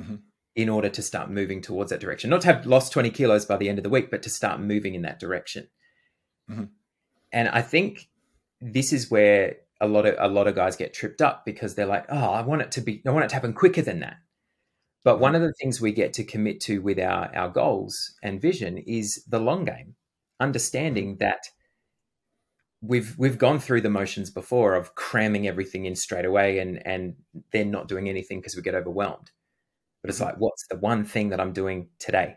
mm-hmm. 0.01 0.17
in 0.57 0.69
order 0.71 0.89
to 0.89 1.03
start 1.03 1.31
moving 1.31 1.61
towards 1.61 1.91
that 1.91 2.01
direction? 2.01 2.31
Not 2.31 2.41
to 2.41 2.47
have 2.47 2.65
lost 2.65 2.91
20 2.91 3.11
kilos 3.11 3.45
by 3.45 3.59
the 3.59 3.69
end 3.69 3.79
of 3.79 3.85
the 3.85 3.91
week, 3.91 4.11
but 4.11 4.23
to 4.23 4.31
start 4.31 4.59
moving 4.59 4.95
in 4.95 5.03
that 5.03 5.21
direction. 5.21 5.69
Mm-hmm. 6.51 6.65
And 7.33 7.49
I 7.51 7.61
think 7.61 8.09
this 8.63 8.95
is 8.95 9.11
where 9.11 9.57
a 9.79 9.87
lot 9.87 10.07
of 10.07 10.15
a 10.19 10.33
lot 10.33 10.49
of 10.49 10.55
guys 10.55 10.75
get 10.75 10.95
tripped 10.95 11.21
up 11.21 11.45
because 11.45 11.75
they're 11.75 11.85
like, 11.85 12.07
"Oh, 12.09 12.31
I 12.31 12.41
want 12.41 12.63
it 12.63 12.73
to 12.73 12.81
be 12.81 13.03
I 13.07 13.11
want 13.11 13.27
it 13.27 13.29
to 13.29 13.35
happen 13.35 13.53
quicker 13.53 13.83
than 13.83 14.01
that." 14.01 14.17
But 15.05 15.15
mm-hmm. 15.15 15.23
one 15.23 15.35
of 15.35 15.43
the 15.43 15.53
things 15.61 15.83
we 15.83 15.93
get 15.93 16.15
to 16.15 16.25
commit 16.25 16.61
to 16.63 16.81
with 16.81 16.99
our 16.99 17.31
our 17.37 17.51
goals 17.51 18.15
and 18.23 18.41
vision 18.41 18.79
is 18.79 19.23
the 19.29 19.39
long 19.39 19.67
game, 19.67 19.97
understanding 20.41 21.17
mm-hmm. 21.17 21.25
that 21.25 21.41
we've 22.83 23.15
we've 23.19 23.39
gone 23.39 23.59
through 23.59 23.83
the 23.83 23.91
motions 23.91 24.31
before 24.31 24.75
of 24.75 24.95
cramming 24.95 25.47
everything 25.47 25.87
in 25.87 25.95
straight 25.95 26.25
away 26.25 26.59
and 26.59 26.85
and 26.87 27.15
then 27.53 27.71
not 27.71 27.89
doing 27.89 28.09
anything 28.09 28.41
because 28.41 28.57
we 28.57 28.63
get 28.63 28.75
overwhelmed. 28.75 29.31
But 30.03 30.11
it's 30.11 30.19
mm-hmm. 30.19 30.27
like 30.27 30.37
what's 30.39 30.67
the 30.69 30.77
one 30.77 31.05
thing 31.05 31.31
that 31.31 31.41
i'm 31.41 31.53
doing 31.53 31.89
today? 31.99 32.37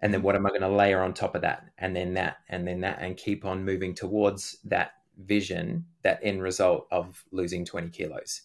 And 0.00 0.12
then 0.12 0.20
mm-hmm. 0.20 0.26
what 0.26 0.36
am 0.36 0.46
i 0.46 0.50
going 0.50 0.62
to 0.62 0.68
layer 0.68 1.02
on 1.02 1.12
top 1.12 1.34
of 1.34 1.42
that? 1.42 1.64
And 1.78 1.94
then 1.94 2.14
that 2.14 2.38
and 2.48 2.66
then 2.66 2.80
that 2.80 2.98
and 3.00 3.16
keep 3.16 3.44
on 3.44 3.64
moving 3.64 3.94
towards 3.94 4.58
that 4.64 4.92
vision 5.18 5.84
that 6.02 6.20
end 6.22 6.42
result 6.42 6.86
of 6.90 7.24
losing 7.30 7.64
20 7.64 7.90
kilos. 7.90 8.42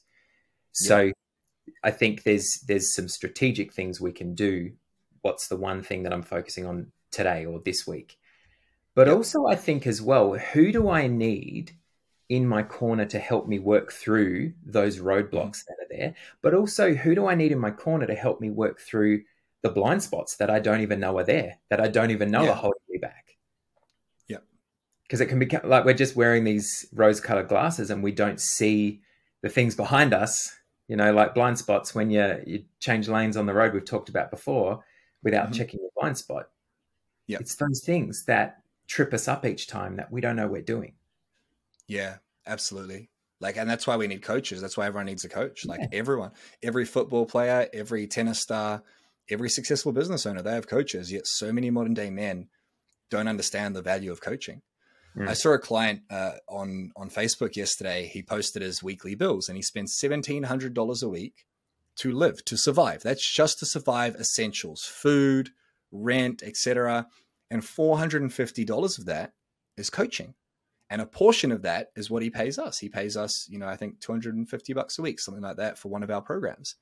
So 0.73 0.99
yeah. 0.99 1.11
i 1.83 1.91
think 1.91 2.23
there's 2.23 2.63
there's 2.67 2.93
some 2.93 3.07
strategic 3.07 3.73
things 3.73 4.01
we 4.01 4.11
can 4.11 4.35
do. 4.35 4.73
What's 5.21 5.47
the 5.47 5.57
one 5.57 5.81
thing 5.81 6.03
that 6.03 6.13
i'm 6.13 6.23
focusing 6.23 6.65
on 6.65 6.91
today 7.11 7.45
or 7.45 7.61
this 7.63 7.87
week 7.87 8.17
but 8.95 9.07
yep. 9.07 9.15
also, 9.17 9.45
I 9.45 9.55
think 9.55 9.85
as 9.85 10.01
well, 10.01 10.33
who 10.33 10.71
do 10.71 10.89
I 10.89 11.07
need 11.07 11.73
in 12.29 12.47
my 12.47 12.63
corner 12.63 13.05
to 13.05 13.19
help 13.19 13.47
me 13.47 13.59
work 13.59 13.91
through 13.91 14.53
those 14.65 14.99
roadblocks 14.99 15.65
that 15.65 15.75
are 15.81 15.87
there? 15.89 16.15
But 16.41 16.53
also, 16.53 16.93
who 16.93 17.13
do 17.13 17.27
I 17.27 17.35
need 17.35 17.51
in 17.51 17.59
my 17.59 17.71
corner 17.71 18.07
to 18.07 18.15
help 18.15 18.39
me 18.39 18.49
work 18.49 18.79
through 18.79 19.23
the 19.61 19.69
blind 19.69 20.01
spots 20.01 20.37
that 20.37 20.49
I 20.49 20.59
don't 20.59 20.81
even 20.81 20.99
know 20.99 21.17
are 21.17 21.23
there, 21.23 21.59
that 21.69 21.81
I 21.81 21.89
don't 21.89 22.11
even 22.11 22.31
know 22.31 22.43
yeah. 22.43 22.51
are 22.51 22.55
holding 22.55 22.81
me 22.89 22.97
back? 22.97 23.37
Yeah. 24.27 24.37
Because 25.03 25.19
it 25.19 25.25
can 25.25 25.39
be 25.39 25.49
like 25.63 25.83
we're 25.83 25.93
just 25.93 26.15
wearing 26.15 26.45
these 26.45 26.85
rose 26.93 27.19
colored 27.19 27.49
glasses 27.49 27.89
and 27.89 28.01
we 28.01 28.13
don't 28.13 28.39
see 28.39 29.01
the 29.41 29.49
things 29.49 29.75
behind 29.75 30.13
us, 30.13 30.55
you 30.87 30.95
know, 30.95 31.11
like 31.11 31.35
blind 31.35 31.57
spots 31.57 31.93
when 31.93 32.09
you, 32.09 32.41
you 32.45 32.63
change 32.79 33.09
lanes 33.09 33.35
on 33.35 33.45
the 33.45 33.53
road, 33.53 33.73
we've 33.73 33.85
talked 33.85 34.09
about 34.09 34.31
before, 34.31 34.83
without 35.21 35.45
mm-hmm. 35.45 35.53
checking 35.53 35.81
your 35.81 35.91
blind 35.99 36.17
spot. 36.17 36.47
Yeah. 37.27 37.39
It's 37.39 37.55
those 37.55 37.81
things 37.83 38.23
that 38.25 38.61
trip 38.87 39.13
us 39.13 39.27
up 39.27 39.45
each 39.45 39.67
time 39.67 39.97
that 39.97 40.11
we 40.11 40.21
don't 40.21 40.35
know 40.35 40.47
we're 40.47 40.61
doing. 40.61 40.93
Yeah, 41.87 42.17
absolutely. 42.45 43.09
Like, 43.39 43.57
and 43.57 43.69
that's 43.69 43.85
why 43.85 43.97
we 43.97 44.07
need 44.07 44.21
coaches. 44.21 44.61
That's 44.61 44.77
why 44.77 44.87
everyone 44.87 45.07
needs 45.07 45.25
a 45.25 45.29
coach. 45.29 45.65
Like 45.65 45.81
yeah. 45.81 45.99
everyone, 45.99 46.31
every 46.63 46.85
football 46.85 47.25
player, 47.25 47.67
every 47.73 48.07
tennis 48.07 48.39
star, 48.39 48.81
every 49.29 49.49
successful 49.49 49.91
business 49.91 50.25
owner, 50.25 50.41
they 50.41 50.53
have 50.53 50.67
coaches. 50.67 51.11
Yet 51.11 51.27
so 51.27 51.51
many 51.51 51.69
modern 51.69 51.93
day 51.93 52.09
men 52.09 52.47
don't 53.09 53.27
understand 53.27 53.75
the 53.75 53.81
value 53.81 54.11
of 54.11 54.21
coaching. 54.21 54.61
Mm. 55.15 55.29
I 55.29 55.33
saw 55.33 55.53
a 55.53 55.59
client 55.59 56.01
uh, 56.09 56.33
on 56.47 56.91
on 56.95 57.09
Facebook 57.09 57.55
yesterday. 57.55 58.07
He 58.07 58.21
posted 58.21 58.61
his 58.61 58.83
weekly 58.83 59.15
bills, 59.15 59.47
and 59.47 59.55
he 59.55 59.61
spends 59.61 59.97
seventeen 59.97 60.43
hundred 60.43 60.73
dollars 60.73 61.03
a 61.03 61.09
week 61.09 61.45
to 61.97 62.11
live, 62.11 62.43
to 62.45 62.57
survive. 62.57 63.01
That's 63.03 63.27
just 63.27 63.59
to 63.59 63.65
survive 63.65 64.15
essentials, 64.15 64.83
food, 64.83 65.51
rent, 65.91 66.43
etc. 66.43 67.07
And 67.51 67.61
$450 67.61 68.99
of 68.99 69.05
that 69.05 69.33
is 69.77 69.89
coaching. 69.89 70.33
And 70.89 71.01
a 71.01 71.05
portion 71.05 71.51
of 71.51 71.63
that 71.63 71.91
is 71.95 72.09
what 72.09 72.21
he 72.21 72.29
pays 72.29 72.59
us. 72.59 72.79
He 72.79 72.89
pays 72.89 73.17
us, 73.17 73.47
you 73.49 73.57
know, 73.57 73.67
I 73.67 73.75
think 73.75 73.99
250 73.99 74.73
bucks 74.73 74.99
a 74.99 75.01
week, 75.01 75.19
something 75.19 75.43
like 75.43 75.57
that 75.57 75.77
for 75.77 75.89
one 75.89 76.03
of 76.03 76.11
our 76.11 76.21
programs. 76.21 76.75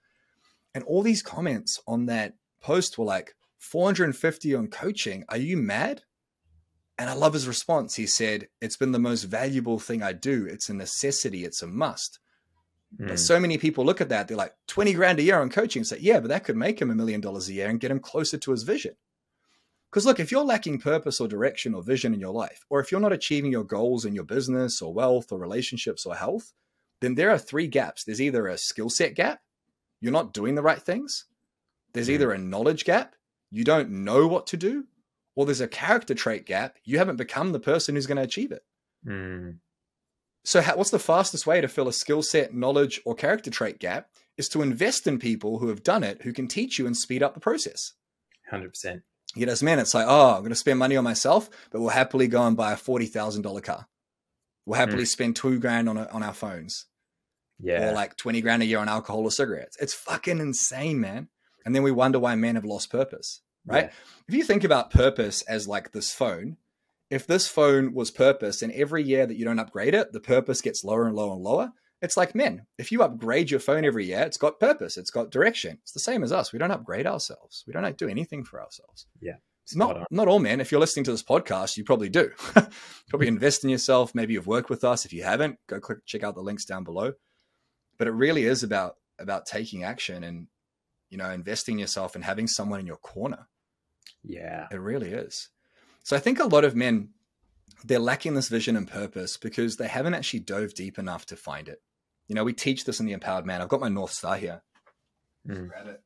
And 0.76 0.84
all 0.84 1.02
these 1.02 1.22
comments 1.22 1.80
on 1.88 2.08
that 2.08 2.34
post 2.62 2.98
were 2.98 3.06
like, 3.06 3.36
450 3.60 4.56
on 4.56 4.68
coaching. 4.68 5.24
Are 5.30 5.38
you 5.38 5.56
mad? 5.56 6.04
And 6.98 7.10
I 7.10 7.14
love 7.14 7.34
his 7.34 7.48
response. 7.48 7.96
He 7.96 8.06
said, 8.06 8.50
It's 8.62 8.76
been 8.76 8.92
the 8.92 9.00
most 9.00 9.24
valuable 9.24 9.80
thing 9.80 10.04
I 10.04 10.14
do. 10.14 10.46
It's 10.46 10.70
a 10.70 10.74
necessity, 10.74 11.46
it's 11.46 11.62
a 11.62 11.68
must. 11.68 12.20
Mm. 13.00 13.08
But 13.08 13.20
so 13.20 13.40
many 13.40 13.58
people 13.58 13.86
look 13.86 14.02
at 14.02 14.10
that, 14.10 14.28
they're 14.28 14.38
like, 14.38 14.54
20 14.68 14.94
grand 14.94 15.20
a 15.20 15.24
year 15.24 15.40
on 15.40 15.50
coaching. 15.50 15.84
Say, 15.84 16.00
yeah, 16.00 16.20
but 16.20 16.30
that 16.30 16.44
could 16.44 16.58
make 16.58 16.82
him 16.82 16.92
a 16.92 16.96
million 16.96 17.22
dollars 17.22 17.50
a 17.50 17.54
year 17.54 17.70
and 17.70 17.80
get 17.80 17.92
him 17.92 18.00
closer 18.00 18.38
to 18.38 18.52
his 18.52 18.64
vision. 18.64 18.96
Because 19.94 20.08
look, 20.08 20.20
if 20.20 20.32
you're 20.32 20.44
lacking 20.44 20.80
purpose 20.80 21.22
or 21.22 21.28
direction 21.28 21.76
or 21.76 21.84
vision 21.84 22.16
in 22.16 22.20
your 22.20 22.34
life, 22.34 22.66
or 22.72 22.80
if 22.80 22.92
you're 22.92 23.00
not 23.00 23.14
achieving 23.14 23.52
your 23.52 23.64
goals 23.64 24.06
in 24.06 24.16
your 24.16 24.24
business 24.24 24.82
or 24.82 24.92
wealth 24.92 25.32
or 25.32 25.38
relationships 25.38 26.08
or 26.08 26.16
health, 26.16 26.52
then 27.00 27.14
there 27.14 27.30
are 27.30 27.38
three 27.38 27.68
gaps. 27.68 28.04
There's 28.04 28.20
either 28.20 28.48
a 28.48 28.58
skill 28.58 28.90
set 28.90 29.14
gap, 29.14 29.42
you're 30.02 30.12
not 30.12 30.34
doing 30.34 30.56
the 30.56 30.64
right 30.64 30.82
things. 30.82 31.26
There's 31.94 32.08
mm. 32.08 32.14
either 32.14 32.32
a 32.32 32.40
knowledge 32.40 32.86
gap, 32.86 33.14
you 33.52 33.64
don't 33.64 33.92
know 33.92 34.26
what 34.26 34.48
to 34.48 34.58
do, 34.58 34.86
or 35.36 35.46
there's 35.46 35.62
a 35.62 35.68
character 35.68 36.16
trait 36.16 36.48
gap, 36.48 36.80
you 36.84 36.98
haven't 36.98 37.18
become 37.18 37.52
the 37.52 37.60
person 37.60 37.94
who's 37.94 38.08
going 38.08 38.18
to 38.18 38.24
achieve 38.24 38.52
it. 38.52 38.64
Mm. 39.06 39.58
So, 40.44 40.62
how, 40.62 40.76
what's 40.76 40.90
the 40.90 40.98
fastest 40.98 41.46
way 41.46 41.62
to 41.62 41.68
fill 41.68 41.88
a 41.88 41.94
skill 41.94 42.24
set, 42.24 42.52
knowledge, 42.52 43.00
or 43.06 43.14
character 43.14 43.52
trait 43.52 43.78
gap? 43.78 44.10
Is 44.38 44.50
to 44.50 44.64
invest 44.64 45.06
in 45.06 45.20
people 45.20 45.60
who 45.60 45.68
have 45.68 45.84
done 45.84 46.04
it, 46.04 46.24
who 46.24 46.34
can 46.34 46.48
teach 46.48 46.80
you 46.80 46.88
and 46.88 46.98
speed 46.98 47.22
up 47.22 47.36
the 47.36 47.40
process. 47.40 47.94
100% 48.52 49.04
you 49.36 49.46
know, 49.46 49.52
as 49.52 49.64
men, 49.64 49.80
it's 49.80 49.94
like, 49.94 50.06
oh, 50.08 50.36
I'm 50.36 50.42
going 50.42 50.50
to 50.50 50.56
spend 50.56 50.80
money 50.80 50.96
on 50.96 51.04
myself, 51.04 51.50
but 51.72 51.82
we'll 51.82 51.90
happily 51.90 52.28
go 52.28 52.46
and 52.46 52.58
buy 52.58 52.74
a 52.74 52.78
forty 52.78 53.06
thousand 53.06 53.42
dollar 53.42 53.62
car. 53.62 53.88
We'll 54.66 54.80
happily 54.80 55.04
mm. 55.04 55.08
spend 55.08 55.36
two 55.36 55.60
grand 55.60 55.90
on 55.90 55.98
a, 55.98 56.08
on 56.12 56.24
our 56.24 56.34
phones, 56.34 56.86
yeah, 57.60 57.90
or 57.90 57.94
like 57.94 58.16
twenty 58.16 58.42
grand 58.42 58.62
a 58.62 58.66
year 58.66 58.80
on 58.80 58.90
alcohol 58.90 59.24
or 59.24 59.32
cigarettes. 59.32 59.78
It's 59.80 59.94
fucking 59.94 60.40
insane, 60.40 61.00
man. 61.00 61.30
And 61.66 61.76
then 61.76 61.84
we 61.84 61.92
wonder 61.92 62.20
why 62.20 62.36
men 62.36 62.56
have 62.56 62.66
lost 62.66 62.92
purpose, 62.92 63.42
right? 63.66 63.86
Yeah. 63.86 63.92
If 64.28 64.36
you 64.36 64.44
think 64.44 64.64
about 64.64 64.92
purpose 64.92 65.42
as 65.44 65.68
like 65.68 65.92
this 65.92 66.14
phone, 66.14 66.58
if 67.10 67.26
this 67.26 67.48
phone 67.48 67.94
was 67.94 68.12
purpose, 68.12 68.62
and 68.62 68.72
every 68.74 69.04
year 69.04 69.26
that 69.26 69.38
you 69.38 69.46
don't 69.46 69.60
upgrade 69.60 69.94
it, 69.94 70.12
the 70.12 70.20
purpose 70.20 70.62
gets 70.62 70.84
lower 70.84 71.06
and 71.06 71.16
lower 71.16 71.34
and 71.34 71.44
lower. 71.44 71.72
It's 72.04 72.18
like 72.18 72.36
men. 72.36 72.66
If 72.78 72.92
you 72.92 73.02
upgrade 73.02 73.50
your 73.50 73.62
phone 73.62 73.86
every 73.86 74.06
year, 74.06 74.20
it's 74.20 74.38
got 74.38 74.60
purpose, 74.60 74.98
it's 74.98 75.10
got 75.10 75.32
direction. 75.32 75.80
It's 75.82 75.94
the 75.94 76.02
same 76.02 76.22
as 76.22 76.34
us. 76.34 76.52
We 76.52 76.60
don't 76.60 76.70
upgrade 76.70 77.08
ourselves. 77.08 77.64
We 77.66 77.72
don't 77.72 77.98
do 77.98 78.10
anything 78.10 78.44
for 78.44 78.62
ourselves. 78.62 79.08
Yeah. 79.22 79.38
It's 79.64 79.74
not 79.74 80.06
not 80.12 80.28
all 80.28 80.40
men. 80.40 80.60
If 80.60 80.70
you're 80.70 80.82
listening 80.82 81.06
to 81.06 81.12
this 81.12 81.24
podcast, 81.24 81.78
you 81.78 81.86
probably 81.86 82.10
do. 82.10 82.32
probably 83.10 83.30
invest 83.30 83.64
in 83.64 83.70
yourself. 83.70 84.14
Maybe 84.14 84.34
you've 84.34 84.48
worked 84.48 84.70
with 84.70 84.84
us. 84.84 85.06
If 85.06 85.14
you 85.14 85.24
haven't, 85.24 85.58
go 85.68 85.80
click 85.80 86.00
check 86.06 86.24
out 86.24 86.36
the 86.36 86.42
links 86.42 86.66
down 86.66 86.84
below. 86.84 87.14
But 87.98 88.10
it 88.10 88.12
really 88.12 88.44
is 88.44 88.64
about 88.64 88.98
about 89.18 89.46
taking 89.46 89.86
action 89.86 90.26
and 90.26 90.48
you 91.10 91.18
know 91.18 91.30
investing 91.30 91.76
in 91.76 91.80
yourself 91.80 92.16
and 92.16 92.26
having 92.26 92.48
someone 92.48 92.82
in 92.82 92.86
your 92.88 92.98
corner. 92.98 93.48
Yeah. 94.22 94.68
It 94.70 94.82
really 94.82 95.14
is. 95.14 95.48
So 96.04 96.18
I 96.18 96.20
think 96.20 96.42
a 96.42 96.46
lot 96.46 96.66
of 96.66 96.76
men 96.76 97.12
they're 97.86 98.00
lacking 98.00 98.34
this 98.34 98.50
vision 98.50 98.76
and 98.76 98.88
purpose 98.90 99.38
because 99.38 99.78
they 99.78 99.88
haven't 99.88 100.14
actually 100.14 100.42
dove 100.42 100.74
deep 100.74 101.00
enough 101.00 101.26
to 101.28 101.38
find 101.38 101.70
it. 101.70 101.82
You 102.34 102.38
know, 102.38 102.46
we 102.46 102.54
teach 102.54 102.84
this 102.86 103.00
in 103.00 103.06
the 103.06 103.12
Empowered 103.12 103.46
Man. 103.46 103.62
I've 103.62 103.68
got 103.68 103.80
my 103.80 103.90
North 103.90 104.10
Star 104.10 104.36
here. 104.36 104.64
Mm. 105.48 105.68
Grab 105.68 105.86
it. 105.86 106.02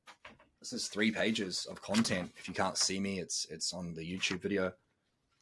This 0.59 0.73
is 0.73 0.89
three 0.89 1.09
pages 1.09 1.65
of 1.71 1.81
content. 1.81 2.33
If 2.35 2.49
you 2.49 2.53
can't 2.53 2.77
see 2.77 2.99
me, 2.99 3.19
it's 3.19 3.47
it's 3.49 3.71
on 3.71 3.93
the 3.93 4.01
YouTube 4.01 4.41
video. 4.41 4.73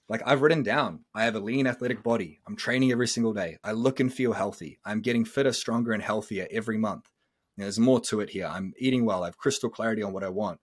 Like 0.09 0.21
I've 0.27 0.43
written 0.43 0.61
down, 0.61 1.05
I 1.15 1.23
have 1.23 1.33
a 1.33 1.39
lean 1.39 1.65
athletic 1.65 2.03
body. 2.03 2.39
I'm 2.45 2.55
training 2.55 2.91
every 2.91 3.07
single 3.07 3.33
day. 3.33 3.57
I 3.63 3.71
look 3.71 3.99
and 3.99 4.13
feel 4.13 4.33
healthy. 4.33 4.77
I'm 4.85 5.01
getting 5.01 5.25
fitter, 5.25 5.53
stronger, 5.53 5.91
and 5.91 6.03
healthier 6.03 6.47
every 6.51 6.77
month. 6.77 7.09
You 7.57 7.61
know, 7.61 7.65
there's 7.65 7.79
more 7.79 7.99
to 8.01 8.19
it 8.19 8.29
here. 8.29 8.45
I'm 8.45 8.71
eating 8.77 9.05
well. 9.05 9.23
I 9.23 9.25
have 9.25 9.39
crystal 9.39 9.71
clarity 9.71 10.03
on 10.03 10.13
what 10.13 10.23
I 10.23 10.29
want. 10.29 10.59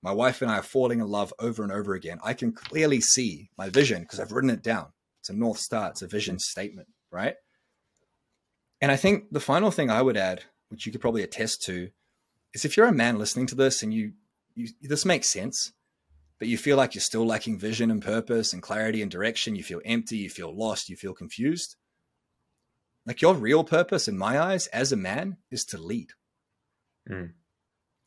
My 0.00 0.12
wife 0.12 0.42
and 0.42 0.50
I 0.50 0.58
are 0.58 0.62
falling 0.62 1.00
in 1.00 1.08
love 1.08 1.34
over 1.40 1.64
and 1.64 1.72
over 1.72 1.94
again. 1.94 2.20
I 2.22 2.34
can 2.34 2.52
clearly 2.52 3.00
see 3.00 3.50
my 3.58 3.68
vision 3.68 4.02
because 4.02 4.20
I've 4.20 4.30
written 4.30 4.50
it 4.50 4.62
down. 4.62 4.92
It's 5.22 5.30
a 5.30 5.32
North 5.32 5.58
Star, 5.58 5.90
it's 5.90 6.02
a 6.02 6.06
vision 6.06 6.38
statement, 6.38 6.86
right? 7.10 7.34
And 8.80 8.92
I 8.92 8.96
think 8.96 9.30
the 9.30 9.40
final 9.40 9.70
thing 9.70 9.90
I 9.90 10.02
would 10.02 10.16
add, 10.16 10.44
which 10.68 10.86
you 10.86 10.92
could 10.92 11.00
probably 11.00 11.22
attest 11.22 11.62
to, 11.64 11.90
is 12.52 12.64
if 12.64 12.76
you're 12.76 12.86
a 12.86 12.92
man 12.92 13.18
listening 13.18 13.46
to 13.46 13.54
this 13.54 13.82
and 13.82 13.92
you, 13.92 14.12
you 14.54 14.68
this 14.82 15.04
makes 15.04 15.30
sense, 15.30 15.72
but 16.38 16.48
you 16.48 16.58
feel 16.58 16.76
like 16.76 16.94
you're 16.94 17.00
still 17.00 17.26
lacking 17.26 17.58
vision 17.58 17.90
and 17.90 18.02
purpose 18.02 18.52
and 18.52 18.62
clarity 18.62 19.02
and 19.02 19.10
direction, 19.10 19.56
you 19.56 19.62
feel 19.62 19.80
empty, 19.84 20.18
you 20.18 20.30
feel 20.30 20.54
lost, 20.54 20.88
you 20.88 20.96
feel 20.96 21.14
confused. 21.14 21.76
Like 23.06 23.22
your 23.22 23.34
real 23.34 23.64
purpose, 23.64 24.08
in 24.08 24.18
my 24.18 24.38
eyes, 24.38 24.66
as 24.68 24.92
a 24.92 24.96
man, 24.96 25.36
is 25.50 25.64
to 25.66 25.78
lead. 25.78 26.10
Mm. 27.08 27.32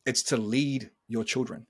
It's 0.06 0.24
to 0.24 0.38
lead 0.38 0.92
your 1.08 1.24
children. 1.24 1.68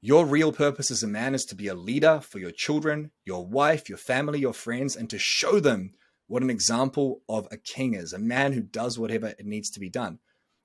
Your 0.00 0.26
real 0.26 0.52
purpose 0.52 0.90
as 0.90 1.02
a 1.02 1.08
man 1.08 1.34
is 1.34 1.46
to 1.46 1.54
be 1.54 1.68
a 1.68 1.74
leader 1.74 2.20
for 2.20 2.38
your 2.38 2.50
children, 2.50 3.10
your 3.24 3.46
wife, 3.46 3.88
your 3.88 3.96
family, 3.96 4.38
your 4.38 4.52
friends, 4.52 4.94
and 4.94 5.08
to 5.08 5.18
show 5.18 5.60
them 5.60 5.94
what 6.26 6.42
an 6.42 6.50
example 6.50 7.22
of 7.28 7.48
a 7.50 7.56
king 7.56 7.94
is 7.94 8.12
a 8.12 8.18
man 8.18 8.52
who 8.52 8.62
does 8.62 8.98
whatever 8.98 9.28
it 9.28 9.44
needs 9.44 9.70
to 9.70 9.80
be 9.80 9.88
done. 9.90 10.18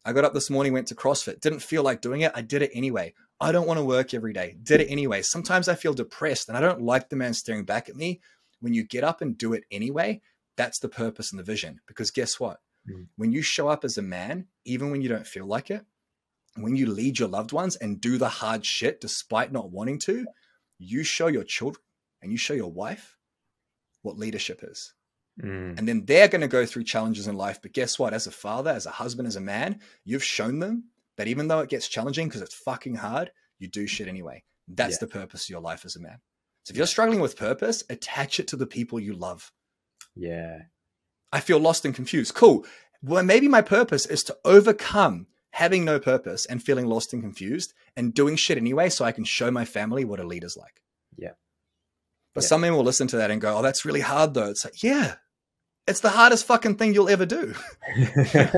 I 0.06 0.14
got 0.14 0.24
up 0.24 0.34
this 0.34 0.50
morning, 0.50 0.74
went 0.74 0.88
to 0.88 0.96
CrossFit, 0.96 1.42
didn't 1.42 1.60
feel 1.60 1.84
like 1.84 2.02
doing 2.02 2.22
it. 2.22 2.32
I 2.34 2.42
did 2.42 2.62
it 2.62 2.72
anyway. 2.74 3.14
I 3.42 3.52
don't 3.52 3.68
want 3.68 3.80
to 3.80 3.86
work 3.86 4.14
every 4.14 4.34
day, 4.34 4.58
did 4.64 4.82
it 4.82 4.90
anyway. 4.90 5.22
Sometimes 5.22 5.68
I 5.68 5.76
feel 5.76 5.94
depressed 5.94 6.48
and 6.48 6.58
I 6.58 6.62
don't 6.62 6.82
like 6.82 7.10
the 7.10 7.16
man 7.16 7.34
staring 7.34 7.66
back 7.66 7.90
at 7.90 7.96
me. 7.96 8.22
When 8.62 8.74
you 8.74 8.84
get 8.84 9.04
up 9.04 9.22
and 9.22 9.38
do 9.38 9.54
it 9.54 9.64
anyway, 9.72 10.22
that's 10.58 10.80
the 10.80 10.90
purpose 10.90 11.32
and 11.32 11.40
the 11.40 11.44
vision. 11.44 11.80
Because 11.88 12.12
guess 12.12 12.40
what? 12.40 12.60
Mm. 12.90 13.08
When 13.16 13.32
you 13.32 13.42
show 13.42 13.68
up 13.68 13.86
as 13.86 13.98
a 13.98 14.02
man, 14.02 14.48
even 14.66 14.92
when 14.92 15.02
you 15.02 15.10
don't 15.10 15.28
feel 15.28 15.46
like 15.46 15.72
it, 15.72 15.86
when 16.56 16.76
you 16.76 16.88
lead 16.88 17.20
your 17.20 17.30
loved 17.30 17.52
ones 17.52 17.76
and 17.76 18.02
do 18.02 18.18
the 18.18 18.28
hard 18.28 18.66
shit 18.66 19.00
despite 19.00 19.52
not 19.52 19.72
wanting 19.72 20.00
to, 20.00 20.26
you 20.78 21.04
show 21.04 21.28
your 21.28 21.44
children 21.44 21.84
and 22.22 22.32
you 22.32 22.38
show 22.38 22.54
your 22.54 22.72
wife 22.72 23.18
what 24.02 24.18
leadership 24.18 24.62
is. 24.64 24.94
Mm. 25.42 25.78
And 25.80 25.88
then 25.88 26.06
they're 26.06 26.28
going 26.28 26.42
to 26.42 26.48
go 26.48 26.66
through 26.66 26.84
challenges 26.84 27.28
in 27.28 27.36
life. 27.38 27.60
But 27.62 27.74
guess 27.74 27.98
what? 27.98 28.14
As 28.14 28.28
a 28.28 28.32
father, 28.32 28.72
as 28.72 28.86
a 28.86 28.92
husband, 28.92 29.28
as 29.28 29.36
a 29.36 29.42
man, 29.42 29.80
you've 30.04 30.24
shown 30.24 30.60
them 30.60 30.86
that 31.18 31.28
even 31.28 31.48
though 31.48 31.60
it 31.60 31.70
gets 31.70 31.88
challenging 31.88 32.28
because 32.28 32.42
it's 32.42 32.56
fucking 32.56 32.96
hard, 32.96 33.32
you 33.58 33.68
do 33.68 33.88
shit 33.88 34.08
anyway. 34.08 34.44
That's 34.68 34.96
Yeah. 34.96 35.00
the 35.02 35.08
purpose 35.08 35.46
of 35.46 35.50
your 35.50 35.62
life 35.62 35.86
as 35.86 35.96
a 35.96 36.00
man. 36.02 36.20
So 36.64 36.72
if 36.72 36.78
you're 36.78 36.88
struggling 36.88 37.20
with 37.22 37.38
purpose, 37.38 37.84
attach 37.90 38.40
it 38.40 38.48
to 38.50 38.56
the 38.58 38.68
people 38.68 39.00
you 39.00 39.14
love. 39.14 39.52
Yeah. 40.16 40.64
I 41.32 41.40
feel 41.40 41.60
lost 41.60 41.86
and 41.86 41.96
confused. 41.96 42.34
Cool. 42.34 42.66
Well, 43.02 43.24
maybe 43.24 43.48
my 43.48 43.62
purpose 43.62 44.06
is 44.06 44.24
to 44.26 44.38
overcome 44.44 45.28
having 45.52 45.84
no 45.86 46.00
purpose 46.00 46.46
and 46.46 46.62
feeling 46.62 46.86
lost 46.86 47.14
and 47.14 47.22
confused 47.24 47.74
and 47.96 48.14
doing 48.14 48.36
shit 48.36 48.58
anyway 48.58 48.90
so 48.90 49.06
I 49.06 49.12
can 49.12 49.24
show 49.24 49.50
my 49.52 49.66
family 49.66 50.06
what 50.06 50.20
a 50.20 50.28
leader's 50.28 50.58
like. 50.58 50.84
Yeah. 51.18 51.32
But 52.36 52.44
Yeah. 52.44 52.48
some 52.50 52.62
men 52.62 52.74
will 52.76 52.84
listen 52.84 53.08
to 53.08 53.18
that 53.18 53.32
and 53.32 53.42
go, 53.42 53.58
oh, 53.58 53.62
that's 53.62 53.86
really 53.86 54.02
hard 54.02 54.34
though. 54.34 54.50
It's 54.50 54.64
like, 54.66 54.84
yeah, 54.84 55.16
it's 55.90 56.00
the 56.02 56.10
hardest 56.10 56.46
fucking 56.46 56.76
thing 56.76 56.94
you'll 56.94 57.10
ever 57.10 57.26
do. 57.26 57.54
I 57.98 58.50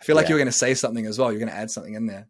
feel 0.00 0.16
like 0.16 0.24
Yeah. 0.24 0.28
you 0.30 0.34
were 0.34 0.38
going 0.38 0.46
to 0.46 0.52
say 0.52 0.74
something 0.74 1.06
as 1.06 1.18
well. 1.18 1.30
You're 1.30 1.38
going 1.38 1.50
to 1.52 1.56
add 1.56 1.70
something 1.70 1.94
in 1.94 2.06
there. 2.06 2.26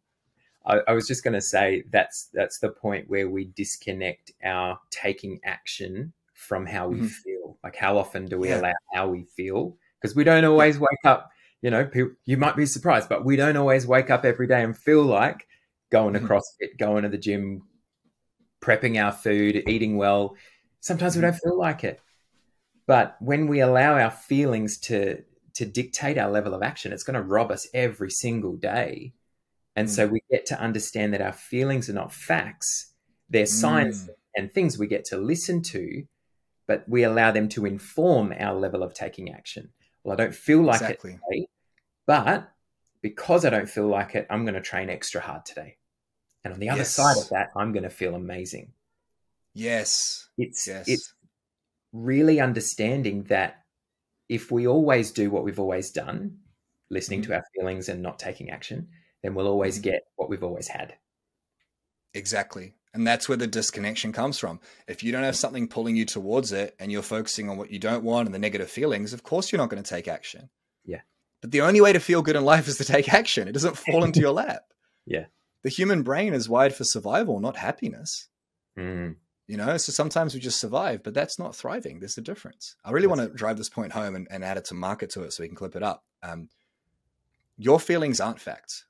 I, 0.67 0.81
I 0.89 0.93
was 0.93 1.07
just 1.07 1.25
going 1.25 1.35
to 1.35 1.41
say 1.41 1.85
that's 1.91 2.29
that's 2.35 2.59
the 2.59 2.69
point 2.69 3.09
where 3.09 3.29
we 3.29 3.47
disconnect 3.57 4.33
our 4.45 4.79
taking 4.91 5.41
action 5.45 6.13
from 6.35 6.67
how 6.67 6.89
we 6.89 7.01
Mhm. 7.01 7.11
feel. 7.11 7.59
Like, 7.65 7.77
how 7.77 7.97
often 7.97 8.27
do 8.27 8.39
we 8.39 8.49
Yeah. 8.49 8.61
allow 8.61 8.73
how 8.93 9.09
we 9.09 9.25
feel? 9.25 9.77
Because 10.01 10.15
we 10.17 10.25
don't 10.25 10.45
always 10.45 10.79
wake 10.79 11.05
up. 11.05 11.31
You 11.63 11.71
know, 11.71 11.85
people, 11.85 12.13
you 12.25 12.37
might 12.37 12.57
be 12.57 12.67
surprised, 12.67 13.09
but 13.09 13.25
we 13.25 13.37
don't 13.37 13.57
always 13.57 13.87
wake 13.87 14.11
up 14.11 14.25
every 14.25 14.49
day 14.49 14.63
and 14.63 14.77
feel 14.77 15.03
like 15.05 15.47
going 15.91 16.15
to 16.15 16.21
Mhm. 16.21 16.27
CrossFit, 16.29 16.77
going 16.79 17.05
to 17.05 17.09
the 17.09 17.19
gym, 17.19 17.63
prepping 18.61 19.03
our 19.03 19.13
food, 19.13 19.63
eating 19.69 19.97
well. 19.97 20.37
Sometimes 20.81 21.15
we 21.17 21.21
Mhm. 21.21 21.27
don't 21.27 21.37
feel 21.37 21.59
like 21.59 21.85
it. 21.85 22.01
But 22.93 23.17
when 23.23 23.47
we 23.47 23.61
allow 23.61 23.95
our 23.99 24.11
feelings 24.11 24.77
to 24.81 25.23
to 25.55 25.65
dictate 25.65 26.19
our 26.19 26.31
level 26.31 26.53
of 26.53 26.63
action, 26.63 26.93
it's 26.93 27.05
going 27.05 27.15
to 27.15 27.23
rob 27.23 27.51
us 27.51 27.67
every 27.73 28.11
single 28.11 28.55
day. 28.55 29.15
And 29.77 29.91
so 29.91 30.07
we 30.07 30.21
get 30.31 30.45
to 30.49 30.61
understand 30.61 31.15
that 31.15 31.23
our 31.23 31.33
feelings 31.33 31.89
are 31.89 31.95
not 31.95 32.13
facts; 32.13 32.93
they're 33.31 33.47
signs 33.47 34.05
Mm. 34.05 34.15
and 34.37 34.53
things 34.53 34.77
we 34.77 34.87
get 34.89 35.07
to 35.07 35.17
listen 35.17 35.63
to, 35.75 36.07
but 36.67 36.87
we 36.87 37.03
allow 37.03 37.31
them 37.31 37.49
to 37.55 37.65
inform 37.65 38.35
our 38.39 38.55
level 38.61 38.83
of 38.83 38.93
taking 38.93 39.33
action. 39.33 39.73
Well, 40.05 40.13
I 40.13 40.17
don't 40.23 40.35
feel 40.35 40.61
like 40.61 40.83
Exactly. 40.83 41.13
it 41.13 41.21
today, 41.31 41.47
but 42.05 42.53
because 43.01 43.47
I 43.47 43.51
don't 43.51 43.71
feel 43.71 43.89
like 43.89 44.15
it, 44.15 44.27
I'm 44.29 44.45
going 44.45 44.61
to 44.61 44.61
train 44.61 44.91
extra 44.91 45.23
hard 45.23 45.47
today. 45.47 45.79
And 46.45 46.53
on 46.53 46.61
the 46.61 46.69
other 46.69 46.81
Yes. 46.81 46.95
side 46.95 47.17
of 47.17 47.31
that, 47.31 47.53
I'm 47.57 47.73
going 47.73 47.85
to 47.85 47.97
feel 48.03 48.15
amazing 48.15 48.75
Yes. 49.55 50.29
it's 50.37 50.69
Yes. 50.69 50.89
it's 50.89 51.15
really 51.93 52.41
understanding 52.41 53.25
that 53.25 53.65
if 54.29 54.51
we 54.51 54.67
always 54.67 55.11
do 55.11 55.31
what 55.31 55.45
we've 55.45 55.61
always 55.61 55.91
done 55.91 56.39
listening 56.91 57.21
Mhm. 57.23 57.27
to 57.27 57.35
our 57.35 57.45
feelings 57.55 57.89
and 57.89 58.03
not 58.03 58.19
taking 58.19 58.51
action 58.51 58.89
then 59.23 59.35
we'll 59.35 59.47
always 59.49 59.79
Mhm. 59.79 59.83
get 59.83 60.03
what 60.17 60.29
we've 60.29 60.43
always 60.45 60.69
had 60.69 60.95
Exactly. 62.15 62.75
And 62.95 63.07
that's 63.07 63.27
where 63.29 63.39
the 63.39 63.47
disconnection 63.47 64.13
comes 64.13 64.39
from. 64.39 64.61
If 64.87 65.03
you 65.03 65.13
don't 65.13 65.23
have 65.23 65.37
something 65.37 65.67
pulling 65.67 65.97
you 65.97 66.05
towards 66.05 66.53
it 66.53 66.77
and 66.79 66.93
you're 66.93 67.01
focusing 67.03 67.49
on 67.49 67.57
what 67.57 67.71
you 67.71 67.79
don't 67.79 68.05
want 68.05 68.27
and 68.27 68.35
the 68.35 68.39
negative 68.39 68.71
feelings, 68.71 69.15
of 69.15 69.23
course 69.23 69.51
you're 69.51 69.59
not 69.59 69.71
going 69.71 69.83
to 69.83 69.89
take 69.89 70.09
action. 70.09 70.51
Yeah. 70.85 71.01
But 71.41 71.53
the 71.53 71.63
only 71.63 71.81
way 71.81 71.95
to 71.95 72.01
feel 72.01 72.21
good 72.21 72.37
in 72.37 72.45
life 72.45 72.69
is 72.69 72.77
to 72.79 72.85
take 72.85 73.13
action. 73.15 73.49
It 73.49 73.53
doesn't 73.53 73.79
fall 73.79 74.05
into 74.05 74.21
your 74.21 74.33
lap. 74.33 74.65
Yeah. 75.07 75.27
The 75.63 75.71
human 75.71 76.03
brain 76.03 76.35
is 76.35 76.49
wired 76.51 76.75
for 76.75 76.85
survival, 76.85 77.41
not 77.41 77.57
happiness. 77.57 78.29
Mm, 78.79 79.17
You 79.53 79.59
know, 79.59 79.77
so 79.77 79.93
sometimes 79.93 80.33
we 80.33 80.41
just 80.41 80.59
survive, 80.59 81.03
but 81.03 81.13
that's 81.13 81.39
not 81.39 81.55
thriving. 81.55 82.01
There's 82.01 82.17
a 82.17 82.23
difference. 82.23 82.75
I 82.87 82.91
really 82.91 83.07
want 83.07 83.21
to 83.21 83.29
drive 83.29 83.59
this 83.59 83.69
point 83.69 83.93
home 83.93 84.15
and, 84.15 84.27
and 84.31 84.43
add 84.43 84.57
it 84.57 84.65
to 84.67 84.75
market 84.75 85.11
to 85.11 85.25
it 85.25 85.33
so 85.35 85.43
we 85.43 85.49
can 85.49 85.57
clip 85.57 85.77
it 85.77 85.83
up. 85.83 86.07
Um, 86.23 86.49
your 87.59 87.79
feelings 87.79 88.19
aren't 88.19 88.41
facts. 88.41 88.87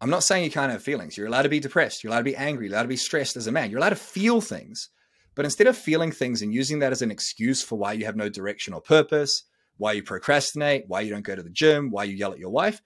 I'm 0.00 0.08
not 0.08 0.22
saying 0.22 0.44
you 0.44 0.52
can't 0.52 0.70
have 0.70 0.84
feelings. 0.84 1.16
You're 1.16 1.26
allowed 1.26 1.42
to 1.42 1.48
be 1.48 1.58
depressed. 1.58 2.04
You're 2.04 2.12
allowed 2.12 2.20
to 2.20 2.30
be 2.30 2.36
angry. 2.36 2.66
You're 2.66 2.76
allowed 2.76 2.84
to 2.84 2.90
be 2.90 2.96
stressed 2.96 3.36
as 3.36 3.48
a 3.48 3.50
man. 3.50 3.72
You're 3.72 3.80
allowed 3.80 3.88
to 3.88 3.96
feel 3.96 4.40
things. 4.40 4.88
But 5.34 5.46
instead 5.46 5.66
of 5.66 5.76
feeling 5.76 6.12
things 6.12 6.42
and 6.42 6.54
using 6.54 6.78
that 6.78 6.92
as 6.92 7.02
an 7.02 7.10
excuse 7.10 7.60
for 7.60 7.76
why 7.76 7.94
you 7.94 8.04
have 8.04 8.14
no 8.14 8.28
direction 8.28 8.74
or 8.74 8.80
purpose, 8.80 9.42
why 9.78 9.94
you 9.94 10.04
procrastinate, 10.04 10.84
why 10.86 11.00
you 11.00 11.10
don't 11.10 11.26
go 11.26 11.34
to 11.34 11.42
the 11.42 11.50
gym, 11.50 11.90
why 11.90 12.04
you 12.04 12.14
yell 12.14 12.30
at 12.30 12.38
your 12.38 12.50
wife, 12.50 12.80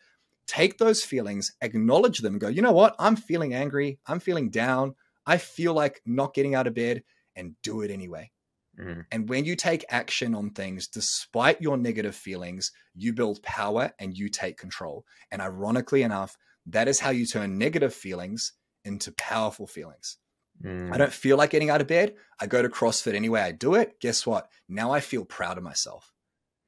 take 0.46 0.78
those 0.78 1.04
feelings, 1.04 1.52
acknowledge 1.60 2.20
them, 2.20 2.32
and 2.32 2.40
go, 2.40 2.48
you 2.48 2.62
know 2.62 2.72
what? 2.72 2.96
I'm 2.98 3.16
feeling 3.16 3.52
angry. 3.52 3.98
I'm 4.06 4.18
feeling 4.18 4.48
down. 4.48 4.94
I 5.26 5.38
feel 5.38 5.74
like 5.74 6.00
not 6.06 6.34
getting 6.34 6.54
out 6.54 6.66
of 6.66 6.74
bed 6.74 7.02
and 7.34 7.54
do 7.62 7.82
it 7.82 7.90
anyway. 7.90 8.30
mm, 8.78 9.04
And 9.10 9.28
when 9.28 9.44
you 9.44 9.56
take 9.56 9.84
action 9.88 10.34
on 10.34 10.50
things, 10.50 10.88
despite 10.88 11.60
your 11.60 11.76
negative 11.76 12.14
feelings, 12.14 12.72
you 12.94 13.12
build 13.12 13.42
power 13.42 13.92
and 13.98 14.16
you 14.16 14.28
take 14.28 14.56
control. 14.56 15.04
And 15.30 15.42
ironically 15.42 16.02
enough, 16.02 16.36
that 16.66 16.88
is 16.88 17.00
how 17.00 17.10
you 17.10 17.26
turn 17.26 17.58
negative 17.58 17.94
feelings 17.94 18.52
into 18.84 19.12
powerful 19.12 19.66
feelings. 19.66 20.18
mm. 20.62 20.92
I 20.92 20.96
don't 20.96 21.12
feel 21.12 21.36
like 21.36 21.50
getting 21.50 21.70
out 21.70 21.80
of 21.80 21.86
bed. 21.86 22.14
I 22.40 22.46
go 22.46 22.62
to 22.62 22.68
CrossFit 22.68 23.14
anyway. 23.14 23.40
I 23.40 23.52
do 23.52 23.74
it. 23.74 23.98
Guess 24.00 24.26
what? 24.26 24.48
Now 24.68 24.92
I 24.92 25.00
feel 25.00 25.24
proud 25.24 25.58
of 25.58 25.64
myself. 25.64 26.12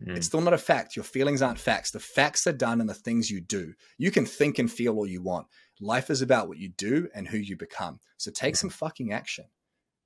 Mm. 0.05 0.17
It's 0.17 0.27
still 0.27 0.41
not 0.41 0.53
a 0.55 0.59
fact. 0.59 0.95
Your 0.97 1.05
feelings 1.05 1.43
aren't 1.43 1.59
facts. 1.59 1.91
The 1.91 2.01
facts 2.01 2.47
are 2.47 2.53
done 2.53 2.81
in 2.81 2.87
the 2.87 2.95
things 2.95 3.31
you 3.31 3.41
do. 3.41 3.75
You 3.99 4.11
can 4.11 4.27
think 4.27 4.59
and 4.59 4.71
feel 4.71 4.95
all 4.97 5.07
you 5.07 5.23
want. 5.23 5.47
Life 5.81 6.11
is 6.11 6.23
about 6.23 6.49
what 6.49 6.59
you 6.59 6.69
do 6.69 7.09
and 7.15 7.29
who 7.29 7.39
you 7.39 7.57
become. 7.57 8.01
So 8.17 8.31
take 8.31 8.57
some 8.57 8.71
fucking 8.71 9.13
action. 9.13 9.45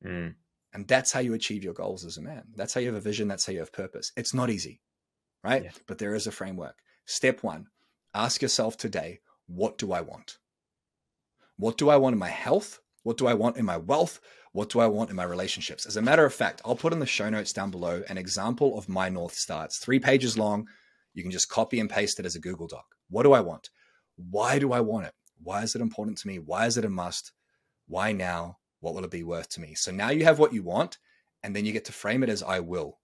Mm. 0.05 0.35
And 0.75 0.89
that's 0.89 1.13
how 1.13 1.21
you 1.21 1.35
achieve 1.35 1.65
your 1.65 1.75
goals 1.75 2.05
as 2.05 2.17
a 2.17 2.23
man. 2.23 2.45
That's 2.57 2.75
how 2.75 2.81
you 2.81 2.89
have 2.89 2.97
a 2.97 3.01
vision. 3.01 3.29
That's 3.29 3.47
how 3.47 3.53
you 3.53 3.61
have 3.61 3.73
purpose. 3.73 4.13
It's 4.17 4.35
not 4.35 4.51
easy. 4.51 4.81
right? 5.45 5.65
Yeah. 5.65 5.71
But 5.87 5.99
there 5.99 6.15
is 6.15 6.27
a 6.27 6.33
framework. 6.33 6.77
Step 7.07 7.43
one 7.43 7.67
ask 8.15 8.43
yourself 8.43 8.77
today, 8.77 9.21
what 9.47 9.79
do 9.79 9.93
I 9.93 10.03
want? 10.03 10.39
What 11.57 11.79
do 11.79 11.89
I 11.89 11.97
want 11.97 12.13
in 12.13 12.19
my 12.19 12.29
health? 12.29 12.81
What 13.05 13.17
do 13.17 13.27
I 13.27 13.35
want 13.35 13.57
in 13.57 13.65
my 13.65 13.79
wealth? 13.79 14.21
What 14.53 14.69
do 14.69 14.81
I 14.81 14.87
want 14.87 15.09
in 15.11 15.17
my 15.17 15.25
relationships? 15.25 15.87
As 15.87 15.97
a 15.97 16.03
matter 16.03 16.27
of 16.27 16.35
fact, 16.35 16.61
I'll 16.65 16.77
put 16.77 16.93
in 16.93 16.99
the 16.99 17.07
show 17.07 17.31
notes 17.31 17.53
down 17.53 17.71
below 17.71 18.03
an 18.09 18.19
example 18.19 18.77
of 18.77 18.89
my 18.89 19.09
North 19.09 19.35
Star. 19.35 19.65
It's 19.65 19.79
three 19.79 19.99
pages 19.99 20.37
long. 20.37 20.69
You 21.15 21.23
can 21.23 21.33
just 21.33 21.49
copy 21.49 21.81
and 21.81 21.89
paste 21.89 22.21
it 22.21 22.27
as 22.27 22.37
a 22.37 22.41
Google 22.41 22.67
Doc. 22.67 22.85
What 23.09 23.23
do 23.23 23.33
I 23.33 23.41
want? 23.41 23.71
Why 24.17 24.59
do 24.59 24.73
I 24.73 24.81
want 24.81 25.07
it? 25.07 25.15
Why 25.43 25.63
is 25.63 25.75
it 25.75 25.83
important 25.83 26.19
to 26.19 26.29
me? 26.29 26.39
Why 26.39 26.67
is 26.67 26.77
it 26.77 26.85
a 26.85 26.89
must? 26.89 27.33
Why 27.87 28.13
now? 28.13 28.59
What 28.81 28.95
will 28.95 29.05
it 29.05 29.11
be 29.11 29.23
worth 29.23 29.49
to 29.51 29.61
me? 29.61 29.75
So 29.75 29.93
now 29.93 30.11
you 30.11 30.25
have 30.25 30.39
what 30.39 30.53
you 30.53 30.63
want, 30.63 30.99
and 31.43 31.55
then 31.55 31.65
you 31.65 31.73
get 31.73 31.85
to 31.87 31.93
frame 31.93 32.23
it 32.23 32.29
as 32.29 32.43
I 32.43 32.61
will. 32.61 32.99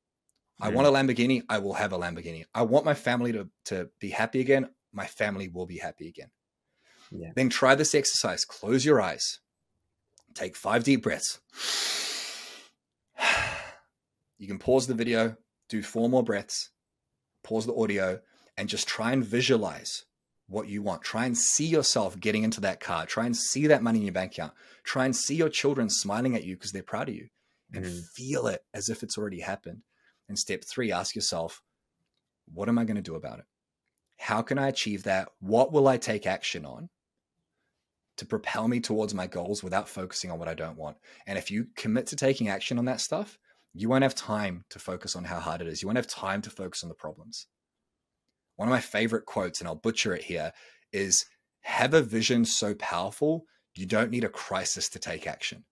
I 0.60 0.70
want 0.70 0.88
a 0.88 0.90
Lamborghini. 0.90 1.42
I 1.48 1.58
will 1.58 1.74
have 1.74 1.92
a 1.92 1.98
Lamborghini. 1.98 2.44
I 2.52 2.62
want 2.62 2.84
my 2.84 2.94
family 2.94 3.32
to, 3.32 3.48
to 3.66 3.90
be 4.00 4.10
happy 4.10 4.40
again. 4.40 4.68
My 4.92 5.06
family 5.06 5.48
will 5.48 5.66
be 5.66 5.78
happy 5.78 6.08
again. 6.08 6.30
Yeah. 7.12 7.30
Then 7.36 7.48
try 7.48 7.74
this 7.74 7.94
exercise. 7.94 8.44
Close 8.44 8.84
your 8.84 9.00
eyes. 9.00 9.38
Take 10.34 10.56
five 10.56 10.84
deep 10.84 11.02
breaths. 11.02 11.40
You 14.40 14.46
can 14.46 14.60
pause 14.60 14.86
the 14.86 14.94
video, 14.94 15.36
do 15.68 15.82
four 15.82 16.08
more 16.08 16.22
breaths, 16.22 16.70
pause 17.42 17.66
the 17.66 17.74
audio, 17.74 18.20
and 18.56 18.68
just 18.68 18.86
try 18.86 19.10
and 19.10 19.24
visualize 19.24 20.04
what 20.48 20.68
you 20.68 20.82
want. 20.82 21.02
Try 21.02 21.26
and 21.26 21.36
see 21.36 21.66
yourself 21.66 22.18
getting 22.18 22.42
into 22.42 22.60
that 22.62 22.80
car. 22.80 23.06
Try 23.06 23.26
and 23.26 23.36
see 23.36 23.66
that 23.66 23.82
money 23.82 23.98
in 23.98 24.06
your 24.06 24.12
bank 24.12 24.32
account. 24.32 24.54
Try 24.82 25.04
and 25.04 25.14
see 25.14 25.36
your 25.36 25.50
children 25.50 25.90
smiling 25.90 26.34
at 26.34 26.44
you 26.44 26.56
because 26.56 26.72
they're 26.72 26.82
proud 26.82 27.08
of 27.08 27.14
you 27.14 27.28
and 27.72 27.84
Mm. 27.84 28.08
feel 28.14 28.46
it 28.46 28.64
as 28.72 28.88
if 28.88 29.02
it's 29.02 29.18
already 29.18 29.40
happened. 29.40 29.82
And 30.28 30.38
step 30.38 30.64
three, 30.64 30.90
ask 30.90 31.14
yourself, 31.14 31.62
what 32.52 32.68
am 32.68 32.78
I 32.78 32.84
going 32.84 32.96
to 32.96 33.02
do 33.02 33.14
about 33.14 33.40
it? 33.40 33.44
How 34.16 34.42
can 34.42 34.58
I 34.58 34.68
achieve 34.68 35.04
that? 35.04 35.28
What 35.38 35.70
will 35.72 35.86
I 35.86 35.96
take 35.98 36.26
action 36.26 36.64
on 36.64 36.88
to 38.16 38.26
propel 38.26 38.68
me 38.68 38.80
towards 38.80 39.14
my 39.14 39.26
goals 39.26 39.62
without 39.62 39.88
focusing 39.88 40.30
on 40.30 40.38
what 40.38 40.48
I 40.48 40.54
don't 40.54 40.78
want? 40.78 40.96
And 41.26 41.38
if 41.38 41.50
you 41.50 41.66
commit 41.76 42.06
to 42.08 42.16
taking 42.16 42.48
action 42.48 42.78
on 42.78 42.86
that 42.86 43.00
stuff, 43.00 43.38
you 43.74 43.88
won't 43.88 44.02
have 44.02 44.14
time 44.14 44.64
to 44.70 44.78
focus 44.78 45.14
on 45.14 45.24
how 45.24 45.40
hard 45.40 45.60
it 45.60 45.68
is. 45.68 45.82
You 45.82 45.88
won't 45.88 45.98
have 45.98 46.06
time 46.06 46.40
to 46.42 46.50
focus 46.50 46.82
on 46.82 46.88
the 46.88 46.94
problems. 46.94 47.46
One 48.58 48.66
of 48.66 48.72
my 48.72 48.80
favorite 48.80 49.24
quotes, 49.24 49.60
and 49.60 49.68
I'll 49.68 49.76
butcher 49.76 50.12
it 50.12 50.24
here, 50.24 50.52
is 50.92 51.24
have 51.60 51.94
a 51.94 52.02
vision 52.02 52.44
so 52.44 52.74
powerful, 52.74 53.44
you 53.76 53.86
don't 53.86 54.10
need 54.10 54.24
a 54.24 54.28
crisis 54.28 54.88
to 54.88 54.98
take 54.98 55.28
action. 55.28 55.64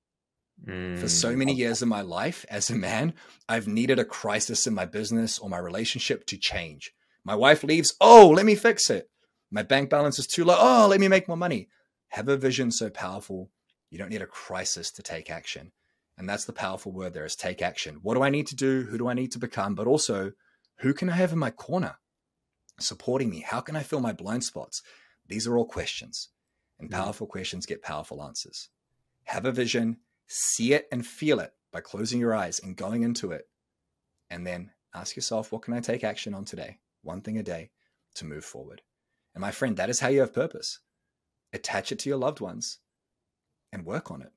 For 0.94 1.08
so 1.08 1.34
Mm, 1.34 1.36
many 1.36 1.52
years 1.52 1.82
of 1.82 1.88
my 1.88 2.00
life 2.00 2.46
as 2.48 2.70
a 2.70 2.76
man, 2.76 3.14
I've 3.48 3.66
needed 3.66 3.98
a 3.98 4.04
crisis 4.04 4.68
in 4.68 4.74
my 4.74 4.84
business 4.84 5.36
or 5.36 5.50
my 5.50 5.58
relationship 5.58 6.26
to 6.26 6.36
change. 6.36 6.92
My 7.24 7.34
wife 7.34 7.64
leaves, 7.64 7.92
oh, 8.00 8.28
let 8.28 8.46
me 8.46 8.54
fix 8.54 8.88
it. 8.88 9.10
My 9.50 9.64
bank 9.64 9.90
balance 9.90 10.20
is 10.20 10.28
too 10.28 10.44
low, 10.44 10.56
oh, 10.56 10.86
let 10.88 11.00
me 11.00 11.08
make 11.08 11.26
more 11.26 11.36
money. 11.36 11.68
Have 12.10 12.28
a 12.28 12.36
vision 12.36 12.70
so 12.70 12.88
powerful, 12.88 13.50
you 13.90 13.98
don't 13.98 14.10
need 14.10 14.22
a 14.22 14.28
crisis 14.28 14.92
to 14.92 15.02
take 15.02 15.28
action. 15.28 15.72
And 16.16 16.28
that's 16.28 16.44
the 16.44 16.52
powerful 16.52 16.92
word 16.92 17.14
there 17.14 17.24
is 17.24 17.34
take 17.34 17.62
action. 17.62 17.98
What 18.02 18.14
do 18.14 18.22
I 18.22 18.30
need 18.30 18.46
to 18.46 18.54
do? 18.54 18.82
Who 18.84 18.96
do 18.96 19.08
I 19.08 19.14
need 19.14 19.32
to 19.32 19.40
become? 19.40 19.74
But 19.74 19.88
also, 19.88 20.30
who 20.78 20.94
can 20.94 21.10
I 21.10 21.16
have 21.16 21.32
in 21.32 21.38
my 21.40 21.50
corner 21.50 21.96
supporting 22.78 23.30
me? 23.30 23.40
How 23.40 23.60
can 23.60 23.76
I 23.76 23.82
fill 23.82 24.00
my 24.00 24.12
blind 24.12 24.44
spots? 24.44 24.82
These 25.26 25.46
are 25.46 25.56
all 25.56 25.66
questions. 25.66 26.28
And 26.78 26.90
Mm. 26.90 26.92
powerful 26.94 27.26
questions 27.26 27.66
get 27.66 27.82
powerful 27.82 28.22
answers. 28.22 28.68
Have 29.24 29.46
a 29.46 29.52
vision, 29.52 30.00
see 30.26 30.72
it 30.74 30.86
and 30.92 31.06
feel 31.06 31.40
it 31.40 31.54
by 31.72 31.80
closing 31.80 32.20
your 32.20 32.34
eyes 32.34 32.58
and 32.58 32.76
going 32.76 33.02
into 33.02 33.32
it. 33.32 33.48
And 34.30 34.46
then 34.46 34.72
ask 34.94 35.16
yourself, 35.16 35.52
what 35.52 35.62
can 35.62 35.74
I 35.74 35.80
take 35.80 36.04
action 36.04 36.34
on 36.34 36.44
today? 36.44 36.78
One 37.02 37.22
thing 37.22 37.38
a 37.38 37.42
day 37.42 37.70
to 38.14 38.24
move 38.24 38.44
forward. 38.44 38.82
And 39.34 39.40
my 39.40 39.50
friend, 39.50 39.76
that 39.76 39.90
is 39.90 40.00
how 40.00 40.08
you 40.08 40.20
have 40.20 40.32
purpose. 40.32 40.80
Attach 41.52 41.92
it 41.92 41.98
to 42.00 42.08
your 42.08 42.18
loved 42.18 42.40
ones 42.40 42.78
and 43.72 43.84
work 43.86 44.10
on 44.10 44.22
it. 44.22 44.32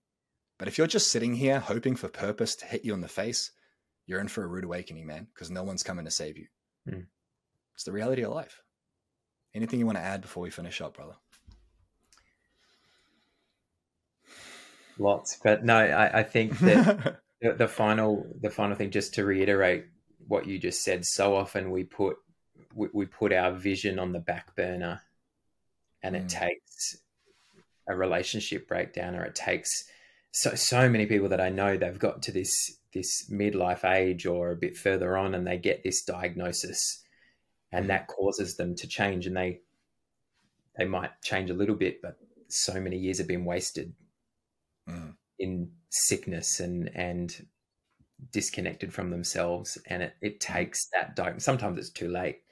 But 0.58 0.68
if 0.68 0.78
you're 0.78 0.88
just 0.88 1.10
sitting 1.12 1.36
here 1.36 1.60
hoping 1.60 1.96
for 1.96 2.10
purpose 2.10 2.56
to 2.58 2.66
hit 2.66 2.84
you 2.84 2.94
in 2.94 3.02
the 3.02 3.08
face, 3.08 3.52
you're 4.06 4.20
in 4.20 4.28
for 4.28 4.44
a 4.44 4.48
rude 4.48 4.66
awakening, 4.66 5.06
man, 5.08 5.28
because 5.34 5.50
no 5.50 5.64
one's 5.64 5.84
coming 5.84 6.06
to 6.06 6.12
save 6.12 6.38
you. 6.38 6.48
Mm. 6.88 7.08
It's 7.80 7.86
the 7.86 7.94
reality 7.94 8.24
of 8.24 8.34
life. 8.34 8.62
Anything 9.56 9.80
you 9.80 9.86
want 9.86 9.98
to 9.98 10.04
add 10.04 10.20
before 10.20 10.44
we 10.44 10.50
finish 10.50 10.82
up, 10.82 10.98
brother? 10.98 11.16
lots, 14.98 15.40
but 15.44 15.64
no, 15.64 15.78
I, 15.78 16.20
I 16.20 16.24
think 16.24 16.60
that 16.60 17.22
the, 17.42 17.54
the 17.54 17.68
final 17.70 18.28
the 18.42 18.50
final 18.50 18.76
thing 18.76 18.92
just 18.92 19.14
to 19.14 19.24
reiterate 19.24 19.86
what 20.28 20.46
you 20.46 20.60
just 20.60 20.84
said 20.84 21.06
so 21.06 21.36
often 21.38 21.72
we 21.72 21.86
put 21.86 22.18
we, 22.76 22.90
we 22.94 23.06
put 23.06 23.32
our 23.32 23.54
vision 23.54 23.98
on 23.98 24.12
the 24.12 24.20
back 24.20 24.54
burner 24.58 25.02
and 26.04 26.18
it 26.18 26.24
Mm. 26.24 26.30
takes 26.30 26.98
a 27.88 27.96
relationship 27.96 28.68
breakdown 28.68 29.16
or 29.16 29.24
it 29.24 29.36
takes 29.36 29.86
so 30.32 30.54
so 30.56 30.90
many 30.90 31.06
people 31.06 31.30
that 31.30 31.40
I 31.42 31.48
know 31.50 31.78
they've 31.78 31.98
got 31.98 32.22
to 32.24 32.34
this 32.34 32.78
this 32.94 33.30
midlife 33.32 33.86
age 33.90 34.26
or 34.26 34.52
a 34.52 34.58
bit 34.58 34.76
further 34.76 35.16
on 35.18 35.34
and 35.34 35.48
they 35.48 35.58
get 35.58 35.82
this 35.84 36.04
diagnosis 36.04 37.06
and 37.72 37.86
Mm. 37.86 37.90
that 37.90 38.08
causes 38.08 38.56
them 38.58 38.76
to 38.76 38.88
change 38.88 39.26
and 39.28 39.36
they 39.38 39.62
they 40.78 40.86
might 40.86 41.12
change 41.22 41.50
a 41.50 41.54
little 41.54 41.76
bit 41.76 42.02
but 42.02 42.18
so 42.48 42.80
many 42.80 42.98
years 42.98 43.18
have 43.18 43.28
been 43.28 43.46
wasted 43.46 43.94
Mm. 44.88 45.16
in 45.38 45.72
sickness 45.90 46.60
and 46.60 46.90
and 46.96 47.48
disconnected 48.32 48.94
from 48.94 49.12
themselves 49.12 49.78
and 49.86 50.04
it, 50.04 50.14
it 50.22 50.40
takes 50.40 50.88
that 50.94 51.16
diagnosis 51.16 51.46
sometimes 51.46 51.78
it's 51.80 51.90
too 51.90 52.10
late 52.10 52.44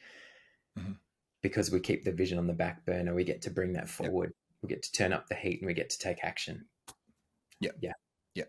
Mhm. 0.78 0.98
because 1.42 1.72
we 1.72 1.80
keep 1.80 2.04
the 2.06 2.12
vision 2.12 2.38
on 2.38 2.48
the 2.48 2.54
back 2.54 2.86
burner 2.86 3.14
we 3.14 3.24
get 3.26 3.42
to 3.42 3.50
bring 3.50 3.74
that 3.74 3.90
forward 3.90 4.34
we 4.62 4.70
get 4.70 4.82
to 4.84 4.92
turn 4.92 5.12
up 5.14 5.28
the 5.28 5.36
heat 5.36 5.60
and 5.60 5.68
we 5.68 5.74
get 5.74 5.90
to 5.90 5.98
take 5.98 6.24
action 6.24 6.68
Yeah. 7.60 7.72
Yeah. 7.82 7.94
Yeah. 8.36 8.46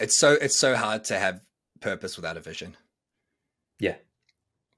It's 0.00 0.18
so 0.18 0.32
it's 0.32 0.58
so 0.58 0.74
hard 0.74 1.04
to 1.04 1.18
have 1.18 1.40
purpose 1.80 2.16
without 2.16 2.36
a 2.36 2.40
vision. 2.40 2.76
yeah 3.78 3.96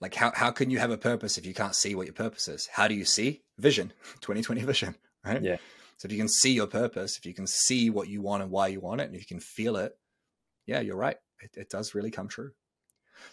Like 0.01 0.15
how 0.15 0.33
how 0.35 0.51
can 0.51 0.71
you 0.71 0.79
have 0.79 0.91
a 0.91 0.97
purpose 0.97 1.37
if 1.37 1.45
you 1.45 1.55
can't 1.55 1.75
see 1.75 1.95
what 1.95 2.07
your 2.07 2.15
purpose 2.15 2.49
is? 2.49 2.69
How 2.73 2.89
do 2.89 2.95
you 2.95 3.05
see? 3.05 3.43
Vision. 3.59 3.93
2020 4.21 4.63
vision, 4.63 4.95
right? 5.25 5.43
Yeah. 5.43 5.57
So 5.99 6.07
if 6.07 6.13
you 6.13 6.19
can 6.19 6.29
see 6.29 6.53
your 6.53 6.67
purpose, 6.67 7.19
if 7.19 7.27
you 7.27 7.35
can 7.35 7.47
see 7.47 7.91
what 7.91 8.09
you 8.09 8.23
want 8.23 8.43
and 8.43 8.51
why 8.51 8.69
you 8.69 8.81
want 8.81 9.03
it, 9.03 9.05
and 9.05 9.15
if 9.15 9.21
you 9.21 9.27
can 9.27 9.41
feel 9.41 9.77
it, 9.77 9.93
yeah, 10.67 10.81
you're 10.81 10.97
right. 10.97 11.19
It, 11.43 11.51
it 11.57 11.69
does 11.69 11.95
really 11.95 12.11
come 12.11 12.29
true. 12.29 12.53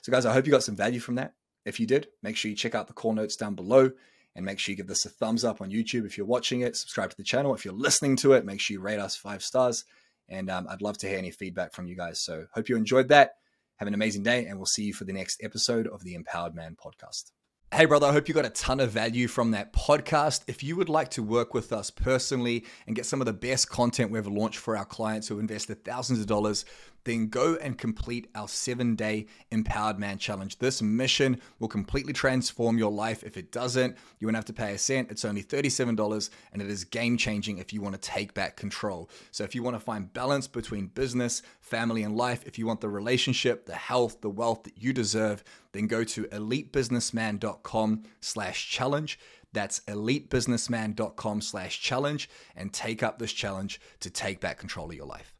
So 0.01 0.11
guys, 0.11 0.25
I 0.25 0.33
hope 0.33 0.45
you 0.45 0.51
got 0.51 0.63
some 0.63 0.75
value 0.75 0.99
from 0.99 1.15
that. 1.15 1.33
If 1.65 1.79
you 1.79 1.87
did, 1.87 2.07
make 2.23 2.35
sure 2.35 2.49
you 2.49 2.57
check 2.57 2.75
out 2.75 2.87
the 2.87 2.93
call 2.93 3.13
notes 3.13 3.37
down 3.37 3.55
below 3.55 3.91
and 4.35 4.45
make 4.45 4.59
sure 4.59 4.71
you 4.71 4.77
give 4.77 4.87
this 4.87 5.05
a 5.05 5.09
thumbs 5.09 5.43
up 5.43 5.61
on 5.61 5.71
YouTube 5.71 6.05
if 6.05 6.17
you're 6.17 6.27
watching 6.27 6.61
it. 6.61 6.75
Subscribe 6.75 7.09
to 7.09 7.17
the 7.17 7.23
channel. 7.23 7.53
If 7.53 7.65
you're 7.65 7.73
listening 7.73 8.15
to 8.17 8.33
it, 8.33 8.45
make 8.45 8.59
sure 8.59 8.75
you 8.75 8.81
rate 8.81 8.99
us 8.99 9.15
five 9.15 9.43
stars. 9.43 9.85
And 10.29 10.49
um, 10.49 10.67
I'd 10.69 10.81
love 10.81 10.97
to 10.99 11.07
hear 11.07 11.17
any 11.17 11.31
feedback 11.31 11.73
from 11.73 11.87
you 11.87 11.95
guys. 11.95 12.21
So 12.21 12.45
hope 12.53 12.69
you 12.69 12.75
enjoyed 12.75 13.07
that. 13.09 13.35
Have 13.77 13.87
an 13.87 13.93
amazing 13.93 14.23
day, 14.23 14.47
and 14.47 14.57
we'll 14.57 14.65
see 14.65 14.85
you 14.85 14.93
for 14.93 15.05
the 15.05 15.13
next 15.13 15.39
episode 15.43 15.87
of 15.87 16.03
the 16.03 16.15
Empowered 16.15 16.55
Man 16.55 16.75
podcast. 16.83 17.31
Hey, 17.71 17.85
brother, 17.85 18.07
I 18.07 18.11
hope 18.11 18.27
you 18.27 18.33
got 18.33 18.45
a 18.45 18.49
ton 18.49 18.79
of 18.79 18.89
value 18.89 19.27
from 19.27 19.51
that 19.51 19.71
podcast. 19.71 20.41
If 20.47 20.63
you 20.63 20.75
would 20.77 20.89
like 20.89 21.09
to 21.09 21.21
work 21.21 21.53
with 21.53 21.71
us 21.71 21.91
personally 21.91 22.65
and 22.87 22.95
get 22.95 23.05
some 23.05 23.21
of 23.21 23.27
the 23.27 23.33
best 23.33 23.69
content 23.69 24.09
we 24.09 24.17
ever 24.17 24.31
launched 24.31 24.57
for 24.57 24.75
our 24.75 24.85
clients 24.85 25.27
who 25.27 25.37
invested 25.37 25.85
thousands 25.85 26.19
of 26.19 26.25
dollars, 26.25 26.65
then 27.07 27.29
go 27.29 27.55
and 27.55 27.77
complete 27.77 28.27
our 28.35 28.47
seven 28.47 28.95
day 28.95 29.27
Empowered 29.49 29.97
Man 29.97 30.17
Challenge. 30.17 30.59
This 30.59 30.81
mission 30.81 31.41
will 31.59 31.69
completely 31.69 32.13
transform 32.13 32.77
your 32.77 32.91
life. 32.91 33.23
If 33.23 33.37
it 33.37 33.51
doesn't, 33.51 33.97
you 34.19 34.27
won't 34.27 34.35
have 34.35 34.45
to 34.45 34.53
pay 34.53 34.73
a 34.73 34.77
cent. 34.77 35.09
It's 35.09 35.25
only 35.25 35.41
$37 35.41 36.29
and 36.51 36.61
it 36.61 36.69
is 36.69 36.83
game 36.83 37.17
changing 37.17 37.59
if 37.59 37.71
you 37.71 37.81
want 37.81 37.95
to 37.95 38.01
take 38.01 38.33
back 38.33 38.57
control. 38.57 39.09
So, 39.31 39.43
if 39.43 39.55
you 39.55 39.63
want 39.63 39.75
to 39.75 39.79
find 39.79 40.11
balance 40.11 40.47
between 40.47 40.87
business, 40.87 41.41
family, 41.61 42.03
and 42.03 42.15
life, 42.15 42.43
if 42.45 42.59
you 42.59 42.67
want 42.67 42.81
the 42.81 42.89
relationship, 42.89 43.65
the 43.65 43.75
health, 43.75 44.21
the 44.21 44.29
wealth 44.29 44.63
that 44.63 44.77
you 44.77 44.91
deserve, 44.91 45.43
then 45.71 45.87
go 45.87 46.03
to 46.03 46.25
elitebusinessman.com 46.25 48.03
slash 48.19 48.69
challenge. 48.69 49.17
That's 49.53 49.79
elitebusinessman.com 49.81 51.41
slash 51.41 51.81
challenge 51.81 52.29
and 52.55 52.73
take 52.73 53.01
up 53.01 53.17
this 53.17 53.31
challenge 53.31 53.79
to 54.01 54.09
take 54.09 54.41
back 54.41 54.57
control 54.57 54.89
of 54.89 54.95
your 54.95 55.05
life. 55.05 55.36